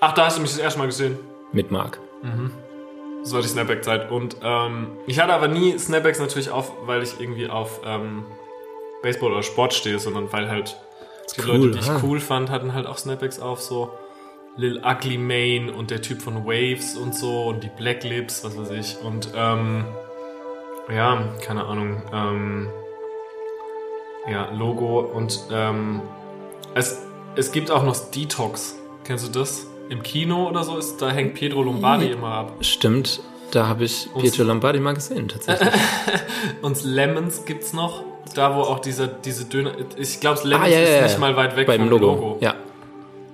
ach, 0.00 0.12
da 0.12 0.26
hast 0.26 0.38
du 0.38 0.42
mich 0.42 0.52
das 0.52 0.60
erste 0.60 0.78
Mal 0.78 0.86
gesehen. 0.86 1.18
Mit 1.52 1.70
Marc. 1.70 1.98
Das 3.22 3.32
war 3.32 3.42
die 3.42 3.48
Snapback-Zeit. 3.48 4.10
Und 4.10 4.36
ähm, 4.42 4.88
ich 5.06 5.18
hatte 5.20 5.32
aber 5.32 5.48
nie 5.48 5.78
Snapbacks 5.78 6.18
natürlich 6.18 6.50
auf, 6.50 6.72
weil 6.86 7.02
ich 7.02 7.20
irgendwie 7.20 7.48
auf 7.48 7.80
ähm, 7.84 8.24
Baseball 9.02 9.32
oder 9.32 9.42
Sport 9.42 9.74
stehe, 9.74 9.98
sondern 9.98 10.32
weil 10.32 10.48
halt 10.48 10.76
die 11.36 11.42
cool, 11.42 11.56
Leute, 11.56 11.70
die 11.72 11.78
ich 11.80 11.88
ha. 11.88 12.00
cool 12.02 12.20
fand, 12.20 12.50
hatten 12.50 12.74
halt 12.74 12.86
auch 12.86 12.98
Snapbacks 12.98 13.38
auf, 13.40 13.60
so 13.60 13.90
Lil 14.56 14.82
Ugly 14.84 15.18
Mane 15.18 15.72
und 15.72 15.90
der 15.90 16.02
Typ 16.02 16.20
von 16.20 16.44
Waves 16.44 16.96
und 16.96 17.14
so 17.14 17.44
und 17.46 17.62
die 17.62 17.70
Black 17.76 18.04
Lips, 18.04 18.44
was 18.44 18.58
weiß 18.58 18.70
ich. 18.70 18.96
Und 19.02 19.28
ähm, 19.34 19.84
ja, 20.94 21.22
keine 21.44 21.64
Ahnung. 21.64 22.02
Ähm, 22.12 22.68
ja, 24.30 24.50
Logo 24.52 25.00
und 25.00 25.40
ähm, 25.50 26.02
es, 26.74 27.02
es 27.34 27.50
gibt 27.50 27.70
auch 27.70 27.82
noch 27.82 27.96
Detox. 28.10 28.76
Kennst 29.04 29.26
du 29.26 29.38
das? 29.38 29.66
Im 29.88 30.02
Kino 30.02 30.48
oder 30.48 30.62
so 30.64 30.76
ist, 30.78 31.02
da 31.02 31.10
hängt 31.10 31.34
Pietro 31.34 31.62
Lombardi 31.62 32.06
immer 32.06 32.28
ab. 32.28 32.52
Stimmt, 32.60 33.20
da 33.50 33.66
habe 33.66 33.84
ich 33.84 34.08
Pietro 34.18 34.44
Lombardi 34.44 34.80
mal 34.80 34.94
gesehen, 34.94 35.28
tatsächlich. 35.28 35.68
Und 36.62 36.82
Lemons 36.84 37.44
gibt's 37.44 37.72
noch. 37.72 38.04
Da, 38.34 38.54
wo 38.56 38.60
auch 38.60 38.78
dieser, 38.78 39.08
diese 39.08 39.44
Döner. 39.44 39.72
Ich 39.96 40.20
glaube, 40.20 40.40
Lemons 40.44 40.66
Ah, 40.66 40.70
ja, 40.70 40.78
ja, 40.78 40.84
ist 40.84 40.94
ja. 40.94 41.02
nicht 41.02 41.18
mal 41.18 41.36
weit 41.36 41.56
weg 41.56 41.66
Beim 41.66 41.80
vom 41.80 41.90
Logo. 41.90 42.06
Logo. 42.06 42.38
Ja. 42.40 42.54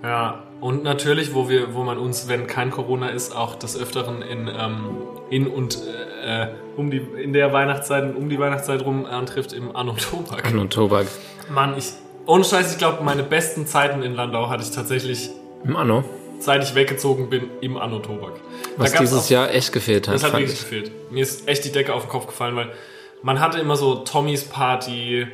Ja. 0.02 0.42
Und 0.61 0.82
natürlich, 0.82 1.34
wo 1.34 1.48
wir, 1.48 1.74
wo 1.74 1.84
man 1.84 1.98
uns, 1.98 2.28
wenn 2.28 2.46
kein 2.46 2.70
Corona 2.70 3.11
ist, 3.11 3.34
auch 3.34 3.54
des 3.54 3.78
Öfteren 3.80 4.22
in, 4.22 4.48
ähm, 4.48 4.96
in 5.30 5.46
und 5.46 5.78
äh, 6.24 6.48
um 6.76 6.90
die, 6.90 6.98
in 6.98 7.32
der 7.32 7.52
Weihnachtszeit 7.52 8.02
und 8.04 8.16
um 8.16 8.28
die 8.28 8.38
Weihnachtszeit 8.38 8.84
rum 8.84 9.06
antrifft 9.06 9.52
im 9.52 9.74
Anno 9.76 9.92
Tobak. 9.92 10.44
Anno 10.46 10.64
Tobak. 10.64 11.06
Mann, 11.50 11.76
ich. 11.78 11.92
Ohne 12.26 12.44
Scheiß, 12.44 12.72
ich 12.72 12.78
glaube, 12.78 13.02
meine 13.04 13.22
besten 13.22 13.66
Zeiten 13.66 14.02
in 14.02 14.14
Landau 14.14 14.50
hatte 14.50 14.62
ich 14.62 14.70
tatsächlich, 14.70 15.30
Im 15.64 15.76
Anno. 15.76 16.04
seit 16.40 16.62
ich 16.62 16.74
weggezogen 16.74 17.30
bin, 17.30 17.48
im 17.62 17.78
Anno 17.78 18.00
Tobak. 18.00 18.32
Was 18.76 18.92
dieses 18.92 19.26
auch- 19.26 19.30
Jahr 19.30 19.50
echt 19.54 19.72
gefehlt 19.72 20.09
hat. 20.09 20.14
Das 20.16 20.24
hat 20.24 20.32
wirklich 20.32 20.52
ich. 20.52 20.59
gefehlt. 20.61 20.90
Mir 21.11 21.22
ist 21.22 21.48
echt 21.48 21.64
die 21.64 21.72
Decke 21.72 21.94
auf 21.94 22.02
den 22.02 22.11
Kopf 22.11 22.26
gefallen, 22.26 22.54
weil 22.56 22.70
man 23.22 23.40
hatte 23.40 23.59
immer 23.59 23.76
so 23.76 23.94
Tommys 23.96 24.44
Party 24.44 25.26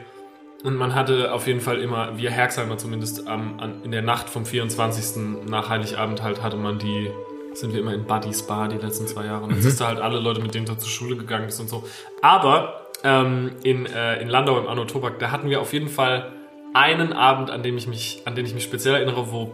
und 0.65 0.77
man 0.77 0.95
hatte 0.95 1.33
auf 1.33 1.47
jeden 1.47 1.61
Fall 1.61 1.79
immer, 1.81 2.17
wir 2.17 2.31
Herxheimer 2.31 2.79
zumindest, 2.79 3.29
am, 3.29 3.61
an, 3.61 3.83
in 3.85 3.91
der 3.93 4.01
Nacht 4.03 4.31
vom 4.31 4.47
24. 4.47 5.45
nach 5.47 5.69
Heiligabend 5.69 6.23
halt 6.23 6.43
hatte 6.43 6.57
man 6.57 6.79
die, 6.79 7.11
sind 7.53 7.75
wir 7.75 7.81
immer 7.81 7.93
in 7.93 8.05
Buddy's 8.07 8.43
Bar 8.47 8.69
die 8.69 8.79
letzten 8.79 9.07
zwei 9.07 9.27
Jahre. 9.27 9.45
Und 9.45 9.53
dann 9.53 9.61
siehst 9.61 9.81
du 9.81 9.85
halt 9.87 10.01
alle 10.01 10.19
Leute, 10.19 10.41
mit 10.41 10.55
denen 10.55 10.65
du 10.65 10.75
zur 10.75 10.89
Schule 10.89 11.17
gegangen 11.17 11.47
bist 11.47 11.61
und 11.61 11.69
so. 11.69 11.85
Aber 12.23 12.89
ähm, 13.05 13.53
in, 13.63 13.85
äh, 13.85 14.23
in 14.23 14.29
Landau 14.29 14.59
im 14.59 14.67
Anno 14.67 14.87
Tobak, 14.87 15.19
da 15.19 15.31
hatten 15.31 15.51
wir 15.51 15.61
auf 15.61 15.75
jeden 15.75 15.89
Fall 15.91 16.33
einen 16.73 17.13
Abend, 17.13 17.51
an 17.51 17.63
dem 17.63 17.77
ich 17.77 17.87
mich, 17.87 18.23
an 18.25 18.35
den 18.35 18.47
ich 18.47 18.55
mich 18.55 18.65
speziell 18.65 18.95
erinnere, 18.95 19.31
wo 19.31 19.53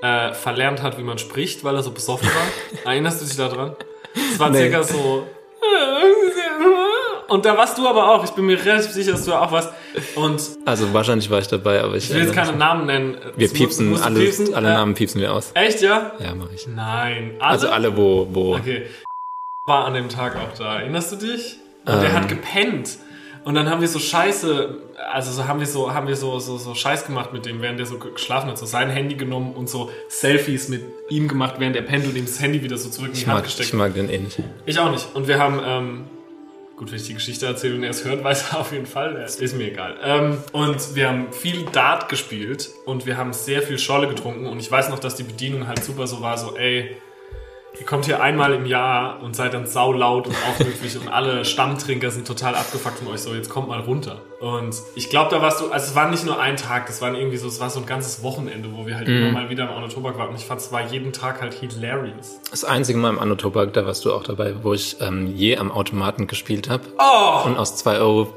äh, 0.00 0.32
verlernt 0.32 0.80
hat, 0.80 0.96
wie 0.96 1.02
man 1.02 1.18
spricht, 1.18 1.64
weil 1.64 1.74
er 1.74 1.82
so 1.82 1.90
besoffen 1.90 2.28
war. 2.28 2.84
Erinnerst 2.92 3.20
du 3.20 3.26
dich 3.26 3.36
daran? 3.36 3.74
Es 4.14 4.38
war 4.38 4.50
Nee. 4.50 4.58
circa 4.70 4.84
so. 4.84 5.26
Und 7.28 7.44
da 7.44 7.56
warst 7.56 7.76
du 7.78 7.86
aber 7.88 8.12
auch. 8.14 8.24
Ich 8.24 8.30
bin 8.30 8.46
mir 8.46 8.62
relativ 8.64 8.92
sicher, 8.92 9.12
dass 9.12 9.24
du 9.24 9.32
auch 9.34 9.50
warst. 9.50 9.70
Und 10.14 10.40
Also 10.64 10.92
wahrscheinlich 10.94 11.28
war 11.30 11.40
ich 11.40 11.48
dabei, 11.48 11.82
aber 11.82 11.96
ich, 11.96 12.08
ich 12.08 12.14
will 12.14 12.22
jetzt 12.22 12.34
keine 12.34 12.52
Namen 12.56 12.86
nennen. 12.86 13.14
Wir 13.36 13.48
Das 13.48 13.50
muss- 13.50 13.58
piepsen, 13.58 13.88
musst 13.90 14.02
du 14.02 14.06
alle, 14.06 14.20
piepsen. 14.20 14.54
alle 14.54 14.68
Äh, 14.68 14.74
Namen 14.74 14.94
piepsen 14.94 15.20
wir 15.20 15.32
aus. 15.32 15.50
Echt, 15.54 15.80
ja? 15.82 16.12
Ja, 16.20 16.34
mache 16.34 16.50
ich. 16.54 16.66
Nein. 16.68 17.32
Alle? 17.38 17.50
Also 17.50 17.68
alle, 17.68 17.96
wo, 17.96 18.28
wo. 18.30 18.54
Okay. 18.56 18.86
War 19.64 19.86
an 19.86 19.94
dem 19.94 20.08
Tag 20.08 20.36
auch 20.36 20.56
da. 20.56 20.78
Erinnerst 20.80 21.10
du 21.12 21.16
dich? 21.16 21.56
Und 21.84 22.00
der 22.00 22.10
Ähm. 22.10 22.12
hat 22.14 22.28
gepennt. 22.28 22.98
Und 23.44 23.54
dann 23.54 23.70
haben 23.70 23.80
wir 23.80 23.86
so 23.88 24.00
Scheiße, 24.00 24.76
also 25.12 25.30
so 25.30 25.46
haben 25.46 25.60
wir 25.60 25.68
so, 25.68 25.94
haben 25.94 26.08
wir 26.08 26.16
so, 26.16 26.40
so, 26.40 26.58
so 26.58 26.74
Scheiß 26.74 27.06
gemacht 27.06 27.32
mit 27.32 27.46
dem, 27.46 27.62
während 27.62 27.78
der 27.78 27.86
so 27.86 27.96
geschlafen 27.98 28.48
hat, 28.50 28.58
so 28.58 28.66
sein 28.66 28.90
Handy 28.90 29.14
genommen 29.14 29.54
und 29.54 29.68
so 29.70 29.88
Selfies 30.08 30.68
mit 30.68 30.82
ihm 31.10 31.28
gemacht, 31.28 31.54
während 31.58 31.76
er 31.76 31.82
pennt 31.82 32.06
und 32.06 32.16
ihm 32.16 32.26
das 32.26 32.40
Handy 32.40 32.62
wieder 32.64 32.76
so 32.76 32.88
zurück 32.90 33.10
in 33.10 33.14
die 33.14 33.20
Ich 33.20 33.26
Hand 33.28 33.44
gesteckt. 33.44 33.68
ich 33.68 33.74
mag 33.74 33.94
den 33.94 34.10
eh 34.10 34.18
nicht. 34.18 34.38
Ich 34.64 34.78
auch 34.80 34.90
nicht. 34.90 35.06
Und 35.14 35.28
wir 35.28 35.38
haben, 35.38 35.60
ähm, 35.64 36.04
gut, 36.76 36.90
wenn 36.90 36.98
ich 36.98 37.06
die 37.06 37.14
Geschichte 37.14 37.46
erzähle 37.46 37.76
und 37.76 37.82
er 37.82 37.90
es 37.90 38.04
hört, 38.04 38.22
weiß 38.24 38.52
er 38.52 38.60
auf 38.60 38.72
jeden 38.72 38.86
Fall. 38.86 39.14
Ja, 39.14 39.24
Ist 39.24 39.56
mir 39.56 39.68
egal. 39.68 39.96
Ähm, 40.02 40.38
und 40.52 40.94
wir 40.94 41.08
haben 41.08 41.32
viel 41.32 41.64
Dart 41.64 42.08
gespielt 42.08 42.70
und 42.84 43.06
wir 43.06 43.16
haben 43.16 43.32
sehr 43.32 43.62
viel 43.62 43.78
Scholle 43.78 44.08
getrunken. 44.08 44.46
Und 44.46 44.60
ich 44.60 44.70
weiß 44.70 44.90
noch, 44.90 44.98
dass 44.98 45.16
die 45.16 45.24
Bedienung 45.24 45.66
halt 45.66 45.82
super 45.82 46.06
so 46.06 46.20
war, 46.20 46.38
so, 46.38 46.56
ey, 46.56 46.96
ihr 47.78 47.86
kommt 47.86 48.04
hier 48.06 48.22
einmal 48.22 48.52
im 48.54 48.66
Jahr 48.66 49.22
und 49.22 49.36
seid 49.36 49.54
dann 49.54 49.66
saulaut 49.66 50.26
und 50.26 50.34
aufmüpfig 50.48 50.98
und 50.98 51.08
alle 51.08 51.44
Stammtrinker 51.44 52.10
sind 52.10 52.26
total 52.26 52.54
abgefuckt 52.54 52.98
von 52.98 53.08
euch, 53.08 53.20
so, 53.20 53.34
jetzt 53.34 53.50
kommt 53.50 53.68
mal 53.68 53.80
runter. 53.80 54.20
Und 54.40 54.76
ich 54.94 55.08
glaube, 55.10 55.30
da 55.30 55.40
warst 55.42 55.60
du, 55.60 55.70
also 55.70 55.86
es 55.86 55.94
war 55.94 56.10
nicht 56.10 56.24
nur 56.26 56.38
ein 56.40 56.56
Tag, 56.56 56.86
das 56.86 57.00
waren 57.00 57.14
irgendwie 57.14 57.36
so, 57.38 57.48
es 57.48 57.58
war 57.60 57.70
so 57.70 57.80
ein 57.80 57.86
ganzes 57.86 58.22
Wochenende, 58.22 58.68
wo 58.74 58.86
wir 58.86 58.96
halt 58.96 59.08
immer 59.08 59.30
mal 59.32 59.48
wieder 59.50 59.64
im 59.64 59.70
Anno 59.70 59.88
Tobak 59.88 60.18
waren. 60.18 60.28
Und 60.30 60.36
ich 60.36 60.44
fand, 60.44 60.60
es 60.60 60.70
war 60.72 60.82
jeden 60.86 61.12
Tag 61.12 61.40
halt 61.40 61.54
hilarious. 61.54 62.40
Das 62.50 62.64
einzige 62.64 62.98
Mal 62.98 63.10
im 63.10 63.18
Anno 63.18 63.34
Tobak, 63.34 63.72
da 63.72 63.86
warst 63.86 64.04
du 64.04 64.12
auch 64.12 64.24
dabei, 64.24 64.54
wo 64.62 64.74
ich 64.74 64.96
ähm, 65.00 65.26
je 65.34 65.56
am 65.56 65.70
Automaten 65.72 66.26
gespielt 66.26 66.68
habe 66.68 66.82
Oh! 66.98 67.46
und 67.46 67.56
aus 67.56 67.76
2 67.76 67.98
Euro 67.98 68.28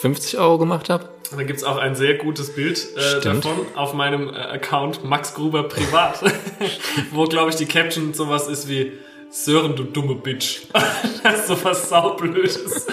50 0.00 0.38
Euro 0.38 0.58
gemacht 0.58 0.88
habe. 0.88 1.08
Da 1.36 1.42
gibt's 1.42 1.62
auch 1.62 1.76
ein 1.76 1.94
sehr 1.94 2.14
gutes 2.14 2.54
Bild 2.54 2.88
äh, 2.96 3.20
davon 3.20 3.66
auf 3.76 3.92
meinem 3.92 4.28
äh, 4.28 4.32
Account 4.32 5.04
Max 5.04 5.34
Gruber 5.34 5.64
privat, 5.64 6.22
wo 7.12 7.24
glaube 7.24 7.50
ich 7.50 7.56
die 7.56 7.66
Caption 7.66 8.14
sowas 8.14 8.48
ist 8.48 8.68
wie 8.68 8.92
Sören, 9.30 9.76
du 9.76 9.84
dumme 9.84 10.16
Bitch. 10.16 10.62
das 11.22 11.40
ist 11.40 11.46
sowas 11.48 11.88
saublödes. 11.88 12.86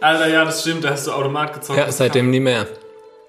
Alter, 0.00 0.28
ja, 0.28 0.44
das 0.44 0.60
stimmt, 0.60 0.84
da 0.84 0.90
hast 0.90 1.06
du 1.06 1.12
Automat 1.12 1.54
gezockt. 1.54 1.78
Ja, 1.78 1.90
seitdem 1.90 2.30
nie 2.30 2.40
mehr. 2.40 2.68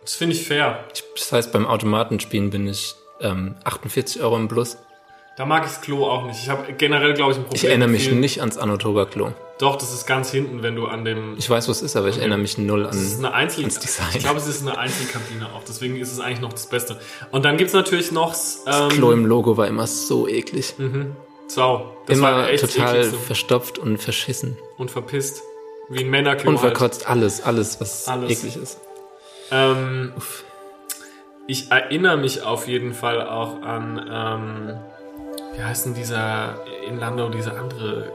Das 0.02 0.16
finde 0.16 0.36
ich 0.36 0.46
fair. 0.46 0.84
Ich, 0.94 1.04
das 1.16 1.32
heißt, 1.32 1.52
beim 1.52 1.66
Automatenspielen 1.66 2.52
bin 2.52 2.68
ich 2.68 2.94
ähm, 3.22 3.56
48 3.64 4.22
Euro 4.22 4.36
im 4.36 4.48
Plus. 4.48 4.78
Da 5.38 5.46
mag 5.46 5.66
ich 5.66 5.72
das 5.74 5.82
Klo 5.82 6.06
auch 6.06 6.26
nicht. 6.26 6.42
Ich 6.42 6.50
habe 6.50 6.72
generell, 6.74 7.14
glaube 7.14 7.34
ich, 7.34 7.38
ein 7.38 7.44
Problem. 7.44 7.58
Ich 7.58 7.66
erinnere 7.68 7.90
mich 7.90 8.04
vielen- 8.08 8.22
nicht 8.22 8.40
ans 8.40 8.58
Anno 8.58 8.78
Tobak 8.78 9.12
Klo. 9.12 9.32
Doch, 9.60 9.76
das 9.78 9.94
ist 9.94 10.06
ganz 10.06 10.32
hinten, 10.32 10.64
wenn 10.64 10.76
du 10.76 10.86
an 10.88 11.04
dem. 11.06 11.36
Ich 11.38 11.50
weiß, 11.50 11.68
was 11.68 11.78
es 11.78 11.84
ist, 11.84 11.96
aber 11.98 12.08
ich 12.08 12.18
erinnere 12.18 12.38
mich 12.40 12.58
null 12.58 12.84
Das 12.84 12.96
ist 12.96 13.20
an. 13.20 13.26
eine 13.26 13.34
Einzel 13.36 13.62
ans 13.62 13.80
Design. 13.80 14.08
Ich 14.14 14.20
glaube, 14.24 14.40
es 14.40 14.48
ist 14.48 14.62
eine 14.62 14.78
Einzelkabine 14.78 15.48
auch. 15.54 15.64
Deswegen 15.68 15.98
ist 15.98 16.12
es 16.12 16.20
eigentlich 16.22 16.40
noch 16.42 16.54
das 16.54 16.68
Beste. 16.68 17.00
Und 17.32 17.44
dann 17.46 17.58
gibt's 17.58 17.74
natürlich 17.74 18.12
noch 18.12 18.34
ähm, 18.68 18.90
Klo 18.90 19.12
im 19.12 19.26
Logo 19.26 19.58
war 19.58 19.68
immer 19.68 19.88
so 19.88 20.28
eklig. 20.28 20.74
Sau. 21.48 21.96
Das 22.08 22.20
war 22.22 22.32
immer 22.34 22.50
echt 22.50 22.70
total 22.74 22.96
eklig 22.98 23.12
so. 23.12 23.18
verstopft 23.18 23.78
und 23.78 23.98
verschissen. 23.98 24.58
und 24.78 24.90
verpisst. 24.92 25.42
Wie 25.90 26.04
ein 26.04 26.10
Männerklo 26.10 26.50
Und 26.50 26.62
halt. 26.62 26.76
verkotzt 26.78 27.08
alles, 27.08 27.42
alles, 27.44 27.80
was 27.80 28.08
Alles. 28.08 28.32
eklig 28.32 28.56
ist. 28.58 28.80
Ähm, 29.52 30.14
ich 31.48 31.70
erinnere 31.72 32.18
mich 32.18 32.42
auf 32.42 32.68
jeden 32.68 32.94
Fall 32.94 33.22
auch 33.28 33.62
an, 33.62 34.10
ähm, 34.12 34.80
wie 35.56 35.64
heißt 35.64 35.86
denn 35.86 35.94
dieser 35.94 36.60
in 36.88 37.00
Landau, 37.00 37.30
dieser 37.30 37.58
andere, 37.60 38.12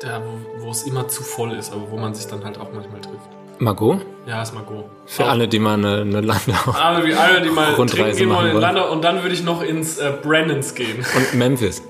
da 0.00 0.22
wo, 0.24 0.66
wo 0.66 0.70
es 0.70 0.84
immer 0.84 1.08
zu 1.08 1.22
voll 1.22 1.52
ist, 1.52 1.72
aber 1.72 1.90
wo 1.90 1.96
man 1.96 2.14
sich 2.14 2.26
dann 2.26 2.44
halt 2.44 2.58
auch 2.58 2.72
manchmal 2.72 3.00
trifft. 3.00 3.28
Margot? 3.58 4.00
Ja, 4.26 4.40
ist 4.40 4.54
mal 4.54 4.62
go. 4.62 4.88
Für 5.04 5.26
alle, 5.26 5.46
die 5.46 5.58
mal 5.58 5.74
eine, 5.74 6.00
eine 6.00 6.20
Landau 6.22 6.72
Aber 6.72 7.04
wie 7.04 7.12
alle, 7.14 7.42
die 7.42 7.50
mal 7.50 7.74
Rundreise 7.74 8.18
gehen 8.18 8.28
machen 8.30 8.44
wollen 8.44 8.54
in. 8.54 8.60
Landau 8.60 8.90
und 8.90 9.04
dann 9.04 9.22
würde 9.22 9.34
ich 9.34 9.42
noch 9.44 9.62
ins 9.62 9.98
äh, 9.98 10.12
Brennans 10.22 10.74
gehen. 10.74 11.04
und 11.14 11.34
Memphis. 11.34 11.82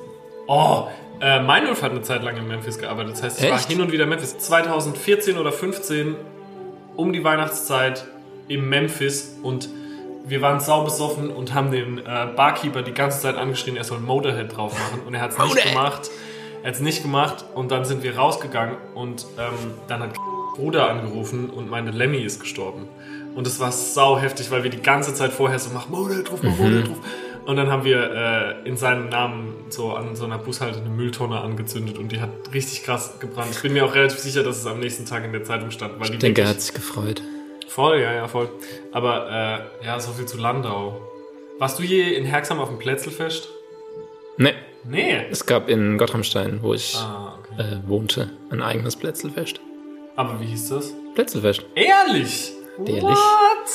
Oh, 0.49 0.89
äh, 1.21 1.41
Meinolf 1.41 1.83
hat 1.83 1.93
eine 1.93 2.03
Zeit 2.03 2.25
lang 2.25 2.37
in 2.37 2.49
Memphis 2.49 2.79
gearbeitet. 2.79 3.13
Das 3.13 3.23
heißt, 3.23 3.41
ich 3.41 3.51
war 3.51 3.59
Echt? 3.59 3.69
hin 3.69 3.81
und 3.81 3.93
wieder 3.93 4.05
in 4.05 4.11
Memphis. 4.11 4.37
2014 4.39 5.39
oder 5.39 5.53
15 5.53 6.17
um 6.97 7.13
die 7.13 7.23
Weihnachtszeit 7.23 8.05
im 8.49 8.69
Memphis 8.69 9.37
und 9.43 9.69
wir 10.25 10.41
waren 10.41 10.61
saubesoffen 10.61 11.31
und 11.31 11.55
haben 11.55 11.71
den 11.71 11.99
äh, 11.99 12.29
Barkeeper 12.37 12.83
die 12.83 12.93
ganze 12.93 13.21
Zeit 13.21 13.37
angeschrien, 13.37 13.77
er 13.77 13.85
soll 13.85 13.99
Motorhead 13.99 14.57
drauf 14.57 14.73
machen 14.73 15.01
und 15.07 15.15
er 15.15 15.21
hat 15.21 15.33
es 15.33 15.39
nicht 15.39 15.69
gemacht. 15.69 16.11
Er 16.63 16.69
hat 16.69 16.75
es 16.75 16.81
nicht 16.81 17.03
gemacht 17.03 17.45
und 17.55 17.71
dann 17.71 17.85
sind 17.85 18.03
wir 18.03 18.17
rausgegangen 18.17 18.77
und 18.95 19.27
ähm, 19.39 19.73
dann 19.89 20.01
hat 20.01 20.11
Bruder 20.57 20.91
angerufen 20.91 21.49
und 21.49 21.71
meinte, 21.71 21.91
Lemmy 21.91 22.19
ist 22.19 22.41
gestorben. 22.41 22.87
Und 23.35 23.47
es 23.47 23.61
war 23.61 23.73
sau 23.73 24.19
heftig, 24.19 24.51
weil 24.51 24.63
wir 24.63 24.71
die 24.71 24.83
ganze 24.83 25.15
Zeit 25.15 25.33
vorher 25.33 25.59
so 25.59 25.71
machen, 25.71 25.91
Motorhead 25.93 26.29
drauf, 26.29 26.41
mach 26.43 26.59
Motorhead 26.59 26.89
drauf. 26.89 26.99
Und 27.47 27.57
dann 27.57 27.71
haben 27.71 27.85
wir 27.85 28.13
äh, 28.65 28.69
in 28.69 28.77
seinem 28.77 29.09
Namen 29.09 29.55
so 29.71 29.95
an 29.95 30.15
so 30.15 30.25
einer 30.25 30.39
Bushalte 30.39 30.81
eine 30.81 30.91
Mülltonne 30.91 31.41
angezündet 31.41 31.97
und 31.97 32.13
die 32.13 32.21
hat 32.21 32.31
richtig 32.53 32.83
krass 32.83 33.15
gebrannt. 33.19 33.49
Ich 33.53 33.63
bin 33.63 33.73
mir 33.73 33.87
auch 33.87 33.95
relativ 33.95 34.19
sicher, 34.19 34.43
dass 34.43 34.59
es 34.59 34.67
am 34.67 34.81
nächsten 34.81 35.07
Tag 35.07 35.25
in 35.25 35.33
der 35.33 35.45
Zeitung 35.45 35.71
stand. 35.71 35.99
Weil 35.99 36.09
die 36.09 36.13
Ich 36.15 36.19
denke, 36.19 36.43
er 36.43 36.49
hat 36.49 36.61
sich 36.61 36.75
gefreut. 36.75 37.23
Voll, 37.71 38.01
ja, 38.01 38.13
ja, 38.13 38.27
voll. 38.29 38.49
Aber 38.93 39.31
äh, 39.83 39.87
ja, 39.87 40.01
so 40.01 40.13
viel 40.13 40.27
zu 40.27 40.39
Landau. 40.39 41.01
Warst 41.59 41.79
du 41.79 41.83
je 41.83 42.15
in 42.15 42.25
Herxheim 42.25 42.59
auf 42.59 42.69
dem 42.69 42.79
Plätzelfest? 42.79 43.49
Nee, 44.37 44.55
Nee. 44.85 45.27
es 45.31 45.45
gab 45.47 45.69
in 45.69 45.99
Gottramstein, 45.99 46.63
wo 46.63 46.73
ich 46.75 46.97
Ah, 46.97 47.39
okay. 47.39 47.63
äh, 47.63 47.89
wohnte. 47.89 48.31
Ein 48.51 48.63
eigenes 48.63 48.97
Plätzelfest. 48.97 49.61
Aber 50.17 50.41
wie 50.41 50.47
hieß 50.47 50.71
das? 50.71 50.93
Plätzelfest. 51.15 51.65
Ehrlich? 51.75 52.53
Ehrlich? 52.79 53.03
What? 53.03 53.71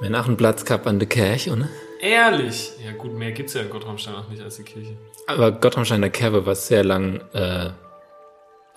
Wenn 0.00 0.14
auch 0.14 0.26
ein 0.26 0.36
Platz 0.36 0.64
gehabt 0.64 0.86
an 0.86 0.98
der 0.98 1.08
Kirche, 1.08 1.52
oder? 1.52 1.68
Ehrlich? 2.00 2.72
Ja 2.84 2.92
gut, 2.92 3.12
mehr 3.14 3.32
gibt's 3.32 3.54
ja 3.54 3.62
in 3.62 3.70
Gottramstein 3.70 4.14
auch 4.16 4.28
nicht 4.28 4.42
als 4.42 4.56
die 4.56 4.64
Kirche. 4.64 4.96
Aber 5.26 5.52
Gottramsteiner 5.52 6.10
Kerbe 6.10 6.44
war 6.44 6.54
sehr 6.54 6.84
lang 6.84 7.20
äh, 7.32 7.70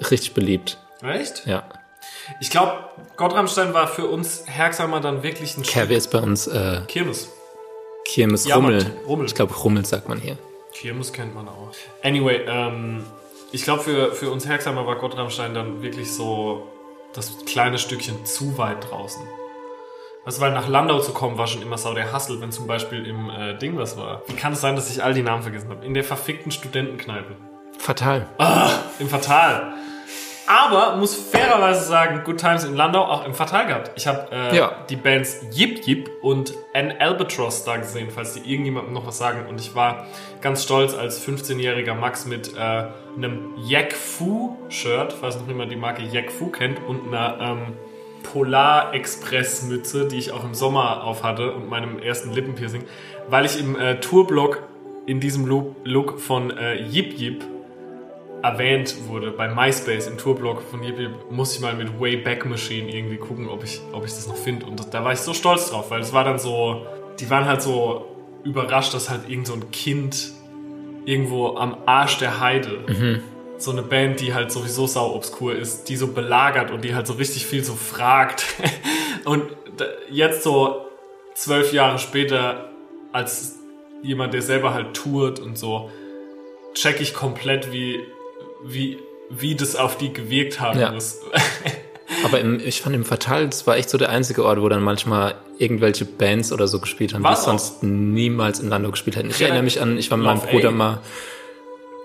richtig 0.09 0.33
beliebt. 0.33 0.77
Echt? 1.01 1.45
Ja. 1.45 1.63
Ich 2.39 2.49
glaube, 2.49 2.73
Gottramstein 3.17 3.73
war 3.73 3.87
für 3.87 4.07
uns 4.07 4.43
Herxheimer 4.47 4.99
dann 4.99 5.23
wirklich 5.23 5.57
ein 5.57 5.63
Kerbe 5.63 5.93
ist 5.93 6.11
bei 6.11 6.19
uns 6.19 6.47
äh, 6.47 6.81
Kirmes. 6.87 7.29
Kirmes 8.05 8.45
Ja, 8.45 8.55
Rummel. 8.55 8.83
Mann, 8.83 8.91
Rummel. 9.07 9.25
Ich 9.25 9.35
glaube, 9.35 9.53
Rummel 9.53 9.85
sagt 9.85 10.09
man 10.09 10.19
hier. 10.19 10.37
Kirmes 10.73 11.11
kennt 11.11 11.35
man 11.35 11.47
auch. 11.47 11.71
Anyway, 12.03 12.41
ähm, 12.47 13.03
ich 13.51 13.63
glaube, 13.63 13.81
für, 13.81 14.13
für 14.13 14.31
uns 14.31 14.47
Herxheimer 14.47 14.85
war 14.85 14.95
Gottramstein 14.95 15.53
dann 15.53 15.81
wirklich 15.81 16.13
so 16.13 16.67
das 17.13 17.33
kleine 17.45 17.77
Stückchen 17.77 18.25
zu 18.25 18.57
weit 18.57 18.89
draußen. 18.89 19.21
Also, 20.25 20.41
weil 20.41 20.51
nach 20.51 20.67
Landau 20.67 20.99
zu 20.99 21.11
kommen 21.11 21.37
war 21.37 21.47
schon 21.47 21.61
immer 21.61 21.77
sau 21.77 21.93
der 21.93 22.11
Hassel, 22.11 22.39
wenn 22.41 22.51
zum 22.51 22.67
Beispiel 22.67 23.05
im 23.05 23.29
äh, 23.29 23.57
Ding 23.57 23.77
was 23.77 23.97
war. 23.97 24.21
Wie 24.27 24.35
kann 24.35 24.53
es 24.53 24.61
sein, 24.61 24.75
dass 24.75 24.89
ich 24.89 25.03
all 25.03 25.13
die 25.13 25.23
Namen 25.23 25.41
vergessen 25.41 25.69
habe? 25.69 25.85
In 25.85 25.93
der 25.93 26.03
verfickten 26.03 26.51
Studentenkneipe. 26.51 27.35
Fatal. 27.79 28.27
Im 28.99 29.09
Fatal. 29.09 29.73
Aber 30.51 30.95
muss 30.95 31.13
fairerweise 31.13 31.85
sagen, 31.85 32.23
Good 32.25 32.39
Times 32.39 32.63
in 32.63 32.75
Landau 32.75 33.03
auch 33.03 33.23
im 33.23 33.35
Fatal 33.35 33.67
gehabt. 33.67 33.91
Ich 33.95 34.07
habe 34.07 34.31
äh, 34.31 34.57
Ja. 34.57 34.71
die 34.89 34.95
Bands 34.95 35.41
Yip 35.53 35.85
Yip 35.85 36.09
und 36.23 36.53
An 36.73 36.91
Albatross 36.97 37.65
da 37.65 37.77
gesehen, 37.77 38.09
falls 38.09 38.33
die 38.33 38.39
irgendjemandem 38.51 38.93
noch 38.93 39.05
was 39.05 39.19
sagen. 39.19 39.45
Und 39.47 39.61
ich 39.61 39.75
war 39.75 40.07
ganz 40.41 40.63
stolz 40.63 40.95
als 40.95 41.23
15-jähriger 41.23 41.93
Max 41.93 42.25
mit 42.25 42.55
äh, 42.57 42.59
einem 43.15 43.53
Yak 43.63 43.93
Fu 43.93 44.57
Shirt, 44.69 45.13
falls 45.13 45.39
noch 45.39 45.47
jemand 45.47 45.71
die 45.71 45.75
Marke 45.75 46.01
Yak 46.01 46.31
Fu 46.31 46.47
kennt, 46.47 46.79
und 46.87 47.13
einer 47.13 47.37
ähm, 47.39 47.61
Polar 48.23 48.95
Express 48.95 49.61
Mütze, 49.63 50.07
die 50.07 50.17
ich 50.17 50.31
auch 50.31 50.43
im 50.43 50.55
Sommer 50.55 51.03
auf 51.03 51.21
hatte 51.23 51.51
und 51.53 51.69
meinem 51.69 51.99
ersten 51.99 52.33
Lippenpiercing, 52.33 52.85
weil 53.29 53.45
ich 53.45 53.59
im 53.59 53.79
äh, 53.79 53.99
Tourblock 53.99 54.63
in 55.05 55.19
diesem 55.19 55.45
Look, 55.45 55.75
Look 55.83 56.19
von 56.19 56.49
äh, 56.57 56.73
Yip 56.81 57.19
Yip 57.19 57.43
erwähnt 58.41 58.95
wurde 59.07 59.31
bei 59.31 59.47
MySpace 59.47 60.07
im 60.07 60.17
Tourblock 60.17 60.61
von 60.61 60.83
Yip 60.83 60.99
Yip, 60.99 61.31
muss 61.31 61.55
ich 61.55 61.61
mal 61.61 61.73
mit 61.73 61.99
Wayback 61.99 62.45
Machine 62.45 62.89
irgendwie 62.93 63.17
gucken, 63.17 63.47
ob 63.47 63.63
ich, 63.63 63.81
ob 63.91 64.05
ich 64.05 64.11
das 64.11 64.27
noch 64.27 64.35
finde. 64.37 64.65
Und 64.65 64.79
das, 64.79 64.89
da 64.89 65.03
war 65.03 65.13
ich 65.13 65.19
so 65.19 65.33
stolz 65.33 65.69
drauf, 65.69 65.91
weil 65.91 66.01
es 66.01 66.13
war 66.13 66.23
dann 66.23 66.39
so, 66.39 66.85
die 67.19 67.29
waren 67.29 67.45
halt 67.45 67.61
so 67.61 68.05
überrascht, 68.43 68.93
dass 68.93 69.09
halt 69.09 69.29
irgend 69.29 69.47
so 69.47 69.53
ein 69.53 69.71
Kind 69.71 70.31
irgendwo 71.05 71.55
am 71.57 71.77
Arsch 71.85 72.17
der 72.19 72.39
Heide, 72.39 72.83
so 73.57 73.71
eine 73.71 73.81
Band, 73.81 74.21
die 74.21 74.33
halt 74.33 74.51
sowieso 74.51 74.87
sau 74.87 75.15
obskur 75.15 75.55
ist, 75.55 75.89
die 75.89 75.95
so 75.95 76.07
belagert 76.07 76.71
und 76.71 76.83
die 76.83 76.95
halt 76.95 77.07
so 77.07 77.13
richtig 77.13 77.45
viel 77.45 77.63
so 77.63 77.73
fragt. 77.73 78.45
und 79.25 79.43
jetzt 80.09 80.43
so 80.43 80.85
zwölf 81.33 81.73
Jahre 81.73 81.99
später, 81.99 82.69
als 83.11 83.57
jemand, 84.01 84.33
der 84.33 84.41
selber 84.41 84.73
halt 84.73 84.93
tourt 84.93 85.39
und 85.39 85.57
so, 85.57 85.89
check 86.73 87.01
ich 87.01 87.13
komplett, 87.13 87.73
wie, 87.73 87.99
wie, 88.63 88.97
wie 89.29 89.55
das 89.55 89.75
auf 89.75 89.97
die 89.97 90.11
gewirkt 90.13 90.59
haben 90.59 90.79
Ja. 90.79 90.91
muss. 90.91 91.19
Aber 92.25 92.39
im, 92.39 92.59
ich 92.59 92.81
fand 92.81 92.95
im 92.95 93.05
Fatal, 93.05 93.47
das 93.47 93.67
war 93.67 93.77
echt 93.77 93.89
so 93.89 93.97
der 93.97 94.09
einzige 94.09 94.43
Ort, 94.43 94.59
wo 94.61 94.67
dann 94.67 94.81
manchmal 94.81 95.35
irgendwelche 95.59 96.05
Bands 96.05 96.51
oder 96.51 96.67
so 96.67 96.79
gespielt 96.79 97.13
haben, 97.13 97.23
die 97.23 97.35
sonst 97.35 97.83
niemals 97.83 98.59
in 98.59 98.67
Landau 98.69 98.89
gespielt 98.91 99.15
hätten. 99.15 99.29
Ich 99.29 99.39
Ja, 99.39 99.47
erinnere 99.47 99.63
mich 99.63 99.79
an, 99.79 99.97
ich 99.97 100.09
war 100.09 100.17
mit 100.17 100.25
meinem 100.25 100.39
Bruder 100.41 100.69
A. 100.69 100.71
mal, 100.71 101.01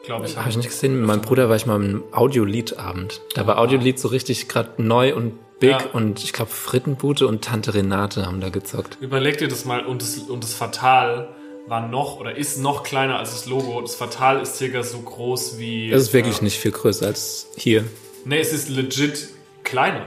Glaube 0.05 0.27
ich. 0.27 0.37
habe 0.37 0.51
ich 0.51 0.57
nicht 0.59 0.69
gesehen, 0.69 0.99
mit 0.99 1.07
meinem 1.07 1.23
Bruder 1.23 1.49
war 1.49 1.57
ich 1.57 1.65
mal 1.65 1.83
im 1.83 2.03
Audioliedabend. 2.13 3.23
Da 3.35 3.47
war 3.47 3.59
Audiolied 3.59 3.99
so 3.99 4.09
richtig 4.09 4.49
gerade 4.49 4.71
neu 4.83 5.15
und 5.15 5.39
big 5.59 5.71
Ja. 5.71 5.79
und 5.95 6.23
ich 6.23 6.35
glaube 6.35 6.51
Frittenbute 6.51 7.27
und 7.27 7.43
Tante 7.43 7.73
Renate 7.75 8.27
haben 8.27 8.41
da 8.43 8.51
gezockt. 8.51 8.99
Überleg 9.01 9.39
dir 9.39 9.49
das 9.49 9.65
mal 9.65 9.87
und 9.87 10.03
das, 10.03 10.19
und 10.19 10.45
das 10.45 10.53
Fatal 10.53 11.29
war 11.67 11.89
noch 11.89 12.21
oder 12.21 12.37
ist 12.37 12.59
noch 12.59 12.83
kleiner 12.83 13.19
als 13.19 13.33
das 13.33 13.47
Logo. 13.47 13.81
Das 13.81 13.95
Fatal 13.95 14.41
ist 14.41 14.57
circa 14.57 14.83
so 14.83 14.99
groß 15.01 15.59
wie. 15.59 15.91
Das 15.91 16.03
ist 16.03 16.12
wirklich 16.12 16.41
äh, 16.41 16.45
nicht 16.45 16.59
viel 16.59 16.73
größer 16.73 17.07
als 17.07 17.49
hier. 17.57 17.85
Nee, 18.25 18.41
es 18.41 18.53
ist 18.53 18.69
legit 18.69 19.29
kleiner. 19.62 20.07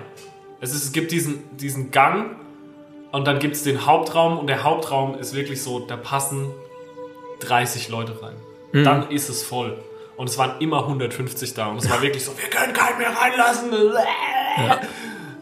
Es, 0.60 0.74
ist, 0.74 0.86
es 0.86 0.91
gibt 0.91 1.12
diesen, 1.12 1.43
diesen 1.58 1.91
Gang 1.91 2.36
und 3.12 3.28
dann 3.28 3.39
gibt 3.39 3.55
es 3.55 3.64
den 3.64 3.86
Hauptraum 3.86 4.39
und 4.39 4.47
der 4.47 4.64
Hauptraum 4.64 5.18
ist 5.20 5.34
wirklich 5.34 5.62
so, 5.62 5.80
da 5.80 5.97
passen 5.97 6.51
30 7.41 7.89
Leute 7.89 8.22
rein. 8.22 8.36
Mhm. 8.72 8.84
Dann 8.84 9.12
ist 9.12 9.30
es 9.30 9.43
voll. 9.43 9.78
Und 10.16 10.30
es 10.30 10.38
waren 10.39 10.60
immer 10.60 10.80
150 10.80 11.53
da 11.53 11.68
und 11.68 11.78
es 11.78 11.89
war 11.89 12.01
wirklich 12.01 12.26
so, 12.26 12.32
wir 12.38 12.49
können 12.49 12.74
keinen 12.74 12.97
mehr 12.97 13.16
reinlassen. 13.16 13.72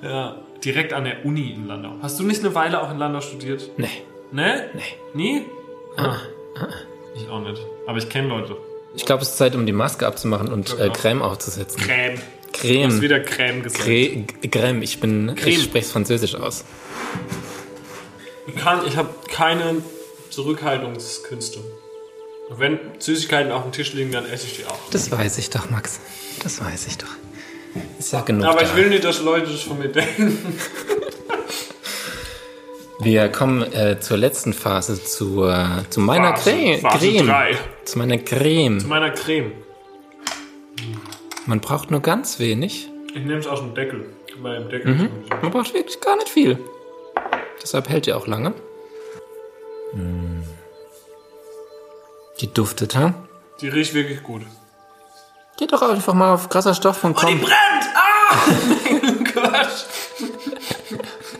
Ja. 0.04 0.36
direkt 0.64 0.92
an 0.92 1.06
der 1.06 1.26
Uni 1.26 1.52
in 1.52 1.66
Landau. 1.66 1.94
Hast 2.02 2.20
du 2.20 2.24
nicht 2.24 2.42
eine 2.42 2.54
Weile 2.54 2.82
auch 2.82 2.92
in 2.92 2.98
Landau 2.98 3.22
studiert? 3.22 3.70
Nee. 3.78 3.88
Ne? 4.34 4.70
Nee. 4.74 4.82
Nie? 5.14 5.46
Ah. 5.98 6.18
Ich 7.16 7.30
auch 7.30 7.42
nicht. 7.42 7.62
Aber 7.88 7.98
ich 7.98 8.10
kenne 8.10 8.28
Leute. 8.28 8.58
Ich 8.96 9.06
glaube, 9.06 9.24
es 9.24 9.30
ist 9.30 9.38
Zeit, 9.38 9.56
um 9.56 9.66
die 9.66 9.74
Maske 9.74 10.08
abzumachen 10.08 10.50
und 10.50 10.78
äh, 10.80 10.90
auch. 10.90 10.94
Creme 10.94 11.22
aufzusetzen. 11.22 11.82
Creme. 11.82 12.16
Du 12.16 12.22
hast 12.52 12.62
Creme. 12.62 13.02
wieder 13.02 13.20
Creme 13.20 13.64
gesagt. 13.64 13.84
Creme. 13.84 14.26
Creme. 14.50 14.82
Ich 14.82 15.00
bin, 15.00 15.36
Creme. 15.36 15.50
ich 15.50 15.64
spreche 15.64 15.88
Französisch 15.90 16.36
aus. 16.36 16.64
Ich, 18.48 18.56
kann, 18.56 18.86
ich 18.88 18.96
habe 18.96 19.10
keine 19.30 19.82
Zurückhaltungskünste. 20.30 21.60
Wenn 22.50 22.80
Süßigkeiten 23.00 23.52
auf 23.52 23.64
dem 23.64 23.72
Tisch 23.72 23.94
liegen, 23.94 24.12
dann 24.12 24.26
esse 24.26 24.46
ich 24.46 24.58
die 24.58 24.66
auch. 24.66 24.78
Das 24.92 25.12
weiß 25.12 25.38
ich 25.40 25.50
doch, 25.50 25.70
Max. 25.70 26.00
Das 26.44 26.64
weiß 26.64 26.88
ich 26.88 26.98
doch. 26.98 27.08
Ist 28.00 28.14
ja 28.14 28.22
genug 28.22 28.46
Aber 28.46 28.62
da. 28.62 28.66
ich 28.68 28.76
will 28.76 28.90
nicht, 28.90 29.04
dass 29.04 29.22
Leute 29.22 29.52
das 29.52 29.62
von 29.62 29.80
mir 29.80 29.90
denken. 29.90 30.38
Wir 33.06 33.30
kommen 33.30 33.62
äh, 33.72 34.00
zur 34.00 34.18
letzten 34.18 34.52
Phase, 34.52 35.02
zu, 35.04 35.44
äh, 35.46 35.88
zu 35.92 36.00
meiner 36.00 36.36
Phase- 36.36 36.50
Creme. 36.52 36.80
Phase 36.82 36.98
Creme. 37.12 37.28
drei. 37.28 37.58
Zu 37.86 38.00
meiner 38.00 38.18
Creme. 38.18 38.80
Zu 38.80 38.88
meiner 38.88 39.12
Creme. 39.12 39.52
Man 41.46 41.60
braucht 41.60 41.92
nur 41.92 42.00
ganz 42.02 42.40
wenig. 42.40 42.90
Ich 43.10 43.24
nehme 43.24 43.38
es 43.38 43.46
aus 43.46 43.60
dem 43.60 43.76
Deckel. 43.76 44.10
Bei 44.42 44.56
dem 44.56 44.70
Deckel. 44.70 44.94
Mhm. 44.96 45.10
Man 45.42 45.52
braucht 45.52 45.72
wirklich 45.76 46.02
gar 46.02 46.16
nicht 46.18 46.30
viel. 46.30 46.58
Deshalb 47.62 47.90
hält 47.90 48.08
die 48.08 48.14
auch 48.14 48.26
lange. 48.26 48.54
Mm. 49.94 50.42
Die 52.42 52.52
duftet, 52.52 52.96
ha? 52.96 53.14
Die 53.62 53.70
riecht 53.70 53.94
wirklich 53.94 54.24
gut. 54.24 54.42
Geht 55.58 55.72
doch 55.72 55.84
einfach 55.84 56.14
mal 56.16 56.34
auf 56.34 56.50
krasserstoff.com. 56.50 57.14
brennt! 57.14 57.46
Ah! 57.96 59.12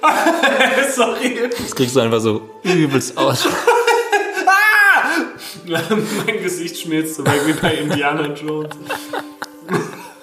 Sorry. 0.96 1.50
Das 1.58 1.76
kriegst 1.76 1.96
du 1.96 2.00
einfach 2.00 2.20
so 2.20 2.50
übelst 2.64 3.18
aus. 3.18 3.48
mein 5.68 6.44
Gesicht 6.44 6.78
schmilzt 6.80 7.16
so 7.16 7.26
weg 7.26 7.42
wie 7.46 7.54
bei 7.54 7.74
Indiana 7.76 8.28
Jones. 8.34 8.76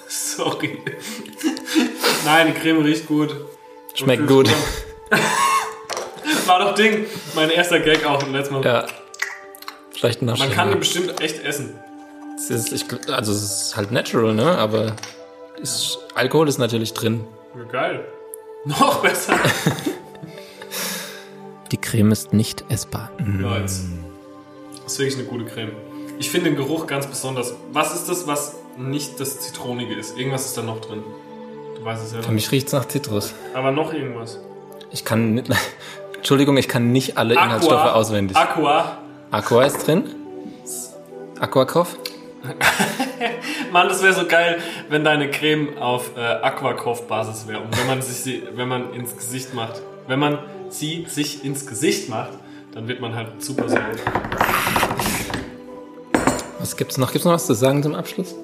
Sorry. 0.09 0.79
Nein, 2.25 2.47
die 2.49 2.61
Creme 2.61 2.85
riecht 2.85 3.07
gut. 3.07 3.35
Schmeckt 3.95 4.27
gut. 4.27 4.49
War 6.47 6.59
doch 6.61 6.75
Ding. 6.75 7.07
Mein 7.35 7.51
erster 7.51 7.81
Gag 7.81 8.05
auch 8.05 8.27
letztes 8.29 8.51
Mal. 8.51 8.65
Ja. 8.65 8.87
Vielleicht 9.91 10.23
noch 10.23 10.39
Man 10.39 10.51
kann 10.51 10.71
die 10.71 10.77
bestimmt 10.77 11.21
echt 11.21 11.45
essen. 11.45 11.79
es 12.37 12.51
ist, 12.51 12.73
ich, 12.73 12.85
Also 13.11 13.33
es 13.33 13.43
ist 13.43 13.77
halt 13.77 13.93
natural, 13.93 14.35
ne? 14.35 14.59
Aber 14.59 14.97
ist, 15.61 15.99
Alkohol 16.15 16.49
ist 16.49 16.59
natürlich 16.59 16.93
drin. 16.93 17.25
Ja, 17.57 17.65
geil. 17.65 18.05
Noch 18.65 19.03
besser. 19.03 19.35
Die 21.71 21.77
Creme 21.79 22.13
ist 22.13 22.33
nicht 22.33 22.65
essbar. 22.69 23.11
Ja, 23.41 23.59
jetzt. 23.59 23.83
Das 24.85 24.93
ist 24.95 24.99
wirklich 24.99 25.19
eine 25.19 25.25
gute 25.29 25.45
Creme. 25.47 25.73
Ich 26.19 26.31
finde 26.31 26.51
den 26.51 26.57
Geruch 26.57 26.87
ganz 26.87 27.07
besonders. 27.07 27.55
Was 27.73 27.95
ist 27.95 28.09
das, 28.09 28.27
was 28.27 28.57
nicht 28.79 29.19
das 29.19 29.41
Zitronige 29.41 29.95
ist? 29.95 30.17
Irgendwas 30.17 30.47
ist 30.47 30.57
da 30.57 30.63
noch 30.63 30.81
drin. 30.81 31.03
Du 31.77 31.85
weißt 31.85 32.03
es 32.03 32.11
Für 32.11 32.17
selber. 32.19 32.33
mich 32.33 32.51
riecht's 32.53 32.73
nach 32.73 32.87
Zitrus. 32.87 33.35
Aber 33.55 33.71
noch 33.71 33.93
irgendwas. 33.93 34.39
Ich 34.91 35.05
kann 35.05 35.35
nicht, 35.35 35.49
Entschuldigung, 36.17 36.57
ich 36.57 36.69
kann 36.69 36.93
nicht 36.93 37.17
alle 37.19 37.35
Inhaltsstoffe 37.35 37.93
auswendig. 37.93 38.37
Aqua. 38.37 38.99
Aqua 39.31 39.65
ist 39.65 39.87
drin. 39.87 40.05
Aquakoff. 41.41 41.97
Mann, 43.73 43.89
das 43.89 44.03
wäre 44.03 44.13
so 44.13 44.27
geil, 44.27 44.59
wenn 44.89 45.05
deine 45.05 45.31
Creme 45.31 45.79
auf 45.79 46.17
äh, 46.17 46.21
Aquakoff-Basis 46.21 47.47
wäre. 47.49 47.61
Und 47.61 47.77
wenn 47.79 47.87
man 47.87 48.03
sich 48.03 48.17
sie, 48.17 48.43
wenn 48.55 48.69
man 48.69 48.93
ins 48.95 49.17
Gesicht 49.17 49.55
macht, 49.55 49.81
wenn 50.09 50.19
man 50.19 50.39
sie 50.69 51.05
sich 51.09 51.45
ins 51.45 51.67
Gesicht 51.67 52.09
macht, 52.09 52.33
dann 52.75 52.89
wird 52.89 53.01
man 53.01 53.15
halt 53.15 53.43
super 53.43 53.69
sauer. 53.69 53.81
Was 56.59 56.77
gibt's 56.77 56.97
noch? 56.99 57.13
Gibt's 57.13 57.25
noch 57.25 57.33
was 57.35 57.47
zu 57.47 57.55
sagen 57.55 57.83
zum 57.83 57.95
Abschluss? 57.95 58.35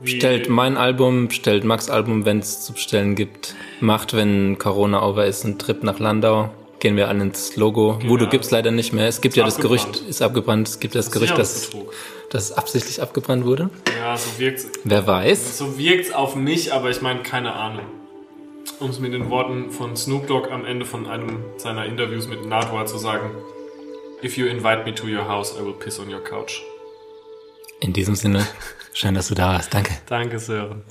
Wie- 0.00 0.12
Bestellt 0.12 0.48
mein 0.48 0.76
Album, 0.76 1.28
bestellt 1.28 1.64
Max 1.64 1.88
Album, 1.88 2.24
wenn 2.24 2.40
es 2.40 2.62
zu 2.64 2.72
bestellen 2.74 3.14
gibt. 3.14 3.54
Macht, 3.80 4.14
wenn 4.14 4.58
Corona 4.58 5.02
over 5.02 5.24
ist, 5.24 5.44
einen 5.44 5.58
Trip 5.58 5.82
nach 5.82 5.98
Landau. 5.98 6.50
Gehen 6.84 6.98
wir 6.98 7.08
alle 7.08 7.22
ins 7.22 7.56
Logo. 7.56 7.98
Voodoo 8.02 8.26
wir 8.26 8.26
gibt's 8.26 8.50
leider 8.50 8.70
nicht 8.70 8.92
mehr. 8.92 9.08
Es 9.08 9.22
gibt 9.22 9.32
Ist 9.32 9.36
ja 9.38 9.44
das 9.46 9.54
abgebrannt. 9.56 9.94
Gerücht, 9.94 10.06
ist 10.06 10.20
abgebrannt. 10.20 10.68
Es 10.68 10.80
gibt 10.80 10.94
ja 10.94 10.98
das 10.98 11.10
Gerücht, 11.10 11.38
dass, 11.38 11.70
es 12.34 12.52
absichtlich 12.52 13.00
abgebrannt 13.00 13.46
wurde? 13.46 13.70
Ja, 13.98 14.18
so 14.18 14.38
wirkt's. 14.38 14.68
Wer 14.84 15.06
weiß? 15.06 15.56
So 15.56 15.78
wirkt's 15.78 16.12
auf 16.12 16.36
mich, 16.36 16.74
aber 16.74 16.90
ich 16.90 17.00
meine, 17.00 17.22
keine 17.22 17.54
Ahnung. 17.54 17.86
Um 18.80 18.90
es 18.90 19.00
mit 19.00 19.14
den 19.14 19.30
Worten 19.30 19.70
von 19.70 19.96
Snoop 19.96 20.26
Dogg 20.26 20.50
am 20.50 20.66
Ende 20.66 20.84
von 20.84 21.06
einem 21.06 21.38
seiner 21.56 21.86
Interviews 21.86 22.28
mit 22.28 22.44
Nardwar 22.44 22.84
zu 22.84 22.98
sagen: 22.98 23.30
If 24.22 24.36
you 24.36 24.44
invite 24.44 24.84
me 24.84 24.94
to 24.94 25.06
your 25.06 25.26
house, 25.26 25.54
I 25.58 25.64
will 25.64 25.72
piss 25.72 25.98
on 25.98 26.12
your 26.12 26.22
couch. 26.22 26.60
In 27.80 27.94
diesem 27.94 28.14
Sinne, 28.14 28.46
schön, 28.92 29.14
dass 29.14 29.28
du 29.28 29.34
da 29.34 29.54
warst. 29.54 29.72
Danke. 29.72 29.94
Danke, 30.06 30.38
Sören. 30.38 30.82